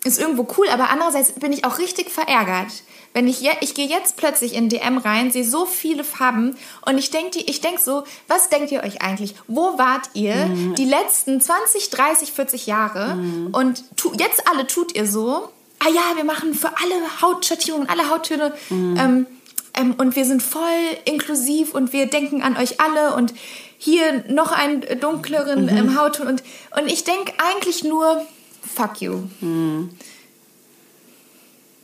ist 0.04 0.18
irgendwo 0.18 0.46
cool, 0.56 0.68
aber 0.68 0.90
andererseits 0.90 1.32
bin 1.32 1.52
ich 1.52 1.64
auch 1.64 1.78
richtig 1.78 2.10
verärgert. 2.10 2.82
Wenn 3.14 3.28
ich, 3.28 3.40
je, 3.40 3.50
ich 3.60 3.74
gehe 3.74 3.86
jetzt 3.86 4.16
plötzlich 4.16 4.54
in 4.54 4.68
DM 4.68 4.98
rein, 4.98 5.30
sehe 5.30 5.44
so 5.44 5.66
viele 5.66 6.02
Farben 6.02 6.56
und 6.86 6.98
ich 6.98 7.10
denke 7.10 7.40
ich 7.40 7.60
denk 7.60 7.78
so, 7.78 8.04
was 8.26 8.48
denkt 8.48 8.72
ihr 8.72 8.82
euch 8.82 9.02
eigentlich? 9.02 9.34
Wo 9.48 9.78
wart 9.78 10.08
ihr 10.14 10.34
mhm. 10.34 10.74
die 10.76 10.86
letzten 10.86 11.40
20, 11.40 11.90
30, 11.90 12.32
40 12.32 12.66
Jahre? 12.66 13.16
Mhm. 13.16 13.48
Und 13.52 13.84
tu, 13.96 14.12
jetzt 14.18 14.48
alle 14.48 14.66
tut 14.66 14.96
ihr 14.96 15.06
so, 15.06 15.50
ah 15.78 15.90
ja, 15.92 16.16
wir 16.16 16.24
machen 16.24 16.54
für 16.54 16.68
alle 16.68 17.20
Hautschattierungen, 17.20 17.88
alle 17.88 18.08
Hauttöne 18.08 18.54
mhm. 18.70 18.96
ähm, 18.98 19.26
ähm, 19.74 19.94
und 19.98 20.16
wir 20.16 20.24
sind 20.24 20.42
voll 20.42 20.62
inklusiv 21.04 21.74
und 21.74 21.92
wir 21.92 22.06
denken 22.06 22.42
an 22.42 22.56
euch 22.56 22.80
alle 22.80 23.14
und 23.14 23.34
hier 23.82 24.24
noch 24.28 24.52
einen 24.52 24.84
dunkleren 25.00 25.64
mhm. 25.64 25.76
ähm, 25.76 25.98
Hautton. 25.98 26.28
Und, 26.28 26.44
und 26.78 26.86
ich 26.86 27.02
denke 27.02 27.32
eigentlich 27.38 27.82
nur, 27.82 28.24
fuck 28.62 29.00
you. 29.00 29.24
Mhm. 29.40 29.90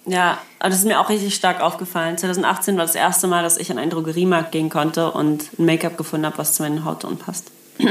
Ja, 0.07 0.39
aber 0.61 0.71
das 0.71 0.79
ist 0.79 0.85
mir 0.87 1.01
auch 1.01 1.09
richtig 1.09 1.35
stark 1.35 1.61
aufgefallen. 1.61 2.17
2018 2.17 2.77
war 2.77 2.85
das 2.85 2.95
erste 2.95 3.27
Mal, 3.27 3.43
dass 3.43 3.59
ich 3.59 3.71
an 3.73 3.79
einen 3.79 3.91
Drogeriemarkt 3.91 4.53
gehen 4.53 4.71
konnte 4.71 5.11
und 5.11 5.59
ein 5.59 5.67
Make-up 5.67 5.99
gefunden 5.99 6.25
habe, 6.25 6.39
was 6.39 6.55
zu 6.55 6.63
meinen 6.63 6.85
Hautton 6.85 7.19
passt. 7.19 7.51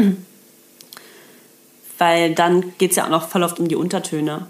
Weil 1.98 2.34
dann 2.34 2.78
geht 2.78 2.92
es 2.92 2.98
ja 2.98 3.06
auch 3.06 3.10
noch 3.10 3.28
voll 3.28 3.44
oft 3.44 3.60
um 3.60 3.68
die 3.68 3.76
Untertöne, 3.76 4.48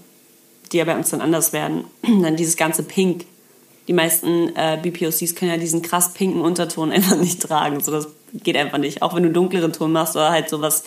die 0.72 0.78
ja 0.78 0.86
bei 0.86 0.96
uns 0.96 1.10
dann 1.10 1.22
anders 1.22 1.52
werden. 1.52 1.86
dann 2.04 2.36
dieses 2.36 2.58
ganze 2.58 2.84
Pink. 2.84 3.26
Die 3.88 3.94
meisten 3.94 4.56
äh, 4.56 4.78
BPOCs 4.82 5.36
können 5.36 5.52
ja 5.52 5.58
diesen 5.58 5.82
krass 5.82 6.14
pinken 6.14 6.42
Unterton 6.42 6.92
einfach 6.94 7.18
nicht 7.18 7.42
tragen. 7.42 7.80
So, 7.82 7.92
das 7.92 8.10
geht 8.34 8.58
einfach 8.58 8.78
nicht. 8.78 9.02
Auch 9.02 9.16
wenn 9.16 9.24
du 9.24 9.30
dunkleren 9.30 9.74
Ton 9.74 9.92
machst 9.92 10.16
oder 10.16 10.32
halt 10.32 10.50
sowas, 10.50 10.84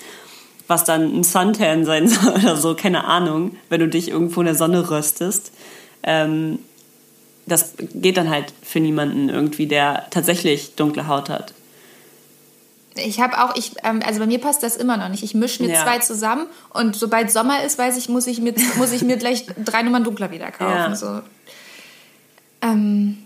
was 0.66 0.84
dann 0.84 1.18
ein 1.18 1.24
Suntan 1.24 1.84
sein 1.84 2.08
soll 2.08 2.32
oder 2.34 2.56
so, 2.56 2.74
keine 2.74 3.04
Ahnung, 3.04 3.56
wenn 3.68 3.80
du 3.80 3.88
dich 3.88 4.08
irgendwo 4.08 4.40
in 4.40 4.46
der 4.46 4.54
Sonne 4.54 4.90
röstest. 4.90 5.52
Ähm, 6.02 6.60
das 7.46 7.74
geht 7.76 8.16
dann 8.16 8.30
halt 8.30 8.52
für 8.62 8.80
niemanden 8.80 9.28
irgendwie, 9.28 9.66
der 9.66 10.06
tatsächlich 10.10 10.76
dunkle 10.76 11.08
Haut 11.08 11.28
hat. 11.28 11.52
Ich 12.94 13.20
habe 13.20 13.42
auch, 13.42 13.56
ich, 13.56 13.72
ähm, 13.84 14.00
also 14.04 14.20
bei 14.20 14.26
mir 14.26 14.40
passt 14.40 14.62
das 14.62 14.76
immer 14.76 14.96
noch 14.96 15.08
nicht. 15.08 15.22
Ich 15.22 15.34
mische 15.34 15.62
mir 15.62 15.72
ja. 15.72 15.82
zwei 15.82 15.98
zusammen 15.98 16.46
und 16.70 16.96
sobald 16.96 17.30
Sommer 17.30 17.62
ist, 17.64 17.78
weiß 17.78 17.96
ich, 17.96 18.08
muss 18.08 18.26
ich 18.26 18.40
mir, 18.40 18.54
muss 18.76 18.92
ich 18.92 19.02
mir 19.02 19.16
gleich 19.16 19.46
drei 19.64 19.82
Nummern 19.82 20.04
dunkler 20.04 20.30
wieder 20.30 20.50
kaufen. 20.50 20.90
Ja. 20.90 20.94
So. 20.94 21.20
Ähm, 22.62 23.18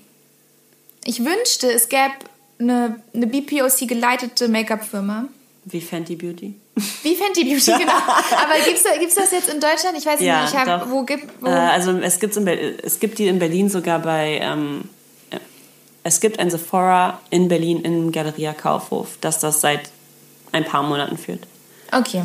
ich 1.04 1.24
wünschte, 1.24 1.70
es 1.70 1.88
gäbe 1.88 2.12
eine, 2.58 3.02
eine 3.14 3.26
BPOC 3.26 3.88
geleitete 3.88 4.48
Make-up-Firma. 4.48 5.26
Wie 5.64 5.80
Fenty 5.80 6.16
Beauty. 6.16 6.54
Wie 7.02 7.14
Fenty 7.14 7.44
Beauty, 7.44 7.72
genau. 7.78 7.92
Aber 7.92 8.54
gibt 8.64 9.08
es 9.08 9.14
das 9.14 9.30
jetzt 9.32 9.48
in 9.48 9.60
Deutschland? 9.60 9.96
Ich 9.96 10.06
weiß 10.06 10.20
ja, 10.20 10.42
nicht, 10.42 10.54
ich 10.54 10.58
hab, 10.58 10.90
wo 10.90 11.02
gibt 11.02 11.26
wo? 11.40 11.46
Äh, 11.46 11.50
also 11.50 11.92
es, 11.98 12.18
gibt's 12.20 12.36
in 12.36 12.46
es 12.46 13.00
gibt 13.00 13.18
die 13.18 13.28
in 13.28 13.38
Berlin 13.38 13.68
sogar 13.68 13.98
bei... 14.00 14.38
Ähm, 14.42 14.88
äh, 15.30 15.38
es 16.02 16.20
gibt 16.20 16.38
ein 16.38 16.50
Sephora 16.50 17.20
in 17.30 17.48
Berlin 17.48 17.82
im 17.82 18.12
Galeria 18.12 18.52
Kaufhof, 18.52 19.16
das 19.20 19.40
das 19.40 19.60
seit 19.60 19.90
ein 20.52 20.64
paar 20.64 20.82
Monaten 20.82 21.18
führt. 21.18 21.46
Okay. 21.92 22.22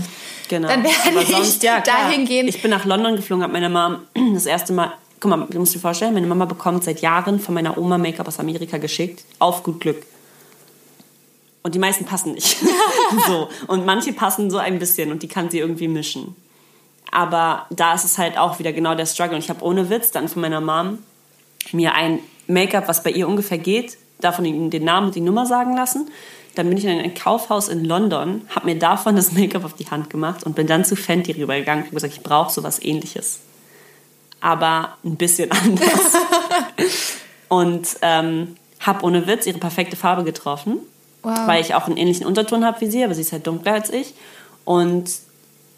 Genau. 0.50 0.68
Dann 0.68 0.84
werde 0.84 1.42
ich 1.42 1.62
ja, 1.62 1.80
dahin 1.80 2.26
gehen. 2.26 2.48
Ich 2.48 2.62
bin 2.62 2.72
nach 2.72 2.86
London 2.86 3.16
geflogen, 3.16 3.44
habe 3.44 3.54
meine 3.54 3.70
Mom 3.70 4.00
das 4.34 4.46
erste 4.46 4.74
Mal 4.74 4.94
guck 5.20 5.30
mal, 5.30 5.48
du 5.50 5.60
musst 5.60 5.76
dir 5.76 5.80
vorstellen, 5.80 6.14
meine 6.14 6.28
Mama 6.28 6.46
bekommt 6.46 6.84
seit 6.84 7.02
Jahren 7.02 7.40
von 7.40 7.54
meiner 7.54 7.78
Oma 7.78 7.98
Make-up 7.98 8.28
aus 8.28 8.40
Amerika 8.40 8.78
geschickt, 8.78 9.24
auf 9.40 9.64
gut 9.64 9.80
Glück. 9.80 10.06
Und 11.64 11.76
die 11.76 11.80
meisten 11.80 12.06
passen 12.06 12.34
nicht. 12.34 12.58
so. 13.28 13.50
Und 13.68 13.86
manche 13.86 14.14
passen 14.14 14.50
so 14.50 14.58
ein 14.58 14.80
bisschen 14.80 15.12
und 15.12 15.24
die 15.24 15.28
kann 15.28 15.50
sie 15.50 15.60
irgendwie 15.60 15.88
mischen. 15.88 16.36
Aber 17.12 17.66
da 17.70 17.94
ist 17.94 18.06
es 18.06 18.18
halt 18.18 18.38
auch 18.38 18.60
wieder 18.60 18.72
genau 18.72 18.96
der 18.96 19.06
Struggle. 19.06 19.36
Und 19.36 19.44
ich 19.44 19.50
habe 19.50 19.64
ohne 19.64 19.90
Witz 19.90 20.12
dann 20.12 20.28
von 20.28 20.42
meiner 20.42 20.62
Mom 20.62 21.00
mir 21.72 21.94
ein 21.94 22.20
Make-up, 22.48 22.88
was 22.88 23.04
bei 23.04 23.12
ihr 23.12 23.28
ungefähr 23.28 23.58
geht, 23.58 23.98
davon 24.22 24.70
den 24.70 24.84
Namen 24.84 25.08
und 25.08 25.16
die 25.16 25.22
Nummer 25.22 25.46
sagen 25.46 25.76
lassen. 25.76 26.10
Dann 26.56 26.68
bin 26.68 26.78
ich 26.78 26.86
in 26.86 27.00
ein 27.00 27.14
Kaufhaus 27.14 27.68
in 27.68 27.86
London, 27.86 28.42
habe 28.50 28.66
mir 28.68 28.78
davon 28.78 29.16
das 29.16 29.32
Make-up 29.32 29.64
auf 29.64 29.74
die 29.74 29.90
Hand 29.90 30.10
gemacht 30.10 30.44
und 30.44 30.56
bin 30.56 30.68
dann 30.68 30.84
zu 30.84 30.96
Fenty 30.96 31.32
rübergegangen 31.34 31.86
und 31.86 31.92
gesagt, 31.92 32.14
ich 32.14 32.22
brauche 32.22 32.52
sowas 32.52 32.82
ähnliches. 32.82 33.42
Aber 34.42 34.98
ein 35.04 35.16
bisschen 35.16 35.52
anders. 35.54 36.14
und 37.48 37.88
ähm, 38.02 38.56
habe 38.80 39.06
ohne 39.06 39.28
Witz 39.28 39.46
ihre 39.46 39.60
perfekte 39.60 39.96
Farbe 39.96 40.24
getroffen 40.24 40.80
Wow. 41.22 41.48
Weil 41.48 41.62
ich 41.62 41.76
auch 41.76 41.88
einen 41.88 41.98
ähnlichen 41.98 42.26
Unterton 42.26 42.64
habe 42.64 42.80
wie 42.82 42.90
sie, 42.90 43.04
aber 43.04 43.14
sie 43.14 43.22
ist 43.22 43.32
halt 43.32 43.46
dunkler 43.46 43.74
als 43.74 43.90
ich. 43.90 44.14
Und 44.64 45.10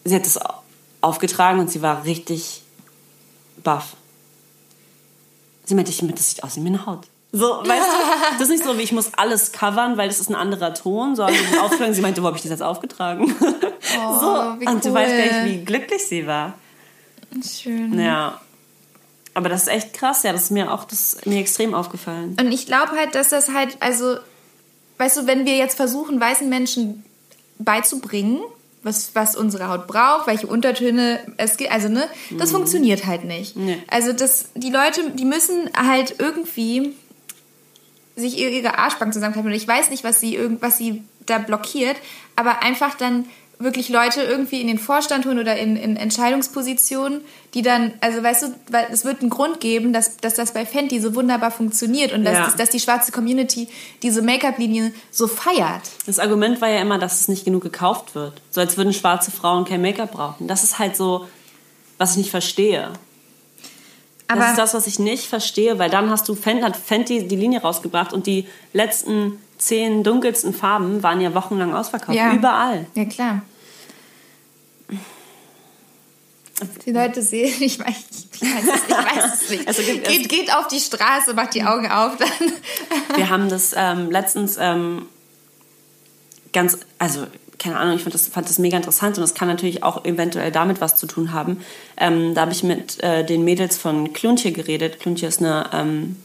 sie 0.04 0.15
hat 0.15 0.26
das 0.26 0.39
aufgetragen 1.02 1.60
und 1.60 1.71
sie 1.71 1.82
war 1.82 2.06
richtig 2.06 2.62
baff. 3.63 3.95
Sie 5.65 5.76
meinte, 5.76 5.91
das 5.91 6.30
sieht 6.30 6.43
aus 6.43 6.56
wie 6.58 6.60
meine 6.60 6.86
Haut. 6.86 7.08
So, 7.32 7.45
weißt 7.45 7.67
du, 7.67 8.34
das 8.34 8.41
ist 8.41 8.50
nicht 8.50 8.63
so, 8.63 8.78
wie 8.78 8.82
ich 8.82 8.91
muss 8.91 9.13
alles 9.15 9.52
covern, 9.52 9.97
weil 9.97 10.10
das 10.10 10.19
ist 10.19 10.30
ein 10.30 10.36
anderer 10.36 10.74
Ton, 10.74 11.15
sondern 11.15 11.36
auftragen. 11.62 11.93
Sie 11.93 12.02
meinte, 12.02 12.21
wo 12.21 12.28
habe 12.28 12.36
ich 12.36 12.44
das 12.44 12.52
jetzt 12.52 12.63
aufgetragen? 12.63 13.33
Oh, 13.42 14.19
so, 14.19 14.40
und 14.42 14.67
cool. 14.67 14.79
du 14.81 14.94
weißt 14.94 15.17
gar 15.17 15.44
nicht, 15.44 15.46
wie 15.46 15.65
glücklich 15.65 16.06
sie 16.06 16.27
war. 16.27 16.54
Schön. 17.44 17.98
Ja. 17.98 18.42
Aber 19.34 19.50
das 19.50 19.63
ist 19.63 19.67
echt 19.69 19.94
krass, 19.94 20.23
ja, 20.23 20.34
das 20.34 20.44
ist 20.44 20.52
mir 20.52 20.73
auch 20.73 20.84
das 20.84 21.17
mir 21.25 21.40
extrem 21.40 21.73
aufgefallen. 21.73 22.36
Und 22.40 22.52
ich 22.52 22.65
glaube 22.65 22.92
halt, 22.92 23.15
dass 23.15 23.29
das 23.29 23.50
halt, 23.50 23.77
also 23.79 24.17
weißt 24.98 25.17
du, 25.17 25.27
wenn 25.27 25.46
wir 25.46 25.56
jetzt 25.56 25.75
versuchen, 25.75 26.19
weißen 26.19 26.50
Menschen 26.50 27.04
beizubringen, 27.60 28.42
was, 28.84 29.12
was 29.13 29.36
unsere 29.36 29.69
Haut 29.69 29.88
braucht, 29.88 30.27
welche 30.27 30.48
Untertöne 30.48 31.19
es 31.38 31.58
gibt, 31.58 31.71
also 31.71 31.88
ne, 31.88 32.08
das 32.32 32.50
mhm. 32.50 32.56
funktioniert 32.56 33.06
halt 33.06 33.23
nicht. 33.23 33.56
Nee. 33.56 33.77
Also 33.88 34.12
das, 34.12 34.50
die 34.56 34.71
Leute, 34.71 35.12
die 35.12 35.25
müssen 35.25 35.69
halt 35.75 36.15
irgendwie 36.19 36.94
sich 38.15 38.38
ihre 38.38 38.77
Arschbank 38.77 39.13
zusammenkneifen. 39.13 39.52
Und 39.52 39.58
ich 39.58 39.67
weiß 39.67 39.90
nicht, 39.90 40.04
was 40.04 40.19
sie, 40.19 40.40
was 40.60 40.77
sie 40.77 41.04
da 41.25 41.38
blockiert, 41.38 41.96
aber 42.36 42.63
einfach 42.63 42.96
dann 42.96 43.25
wirklich 43.64 43.90
Leute 43.90 44.22
irgendwie 44.22 44.62
in 44.62 44.68
den 44.68 44.78
Vorstand 44.80 45.26
holen 45.26 45.40
oder 45.40 45.56
in, 45.58 45.76
in 45.76 45.98
Entscheidungspositionen, 45.98 47.22
die 47.54 47.62
dann, 47.62 47.94
also 48.02 48.22
weißt 48.24 48.44
du, 48.44 48.48
weil 48.72 48.88
es 48.92 49.06
wird 49.06 49.22
einen 49.22 49.30
Grund 49.30 49.60
geben, 49.60 49.94
dass, 49.94 50.18
dass 50.18 50.34
das 50.36 50.54
bei 50.54 50.66
Fenty 50.66 51.00
so 51.00 51.16
wunderbar 51.16 51.52
funktioniert 51.52 52.14
und 52.14 52.24
dass, 52.24 52.34
Ja. 52.34 52.46
dass, 52.46 52.56
dass 52.56 52.70
die 52.70 52.80
schwarze 52.80 53.12
Community 53.12 53.68
diese 54.04 54.22
Make-up-Linie 54.22 54.94
so 55.12 55.28
feiert. 55.28 55.82
Das 56.06 56.20
Argument 56.20 56.62
war 56.62 56.70
ja 56.70 56.82
immer, 56.82 56.98
dass 57.00 57.22
es 57.22 57.28
nicht 57.28 57.46
genug 57.46 57.64
gekauft 57.64 58.16
wird. 58.16 58.42
So 58.50 58.62
als 58.62 58.78
würden 58.78 58.94
schwarze 58.94 59.32
Frauen 59.32 59.66
kein 59.66 59.82
Make-up 59.82 60.12
brauchen. 60.12 60.48
Das 60.48 60.64
ist 60.64 60.80
halt 60.80 60.96
so, 60.96 61.28
was 61.98 62.12
ich 62.12 62.18
nicht 62.18 62.32
verstehe. 62.32 62.90
Aber 64.28 64.40
das 64.42 64.52
ist 64.52 64.58
das, 64.60 64.74
was 64.74 64.88
ich 64.88 64.98
nicht 64.98 65.26
verstehe, 65.26 65.78
weil 65.78 65.90
dann 65.90 66.10
hast 66.10 66.30
du 66.30 66.36
Fenty, 66.36 66.64
hat 66.64 66.78
Fenty 66.78 67.28
die 67.28 67.36
Linie 67.36 67.62
rausgebracht 67.62 68.14
und 68.14 68.28
die 68.28 68.48
letzten 68.72 69.42
zehn 69.58 70.04
dunkelsten 70.04 70.54
Farben 70.54 71.04
waren 71.04 71.20
ja 71.20 71.36
wochenlang 71.36 71.74
ausverkauft. 71.74 72.18
Ja. 72.18 72.34
Überall. 72.34 72.86
Ja, 72.96 73.06
klar. 73.06 73.42
Die 76.86 76.92
Leute 76.92 77.22
sehen, 77.22 77.54
ich 77.62 77.80
weiß, 77.80 77.96
ich 78.34 78.42
weiß, 78.42 78.64
es, 78.64 78.82
ich 78.88 78.96
weiß 78.96 79.34
es 79.42 79.50
nicht. 79.50 79.68
Also 79.68 79.82
geht, 79.84 80.30
geht 80.30 80.54
auf 80.54 80.68
die 80.68 80.80
Straße, 80.80 81.34
macht 81.34 81.56
die 81.56 81.64
Augen 81.64 81.90
auf, 81.90 82.18
dann. 82.18 82.30
Wir 83.16 83.30
haben 83.30 83.50
das 83.50 83.74
ähm, 83.76 84.12
letztens 84.12 84.58
ähm, 84.60 85.08
ganz, 86.54 86.78
also 86.98 87.28
keine 87.60 87.78
Ahnung, 87.78 87.96
ich 87.96 88.02
fand 88.02 88.16
das, 88.16 88.28
fand 88.28 88.50
das 88.50 88.58
mega 88.58 88.76
interessant 88.76 89.18
und 89.18 89.22
das 89.22 89.36
kann 89.36 89.48
natürlich 89.48 89.84
auch 89.84 90.04
eventuell 90.06 90.52
damit 90.52 90.82
was 90.82 90.96
zu 90.96 91.06
tun 91.06 91.32
haben. 91.32 91.62
Ähm, 91.98 92.34
da 92.34 92.42
habe 92.42 92.52
ich 92.52 92.64
mit 92.64 93.02
äh, 93.04 93.24
den 93.24 93.44
Mädels 93.44 93.78
von 93.78 94.14
Kluntje 94.14 94.52
geredet. 94.52 95.00
Kluntje 95.00 95.28
ist 95.28 95.40
eine 95.40 95.70
ähm, 95.72 96.16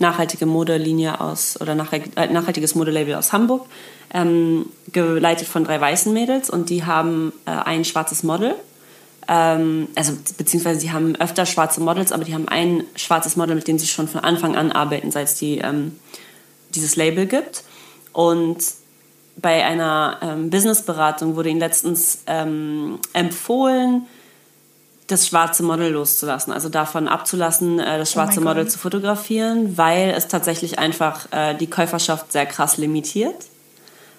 nachhaltige 0.00 0.46
Modelinie 0.46 1.20
aus, 1.20 1.60
oder 1.60 1.72
äh, 1.72 2.26
nachhaltiges 2.26 2.74
Modelabel 2.74 3.14
aus 3.14 3.32
Hamburg, 3.32 3.66
ähm, 4.12 4.66
geleitet 4.92 5.46
von 5.46 5.64
drei 5.64 5.80
weißen 5.80 6.12
Mädels 6.12 6.50
und 6.50 6.70
die 6.70 6.84
haben 6.84 7.32
äh, 7.46 7.50
ein 7.50 7.84
schwarzes 7.84 8.22
Model. 8.22 8.54
Ähm, 9.28 9.88
also 9.94 10.14
beziehungsweise 10.38 10.80
sie 10.80 10.90
haben 10.90 11.14
öfter 11.16 11.44
schwarze 11.44 11.80
Models, 11.82 12.12
aber 12.12 12.24
die 12.24 12.34
haben 12.34 12.48
ein 12.48 12.84
schwarzes 12.96 13.36
Model, 13.36 13.54
mit 13.54 13.68
dem 13.68 13.78
sie 13.78 13.86
schon 13.86 14.08
von 14.08 14.20
Anfang 14.20 14.56
an 14.56 14.72
arbeiten, 14.72 15.10
seit 15.10 15.28
es 15.28 15.34
die, 15.34 15.58
ähm, 15.58 15.96
dieses 16.74 16.96
Label 16.96 17.26
gibt. 17.26 17.62
Und 18.12 18.58
bei 19.36 19.64
einer 19.64 20.18
ähm, 20.22 20.50
Businessberatung 20.50 21.36
wurde 21.36 21.50
ihnen 21.50 21.60
letztens 21.60 22.20
ähm, 22.26 22.98
empfohlen, 23.12 24.06
das 25.06 25.26
schwarze 25.26 25.62
Model 25.62 25.92
loszulassen, 25.92 26.52
also 26.52 26.68
davon 26.68 27.06
abzulassen, 27.06 27.78
äh, 27.78 27.98
das 27.98 28.12
schwarze 28.12 28.40
Oh 28.40 28.44
Model 28.44 28.64
Gott. 28.64 28.72
zu 28.72 28.78
fotografieren, 28.78 29.76
weil 29.76 30.10
es 30.10 30.28
tatsächlich 30.28 30.78
einfach 30.78 31.26
äh, 31.32 31.54
die 31.54 31.68
Käuferschaft 31.68 32.32
sehr 32.32 32.46
krass 32.46 32.78
limitiert, 32.78 33.46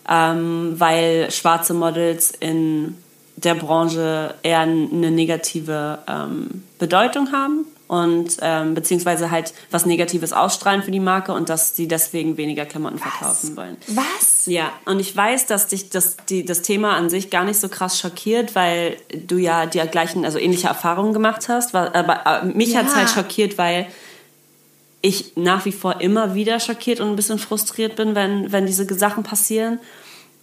ähm, 0.07 0.75
weil 0.77 1.29
schwarze 1.31 1.73
Models 1.73 2.31
in 2.31 2.97
der 3.43 3.55
Branche 3.55 4.35
eher 4.43 4.59
eine 4.59 5.11
negative 5.11 5.99
ähm, 6.07 6.63
Bedeutung 6.77 7.31
haben 7.31 7.65
und 7.87 8.37
ähm, 8.41 8.75
beziehungsweise 8.75 9.31
halt 9.31 9.53
was 9.71 9.85
Negatives 9.85 10.31
ausstrahlen 10.33 10.83
für 10.83 10.91
die 10.91 10.99
Marke 10.99 11.33
und 11.33 11.49
dass 11.49 11.75
sie 11.75 11.87
deswegen 11.87 12.37
weniger 12.37 12.65
Klamotten 12.65 12.99
verkaufen 12.99 13.57
wollen. 13.57 13.77
Was? 13.87 14.45
Ja, 14.45 14.71
und 14.85 14.99
ich 14.99 15.15
weiß, 15.15 15.47
dass 15.47 15.67
dich 15.67 15.89
das, 15.89 16.17
die, 16.29 16.45
das 16.45 16.61
Thema 16.61 16.95
an 16.95 17.09
sich 17.09 17.29
gar 17.29 17.45
nicht 17.45 17.59
so 17.59 17.69
krass 17.69 17.99
schockiert, 17.99 18.55
weil 18.55 18.97
du 19.25 19.37
ja 19.37 19.65
die 19.65 19.79
gleichen, 19.79 20.25
also 20.25 20.37
ähnliche 20.37 20.67
Erfahrungen 20.67 21.13
gemacht 21.13 21.49
hast. 21.49 21.73
Aber 21.73 22.25
äh, 22.25 22.45
mich 22.45 22.73
Ja. 22.73 22.79
hat's 22.81 22.95
halt 22.95 23.09
schockiert, 23.09 23.57
weil 23.57 23.87
ich 25.01 25.33
nach 25.35 25.65
wie 25.65 25.71
vor 25.71 26.01
immer 26.01 26.35
wieder 26.35 26.59
schockiert 26.59 26.99
und 26.99 27.09
ein 27.09 27.15
bisschen 27.15 27.39
frustriert 27.39 27.95
bin, 27.95 28.15
wenn, 28.15 28.51
wenn 28.51 28.65
diese 28.65 28.85
Sachen 28.93 29.23
passieren. 29.23 29.79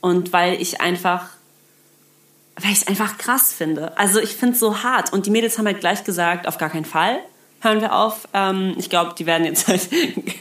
Und 0.00 0.32
weil 0.32 0.60
ich 0.60 0.80
einfach, 0.80 1.28
weil 2.60 2.72
ich 2.72 2.78
es 2.78 2.86
einfach 2.86 3.18
krass 3.18 3.52
finde. 3.52 3.96
Also 3.98 4.18
ich 4.20 4.34
finde 4.34 4.54
es 4.54 4.60
so 4.60 4.82
hart. 4.82 5.12
Und 5.12 5.26
die 5.26 5.30
Mädels 5.30 5.58
haben 5.58 5.66
halt 5.66 5.80
gleich 5.80 6.04
gesagt, 6.04 6.48
auf 6.48 6.58
gar 6.58 6.70
keinen 6.70 6.84
Fall. 6.84 7.18
Hören 7.60 7.80
wir 7.80 7.94
auf. 7.94 8.28
Ähm, 8.34 8.74
ich 8.78 8.90
glaube, 8.90 9.14
die 9.18 9.26
werden 9.26 9.44
jetzt 9.44 9.66
halt 9.66 9.88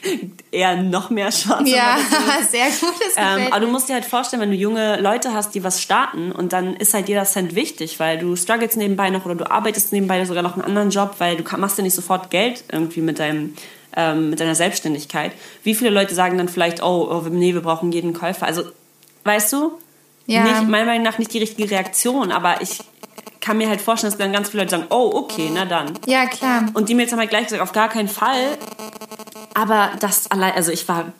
eher 0.51 0.75
noch 0.75 1.09
mehr 1.09 1.31
schwarze 1.31 1.69
Ja, 1.69 1.97
sehr 2.49 2.67
gut. 2.67 2.93
Das 2.99 3.15
ähm, 3.17 3.47
aber 3.51 3.65
du 3.65 3.67
musst 3.67 3.89
dir 3.89 3.93
halt 3.93 4.05
vorstellen, 4.05 4.41
wenn 4.41 4.51
du 4.51 4.55
junge 4.55 4.99
Leute 4.99 5.33
hast, 5.33 5.55
die 5.55 5.63
was 5.63 5.81
starten 5.81 6.31
und 6.31 6.53
dann 6.53 6.75
ist 6.75 6.93
halt 6.93 7.07
jeder 7.07 7.23
Cent 7.23 7.55
wichtig, 7.55 7.99
weil 7.99 8.17
du 8.17 8.35
struggles 8.35 8.75
nebenbei 8.75 9.09
noch 9.09 9.25
oder 9.25 9.35
du 9.35 9.49
arbeitest 9.49 9.93
nebenbei 9.93 10.23
sogar 10.25 10.43
noch 10.43 10.53
einen 10.53 10.63
anderen 10.63 10.89
Job, 10.89 11.15
weil 11.19 11.37
du 11.37 11.57
machst 11.57 11.77
ja 11.77 11.83
nicht 11.83 11.95
sofort 11.95 12.29
Geld 12.29 12.63
irgendwie 12.71 13.01
mit 13.01 13.19
deinem 13.19 13.55
ähm, 13.95 14.29
mit 14.29 14.39
deiner 14.39 14.55
Selbstständigkeit. 14.55 15.31
Wie 15.63 15.73
viele 15.73 15.89
Leute 15.89 16.15
sagen 16.15 16.37
dann 16.37 16.49
vielleicht, 16.49 16.83
oh, 16.83 17.07
oh 17.09 17.29
nee, 17.29 17.53
wir 17.53 17.61
brauchen 17.61 17.91
jeden 17.91 18.13
Käufer. 18.13 18.45
Also, 18.45 18.63
weißt 19.23 19.53
du, 19.53 19.77
Ja. 20.27 20.43
nicht, 20.43 20.69
meiner 20.69 20.85
Meinung 20.85 21.03
nach 21.03 21.17
nicht 21.17 21.33
die 21.33 21.39
richtige 21.39 21.69
Reaktion, 21.69 22.31
aber 22.31 22.61
ich 22.61 22.79
kann 23.41 23.57
mir 23.59 23.69
halt 23.69 23.79
vorstellen, 23.81 24.11
dass 24.11 24.17
dann 24.17 24.31
ganz 24.33 24.49
viele 24.49 24.63
Leute 24.63 24.71
sagen, 24.77 24.87
oh, 24.89 25.11
okay, 25.13 25.51
na 25.53 25.65
dann. 25.65 25.93
Ja, 26.07 26.25
klar. 26.25 26.65
Und 26.73 26.89
die 26.89 26.95
Mädels 26.95 27.11
haben 27.11 27.19
halt 27.19 27.29
gleich 27.29 27.43
gesagt, 27.43 27.61
auf 27.61 27.73
gar 27.73 27.89
keinen 27.89 28.07
Fall. 28.07 28.57
Aber 29.53 29.91
das 29.99 30.31
allein, 30.31 30.53
also 30.53 30.71
ich 30.71 30.87
war, 30.87 31.13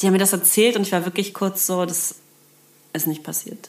die 0.00 0.06
haben 0.06 0.12
mir 0.12 0.20
das 0.20 0.32
erzählt 0.32 0.76
und 0.76 0.82
ich 0.82 0.92
war 0.92 1.04
wirklich 1.04 1.34
kurz 1.34 1.66
so, 1.66 1.84
das 1.84 2.14
ist 2.92 3.06
nicht 3.08 3.24
passiert. 3.24 3.68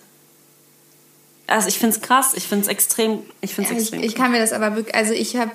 Also 1.47 1.67
ich 1.67 1.79
finde 1.79 1.95
es 1.95 2.01
krass, 2.01 2.33
ich 2.35 2.43
finde 2.47 2.63
es 2.63 2.67
extrem, 2.67 3.19
ich 3.41 3.53
finde 3.55 3.71
es 3.71 3.75
Ja, 3.75 3.81
ich, 3.81 3.93
extrem. 3.93 4.03
ich 4.03 4.15
kann 4.15 4.31
mir 4.31 4.39
das 4.39 4.53
aber 4.53 4.75
wirklich, 4.75 4.95
also 4.95 5.13
ich 5.13 5.35
habe, 5.35 5.51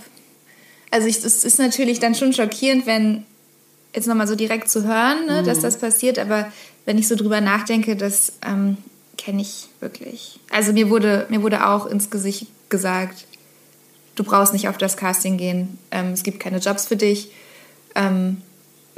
also 0.91 1.07
ich, 1.07 1.25
es 1.25 1.45
ist 1.45 1.59
natürlich 1.59 2.01
dann 2.01 2.15
schon 2.17 2.33
schockierend, 2.33 2.87
wenn 2.87 3.25
jetzt 3.95 4.07
nochmal 4.07 4.27
so 4.29 4.35
direkt 4.37 4.69
zu 4.71 4.85
hören, 4.85 5.27
ne, 5.27 5.43
Mhm. 5.43 5.47
dass 5.47 5.61
das 5.61 5.79
passiert, 5.79 6.19
aber 6.19 6.51
wenn 6.85 6.99
ich 6.99 7.09
so 7.09 7.17
drüber 7.17 7.41
nachdenke, 7.41 7.97
das 7.97 8.33
ähm, 8.47 8.77
kenne 9.19 9.43
ich 9.43 9.69
wirklich. 9.81 10.39
Also 10.51 10.73
mir 10.73 10.91
wurde, 10.91 11.27
mir 11.29 11.43
wurde 11.43 11.67
auch 11.67 11.87
ins 11.87 12.11
Gesicht 12.11 12.47
gesagt, 12.69 13.27
du 14.15 14.25
brauchst 14.25 14.53
nicht 14.53 14.69
auf 14.69 14.79
das 14.79 14.97
Casting 14.97 15.37
gehen, 15.37 15.79
ähm, 15.91 16.13
es 16.13 16.23
gibt 16.23 16.41
keine 16.41 16.59
Jobs 16.59 16.87
für 16.87 16.97
dich. 16.97 17.31
Ähm, 17.95 18.39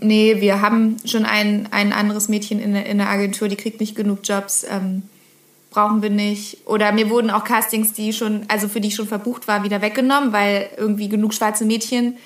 nee, 0.01 0.41
wir 0.41 0.61
haben 0.61 0.97
schon 1.05 1.25
ein, 1.25 1.69
ein 1.71 1.93
anderes 1.93 2.29
Mädchen 2.29 2.61
in, 2.61 2.75
der- 2.75 2.87
in 2.87 2.99
der 2.99 3.09
Agentur, 3.09 3.49
die 3.49 3.57
kriegt 3.57 3.81
nicht 3.81 3.95
genug 3.97 4.21
Jobs. 4.25 4.65
Ähm, 4.69 5.03
brauchen 5.71 6.03
wir 6.03 6.11
nicht. 6.11 6.59
Oder 6.67 6.93
mir 6.93 7.09
wurden 7.09 7.31
auch 7.31 7.45
Castings, 7.45 7.95
die 7.95 8.13
schon, 8.13 8.43
also 8.49 8.69
für 8.69 8.81
die 8.83 8.89
ich 8.89 8.95
schon 8.95 9.09
verbucht 9.09 9.49
war, 9.49 9.65
wieder 9.65 9.81
weggenommen, 9.81 10.31
weil 10.35 10.69
irgendwie 10.77 11.09
genug 11.09 11.33
schwarze 11.33 11.65
Mädchen 11.65 12.17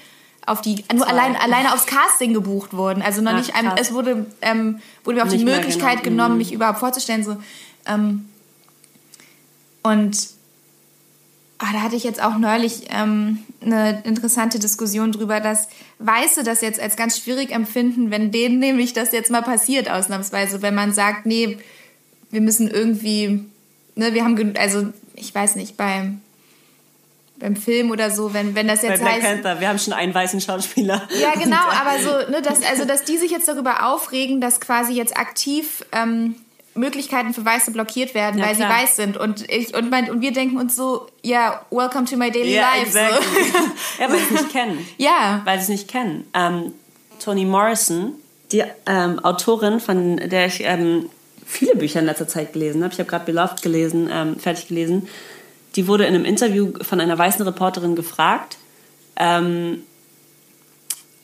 auf 0.46 0.60
die, 0.60 0.84
nur 0.94 1.06
allein, 1.08 1.34
alleine 1.36 1.74
aufs 1.74 1.86
Casting 1.86 2.32
gebucht 2.32 2.72
wurden. 2.72 3.02
Also 3.02 3.20
noch 3.20 3.32
Ach, 3.32 3.38
nicht, 3.38 3.52
ähm, 3.58 3.66
krass. 3.66 3.80
es 3.80 3.92
wurde, 3.92 4.26
ähm, 4.42 4.78
wurde 5.04 5.18
mir 5.18 5.24
auch 5.24 5.28
die 5.28 5.36
Nicht 5.36 5.44
mehr 5.44 5.56
Möglichkeit 5.56 6.02
genommen. 6.04 6.16
genommen, 6.16 6.32
Mhm. 6.34 6.38
mich 6.38 6.52
überhaupt 6.52 6.78
vorzustellen. 6.78 7.24
So, 7.24 7.36
ähm, 7.86 8.28
und 9.82 10.28
ah, 11.58 11.66
da 11.72 11.80
hatte 11.82 11.96
ich 11.96 12.04
jetzt 12.04 12.22
auch 12.22 12.38
neulich 12.38 12.86
ähm, 12.90 13.38
eine 13.60 14.02
interessante 14.04 14.58
Diskussion 14.58 15.12
drüber, 15.12 15.40
dass 15.40 15.68
Weiße 15.98 16.42
das 16.42 16.60
jetzt 16.60 16.80
als 16.80 16.96
ganz 16.96 17.18
schwierig 17.18 17.50
empfinden, 17.50 18.10
wenn 18.10 18.30
denen 18.30 18.58
nämlich 18.58 18.92
das 18.92 19.12
jetzt 19.12 19.30
mal 19.30 19.42
passiert, 19.42 19.90
ausnahmsweise, 19.90 20.62
wenn 20.62 20.74
man 20.74 20.92
sagt, 20.92 21.26
nee, 21.26 21.58
wir 22.30 22.40
müssen 22.40 22.68
irgendwie, 22.68 23.44
ne, 23.94 24.12
wir 24.14 24.24
haben, 24.24 24.54
also 24.58 24.88
ich 25.14 25.34
weiß 25.34 25.56
nicht, 25.56 25.76
beim, 25.76 26.20
beim 27.38 27.56
Film 27.56 27.90
oder 27.90 28.10
so, 28.10 28.32
wenn, 28.34 28.54
wenn 28.54 28.66
das 28.68 28.80
Bei 28.82 28.88
jetzt 28.88 29.00
Black 29.00 29.14
heißt. 29.14 29.24
Panther, 29.42 29.60
wir 29.60 29.68
haben 29.68 29.78
schon 29.78 29.92
einen 29.92 30.14
weißen 30.14 30.40
Schauspieler. 30.40 31.02
Ja, 31.20 31.32
genau, 31.34 31.56
aber 31.56 31.98
so, 32.02 32.30
ne, 32.30 32.40
dass, 32.42 32.62
also, 32.64 32.84
dass 32.84 33.04
die 33.04 33.18
sich 33.18 33.30
jetzt 33.30 33.46
darüber 33.48 33.86
aufregen, 33.92 34.40
dass 34.40 34.60
quasi 34.60 34.94
jetzt 34.94 35.16
aktiv 35.18 35.84
ähm, 35.92 36.34
Möglichkeiten 36.74 37.32
für 37.34 37.44
Weiße 37.44 37.70
blockiert 37.72 38.14
werden, 38.14 38.38
Ja, 38.38 38.46
weil 38.46 38.54
klar. 38.56 38.70
sie 38.76 38.82
weiß 38.82 38.96
sind. 38.96 39.16
Und, 39.16 39.50
ich, 39.50 39.74
und, 39.74 39.90
mein, 39.90 40.10
und 40.10 40.20
wir 40.20 40.32
denken 40.32 40.58
uns 40.58 40.76
so, 40.76 41.06
ja, 41.22 41.64
welcome 41.70 42.04
to 42.06 42.16
my 42.16 42.30
daily 42.30 42.54
Ja, 42.54 42.68
life. 42.74 42.86
exactly. 42.86 43.44
So. 43.44 43.58
ja, 44.02 44.08
weil 44.10 44.18
sie 44.18 44.24
es 44.24 44.30
nicht 44.30 44.52
kennen. 44.52 44.88
ja, 44.98 45.40
Weil 45.44 45.58
sie 45.58 45.62
es 45.64 45.68
nicht 45.68 45.88
kennen. 45.88 46.26
Ähm, 46.34 46.72
Toni 47.22 47.44
Morrison, 47.46 48.12
die 48.52 48.62
ähm, 48.86 49.18
Autorin, 49.24 49.80
von 49.80 50.16
der 50.18 50.46
ich 50.46 50.60
ähm, 50.64 51.08
viele 51.46 51.76
Bücher 51.76 52.00
in 52.00 52.06
letzter 52.06 52.28
Zeit 52.28 52.52
gelesen 52.52 52.82
habe, 52.84 52.92
ich 52.92 52.98
habe 53.00 53.08
gerade 53.08 53.24
Beloved 53.24 53.62
gelesen, 53.62 54.10
ähm, 54.12 54.38
fertig 54.38 54.68
gelesen, 54.68 55.08
die 55.76 55.86
wurde 55.86 56.04
in 56.04 56.14
einem 56.14 56.24
Interview 56.24 56.72
von 56.82 57.00
einer 57.00 57.16
weißen 57.18 57.44
Reporterin 57.44 57.94
gefragt, 57.94 58.56
ähm, 59.16 59.82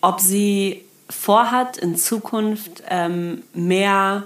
ob 0.00 0.20
sie 0.20 0.84
vorhat, 1.08 1.76
in 1.76 1.96
Zukunft 1.96 2.82
ähm, 2.88 3.42
mehr 3.54 4.24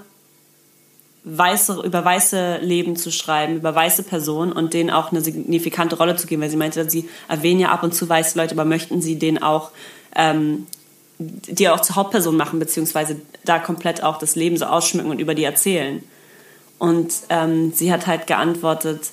weiße, 1.23 1.81
über 1.83 2.05
weiße 2.05 2.59
Leben 2.61 2.95
zu 2.95 3.11
schreiben, 3.11 3.57
über 3.57 3.75
weiße 3.75 4.03
Personen 4.03 4.53
und 4.53 4.73
denen 4.73 4.89
auch 4.89 5.11
eine 5.11 5.21
signifikante 5.21 5.97
Rolle 5.97 6.15
zu 6.15 6.27
geben, 6.27 6.41
weil 6.41 6.49
sie 6.49 6.57
meinte, 6.57 6.89
sie 6.89 7.09
erwähnen 7.27 7.59
ja 7.59 7.69
ab 7.69 7.83
und 7.83 7.93
zu 7.93 8.07
weiße 8.07 8.37
Leute, 8.37 8.53
aber 8.53 8.63
möchten 8.63 9.01
sie 9.01 9.19
denen 9.19 9.41
auch 9.41 9.71
ähm, 10.15 10.67
die 11.19 11.67
auch 11.69 11.81
zur 11.81 11.95
Hauptperson 11.95 12.37
machen, 12.37 12.59
beziehungsweise 12.59 13.19
da 13.43 13.59
komplett 13.59 14.03
auch 14.03 14.19
das 14.19 14.35
Leben 14.35 14.57
so 14.57 14.65
ausschmücken 14.65 15.09
und 15.09 15.19
über 15.19 15.33
die 15.33 15.43
erzählen. 15.43 16.03
Und 16.77 17.11
ähm, 17.29 17.73
sie 17.73 17.91
hat 17.91 18.05
halt 18.05 18.27
geantwortet, 18.27 19.09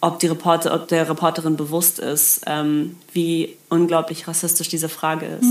ob, 0.00 0.18
die 0.18 0.26
Reporter, 0.26 0.74
ob 0.74 0.88
der 0.88 1.08
Reporterin 1.08 1.56
bewusst 1.56 1.98
ist, 1.98 2.42
ähm, 2.46 2.96
wie 3.12 3.56
unglaublich 3.68 4.26
rassistisch 4.26 4.68
diese 4.68 4.88
Frage 4.88 5.26
ist. 5.26 5.44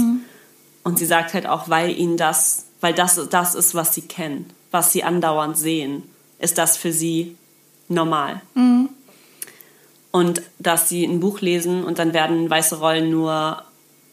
Und 0.83 0.97
sie 0.97 1.05
sagt 1.05 1.33
halt 1.33 1.45
auch, 1.47 1.69
weil 1.69 1.91
ihnen 1.97 2.17
das, 2.17 2.65
weil 2.81 2.93
das 2.93 3.19
das 3.29 3.55
ist, 3.55 3.75
was 3.75 3.93
sie 3.93 4.01
kennen, 4.01 4.49
was 4.71 4.91
sie 4.91 5.03
andauernd 5.03 5.57
sehen, 5.57 6.03
ist 6.39 6.57
das 6.57 6.77
für 6.77 6.91
sie 6.91 7.35
normal. 7.89 8.41
Und 10.11 10.41
dass 10.57 10.89
sie 10.89 11.03
ein 11.03 11.19
Buch 11.19 11.41
lesen 11.41 11.83
und 11.83 11.99
dann 11.99 12.13
werden 12.13 12.49
weiße 12.49 12.79
Rollen 12.79 13.11
nur 13.11 13.63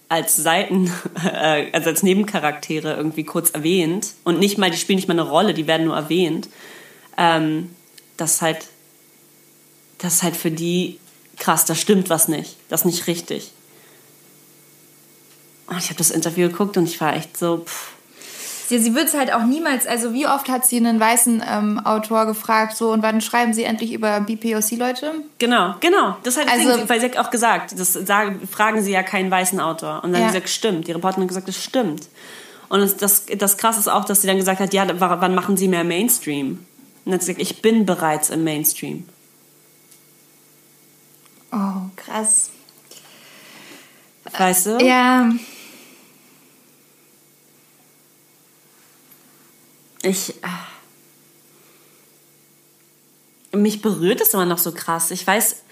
als 0.09 0.37
Seiten, 0.37 0.91
äh, 1.25 1.71
also 1.73 1.91
als 1.91 2.03
Nebencharaktere 2.03 2.95
irgendwie 2.95 3.25
kurz 3.25 3.51
erwähnt 3.51 4.13
und 4.25 4.39
nicht 4.39 4.59
mal, 4.59 4.71
die 4.71 4.77
spielen 4.77 4.97
nicht 4.97 5.09
mal 5.09 5.15
eine 5.19 5.29
Rolle, 5.29 5.55
die 5.55 5.67
werden 5.67 5.87
nur 5.87 5.97
erwähnt. 5.97 6.49
Ähm, 7.17 7.71
das 8.17 8.35
ist 8.35 8.43
halt, 8.43 8.67
das 9.99 10.15
ist 10.17 10.23
halt 10.23 10.37
für 10.37 10.51
die 10.51 10.99
krass, 11.39 11.65
da 11.65 11.75
stimmt 11.75 12.09
was 12.11 12.29
nicht, 12.29 12.57
das 12.69 12.81
ist 12.83 12.87
nicht 12.87 13.07
richtig. 13.07 13.51
Und 15.67 15.79
ich 15.79 15.87
habe 15.87 15.97
das 15.97 16.11
Interview 16.11 16.49
geguckt 16.49 16.77
und 16.77 16.85
ich 16.89 17.01
war 17.01 17.15
echt 17.17 17.37
so, 17.37 17.59
pff, 17.59 17.93
Sie, 18.69 18.81
sie 18.81 18.97
wird 18.97 19.07
es 19.07 19.15
halt 19.15 19.33
auch 19.33 19.45
niemals, 19.45 19.87
also 19.87 20.13
wie 20.13 20.27
oft 20.27 20.49
hat 20.49 20.67
sie 20.67 20.79
einen 20.79 20.99
weißen 20.99 21.41
ähm, 21.49 21.79
Autor 21.85 22.27
gefragt, 22.27 22.77
so 22.77 22.91
und 22.91 23.01
wann 23.01 23.21
schreiben 23.21 23.55
sie 23.55 23.63
endlich 23.63 23.93
über 23.93 24.19
BPOC-Leute? 24.19 25.13
Genau, 25.39 25.77
genau. 25.79 26.17
Das 26.25 26.37
hat 26.37 26.49
Also- 26.51 26.71
also, 26.73 26.89
weil 26.89 26.99
sie 26.99 27.07
hat 27.07 27.17
auch 27.17 27.31
gesagt, 27.31 27.79
das 27.79 27.93
sagen, 27.93 28.41
fragen 28.51 28.83
sie 28.83 28.91
ja 28.91 29.05
keinen 29.05 29.31
weißen 29.31 29.61
Autor. 29.61 30.03
Und 30.03 30.11
dann 30.13 30.21
Ja. 30.23 30.27
hat 30.27 30.33
sie 30.33 30.41
gesagt, 30.41 30.49
stimmt. 30.53 30.89
Die 30.89 30.93
Reporterin 30.93 31.23
hat 31.23 31.29
gesagt, 31.29 31.47
das 31.47 31.63
stimmt. 31.63 32.09
Und 32.69 32.81
das, 32.81 32.97
das, 32.97 33.27
das 33.39 33.57
krasse 33.57 33.79
ist 33.79 33.87
auch, 33.89 34.05
dass 34.05 34.23
sie 34.23 34.27
dann 34.27 34.37
gesagt 34.37 34.59
hat, 34.59 34.75
ja, 34.75 34.85
wann 34.99 35.37
machen 35.37 35.57
sie 35.57 35.69
mehr 35.69 35.85
Mainstream? 35.85 36.49
Und 36.49 36.59
dann 37.05 37.15
hat 37.15 37.23
sie 37.23 37.35
gesagt, 37.35 37.49
ich 37.53 37.63
bin 37.63 37.87
bereits 37.87 38.31
im 38.31 38.43
Mainstream. 38.43 39.05
Oh, 41.53 41.91
krass. 41.97 42.51
Weißt 44.37 44.67
du? 44.67 44.79
Ja, 44.85 45.31
Ich. 50.07 50.31
Äh, 50.31 50.49
mich 53.57 53.81
berührt 53.83 54.21
es 54.21 54.35
immer 54.35 54.45
noch 54.45 54.59
so 54.59 54.71
krass. 54.73 55.11
Ich 55.11 55.27
weiß, 55.27 55.63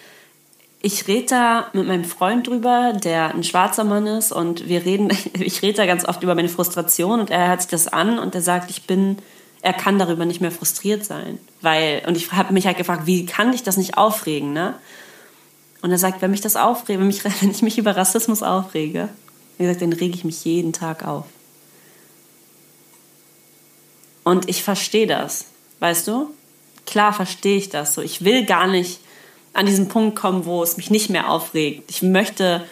ich 0.81 1.07
rede 1.07 1.27
da 1.27 1.67
mit 1.73 1.87
meinem 1.87 2.05
Freund 2.05 2.47
drüber, 2.47 2.95
der 2.95 3.35
ein 3.35 3.45
schwarzer 3.45 3.85
Mann 3.85 4.07
ist, 4.07 4.33
und 4.33 4.69
wir 4.69 4.85
reden, 4.85 5.11
ich 5.39 5.63
rede 5.63 5.77
da 5.77 5.87
ganz 5.87 6.05
oft 6.05 6.23
über 6.23 6.35
meine 6.35 6.49
Frustration 6.49 7.21
und 7.21 7.31
er 7.31 7.49
hört 7.49 7.63
sich 7.63 7.71
das 7.71 7.87
an 7.89 8.19
und 8.19 8.35
er 8.35 8.43
sagt, 8.43 8.71
ich 8.71 8.87
bin, 8.87 9.19
er 9.63 9.73
kann 9.73 9.99
darüber 9.99 10.25
nicht 10.25 10.41
mehr 10.41 10.51
frustriert 10.51 11.05
sein. 11.05 11.39
Weil, 11.61 12.03
und 12.07 12.17
ich 12.17 12.33
habe 12.33 12.53
mich 12.53 12.67
halt 12.67 12.79
gefragt, 12.79 13.07
wie 13.07 13.27
kann 13.27 13.53
dich 13.53 13.63
das 13.63 13.77
nicht 13.77 13.97
aufregen, 13.97 14.53
ne? 14.53 14.75
Und 15.85 15.91
er 15.91 15.99
sagt, 15.99 16.23
wenn 16.23 16.31
mich 16.31 16.41
das 16.41 16.57
aufregt, 16.57 16.99
wenn, 16.99 17.13
wenn 17.43 17.51
ich 17.51 17.61
mich 17.61 17.77
über 17.77 17.95
Rassismus 17.95 18.43
aufrege, 18.43 19.11
wie 19.59 19.65
gesagt, 19.65 19.83
dann 19.83 19.93
rege 19.93 20.15
ich 20.15 20.25
mich 20.25 20.43
jeden 20.47 20.73
Tag 20.73 21.07
auf. 21.07 21.27
Und 24.23 24.49
ich 24.49 24.63
verstehe 24.63 25.07
das, 25.07 25.45
weißt 25.81 26.09
du? 26.09 26.31
Klar 26.87 27.13
verstehe 27.13 27.59
ich 27.59 27.69
das 27.69 27.93
so. 27.93 28.01
Ich 28.01 28.25
will 28.25 28.47
gar 28.47 28.67
nicht 28.67 29.01
an 29.53 29.67
diesen 29.67 29.89
Punkt 29.89 30.17
kommen, 30.17 30.47
wo 30.47 30.63
es 30.63 30.79
mich 30.79 30.91
nicht 30.91 31.11
mehr 31.11 31.29
aufregt. 31.29 31.91
Ich 31.91 32.01
möchte 32.01 32.65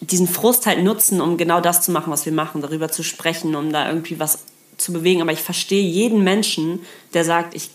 diesen 0.00 0.28
Frust 0.28 0.64
halt 0.64 0.84
nutzen, 0.84 1.20
um 1.20 1.38
genau 1.38 1.60
das 1.60 1.82
zu 1.82 1.90
machen, 1.90 2.12
was 2.12 2.24
wir 2.24 2.32
machen, 2.32 2.62
darüber 2.62 2.88
zu 2.88 3.02
sprechen, 3.02 3.56
um 3.56 3.72
da 3.72 3.88
irgendwie 3.88 4.20
was 4.20 4.44
zu 4.76 4.92
bewegen. 4.92 5.22
Aber 5.22 5.32
ich 5.32 5.42
verstehe 5.42 5.82
jeden 5.82 6.22
Menschen, 6.22 6.86
der 7.14 7.24
sagt, 7.24 7.56
ich 7.56 7.70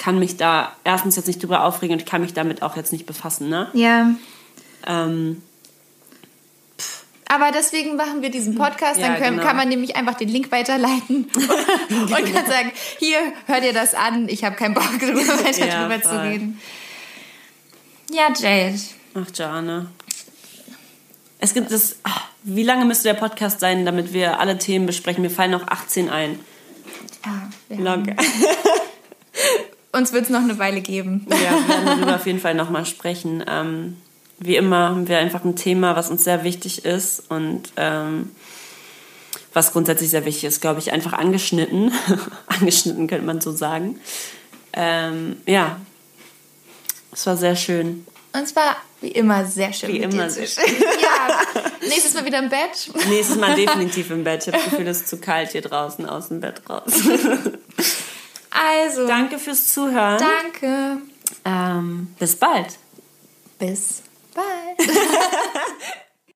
kann 0.00 0.18
mich 0.18 0.38
da 0.38 0.72
erstens 0.82 1.16
jetzt 1.16 1.26
nicht 1.26 1.42
drüber 1.42 1.62
aufregen 1.62 1.92
und 1.92 2.00
ich 2.00 2.06
kann 2.06 2.22
mich 2.22 2.32
damit 2.32 2.62
auch 2.62 2.74
jetzt 2.74 2.90
nicht 2.90 3.04
befassen. 3.04 3.50
Ne? 3.50 3.68
ja. 3.74 4.14
Ähm, 4.86 5.42
Aber 7.28 7.52
deswegen 7.52 7.96
machen 7.96 8.22
wir 8.22 8.30
diesen 8.30 8.54
Podcast. 8.54 8.98
Dann 8.98 9.18
können, 9.18 9.36
genau. 9.36 9.46
kann 9.46 9.56
man 9.56 9.68
nämlich 9.68 9.96
einfach 9.96 10.14
den 10.14 10.30
Link 10.30 10.50
weiterleiten 10.50 11.26
und 11.34 12.10
kann 12.10 12.46
sagen, 12.46 12.72
hier, 12.98 13.18
hör 13.44 13.60
dir 13.60 13.74
das 13.74 13.92
an. 13.94 14.26
Ich 14.30 14.42
habe 14.42 14.56
keinen 14.56 14.72
Bock, 14.72 14.88
darüber 14.98 15.20
weiter 15.44 15.66
Ja, 15.66 15.82
drüber 15.86 16.02
zu 16.02 16.22
reden. 16.22 16.58
Ja, 18.10 18.28
Jade. 18.34 18.80
Ach, 19.14 19.26
Jane. 19.34 19.90
Es 21.38 21.52
gibt 21.52 21.70
das. 21.70 21.96
ach, 22.04 22.24
Wie 22.42 22.62
lange 22.62 22.86
müsste 22.86 23.04
der 23.04 23.14
Podcast 23.14 23.60
sein, 23.60 23.84
damit 23.84 24.14
wir 24.14 24.40
alle 24.40 24.56
Themen 24.56 24.86
besprechen? 24.86 25.20
Mir 25.20 25.30
fallen 25.30 25.50
noch 25.50 25.68
18 25.68 26.08
ein. 26.08 26.40
Ja, 27.26 27.50
wir 27.68 27.84
Locker. 27.84 28.16
Uns 29.92 30.12
wird 30.12 30.24
es 30.24 30.30
noch 30.30 30.42
eine 30.42 30.58
Weile 30.58 30.80
geben. 30.80 31.26
Ja, 31.28 31.36
wir 31.36 31.68
werden 31.68 31.86
darüber 31.86 32.14
auf 32.16 32.26
jeden 32.26 32.40
Fall 32.40 32.54
nochmal 32.54 32.86
sprechen. 32.86 33.44
Ähm, 33.48 33.96
wie 34.38 34.56
immer 34.56 34.90
haben 34.90 35.08
wir 35.08 35.18
einfach 35.18 35.44
ein 35.44 35.56
Thema, 35.56 35.96
was 35.96 36.10
uns 36.10 36.24
sehr 36.24 36.44
wichtig 36.44 36.84
ist 36.84 37.24
und 37.28 37.72
ähm, 37.76 38.30
was 39.52 39.72
grundsätzlich 39.72 40.10
sehr 40.10 40.24
wichtig 40.24 40.44
ist, 40.44 40.60
glaube 40.60 40.80
ich, 40.80 40.92
einfach 40.92 41.12
angeschnitten. 41.12 41.92
angeschnitten 42.46 43.06
könnte 43.08 43.26
man 43.26 43.40
so 43.40 43.52
sagen. 43.52 44.00
Ähm, 44.72 45.36
ja, 45.46 45.80
es 47.12 47.26
war 47.26 47.36
sehr 47.36 47.56
schön. 47.56 48.06
Und 48.32 48.42
es 48.42 48.54
war 48.54 48.76
wie 49.00 49.08
immer 49.08 49.44
sehr 49.44 49.72
schön. 49.72 49.88
Wie 49.88 49.98
immer 49.98 50.30
sehr 50.30 50.46
sprechen. 50.46 50.82
Ja, 51.02 51.62
nächstes 51.88 52.14
Mal 52.14 52.24
wieder 52.24 52.38
im 52.38 52.48
Bett. 52.48 52.90
Nächstes 53.08 53.36
Mal 53.38 53.56
definitiv 53.56 54.10
im 54.10 54.22
Bett. 54.22 54.46
Ich 54.46 54.52
habe 54.52 54.62
das 54.62 54.70
Gefühl, 54.70 54.86
es 54.86 54.98
ist 54.98 55.08
zu 55.08 55.18
kalt 55.18 55.50
hier 55.50 55.62
draußen, 55.62 56.06
aus 56.06 56.28
dem 56.28 56.40
Bett 56.40 56.62
raus. 56.68 56.92
Also, 58.62 59.06
Danke 59.06 59.38
fürs 59.38 59.72
Zuhören. 59.72 60.18
danke. 60.18 60.98
Ähm, 61.44 62.14
bis 62.18 62.36
bald. 62.36 62.78
Bis 63.58 64.02
bald. 64.34 64.88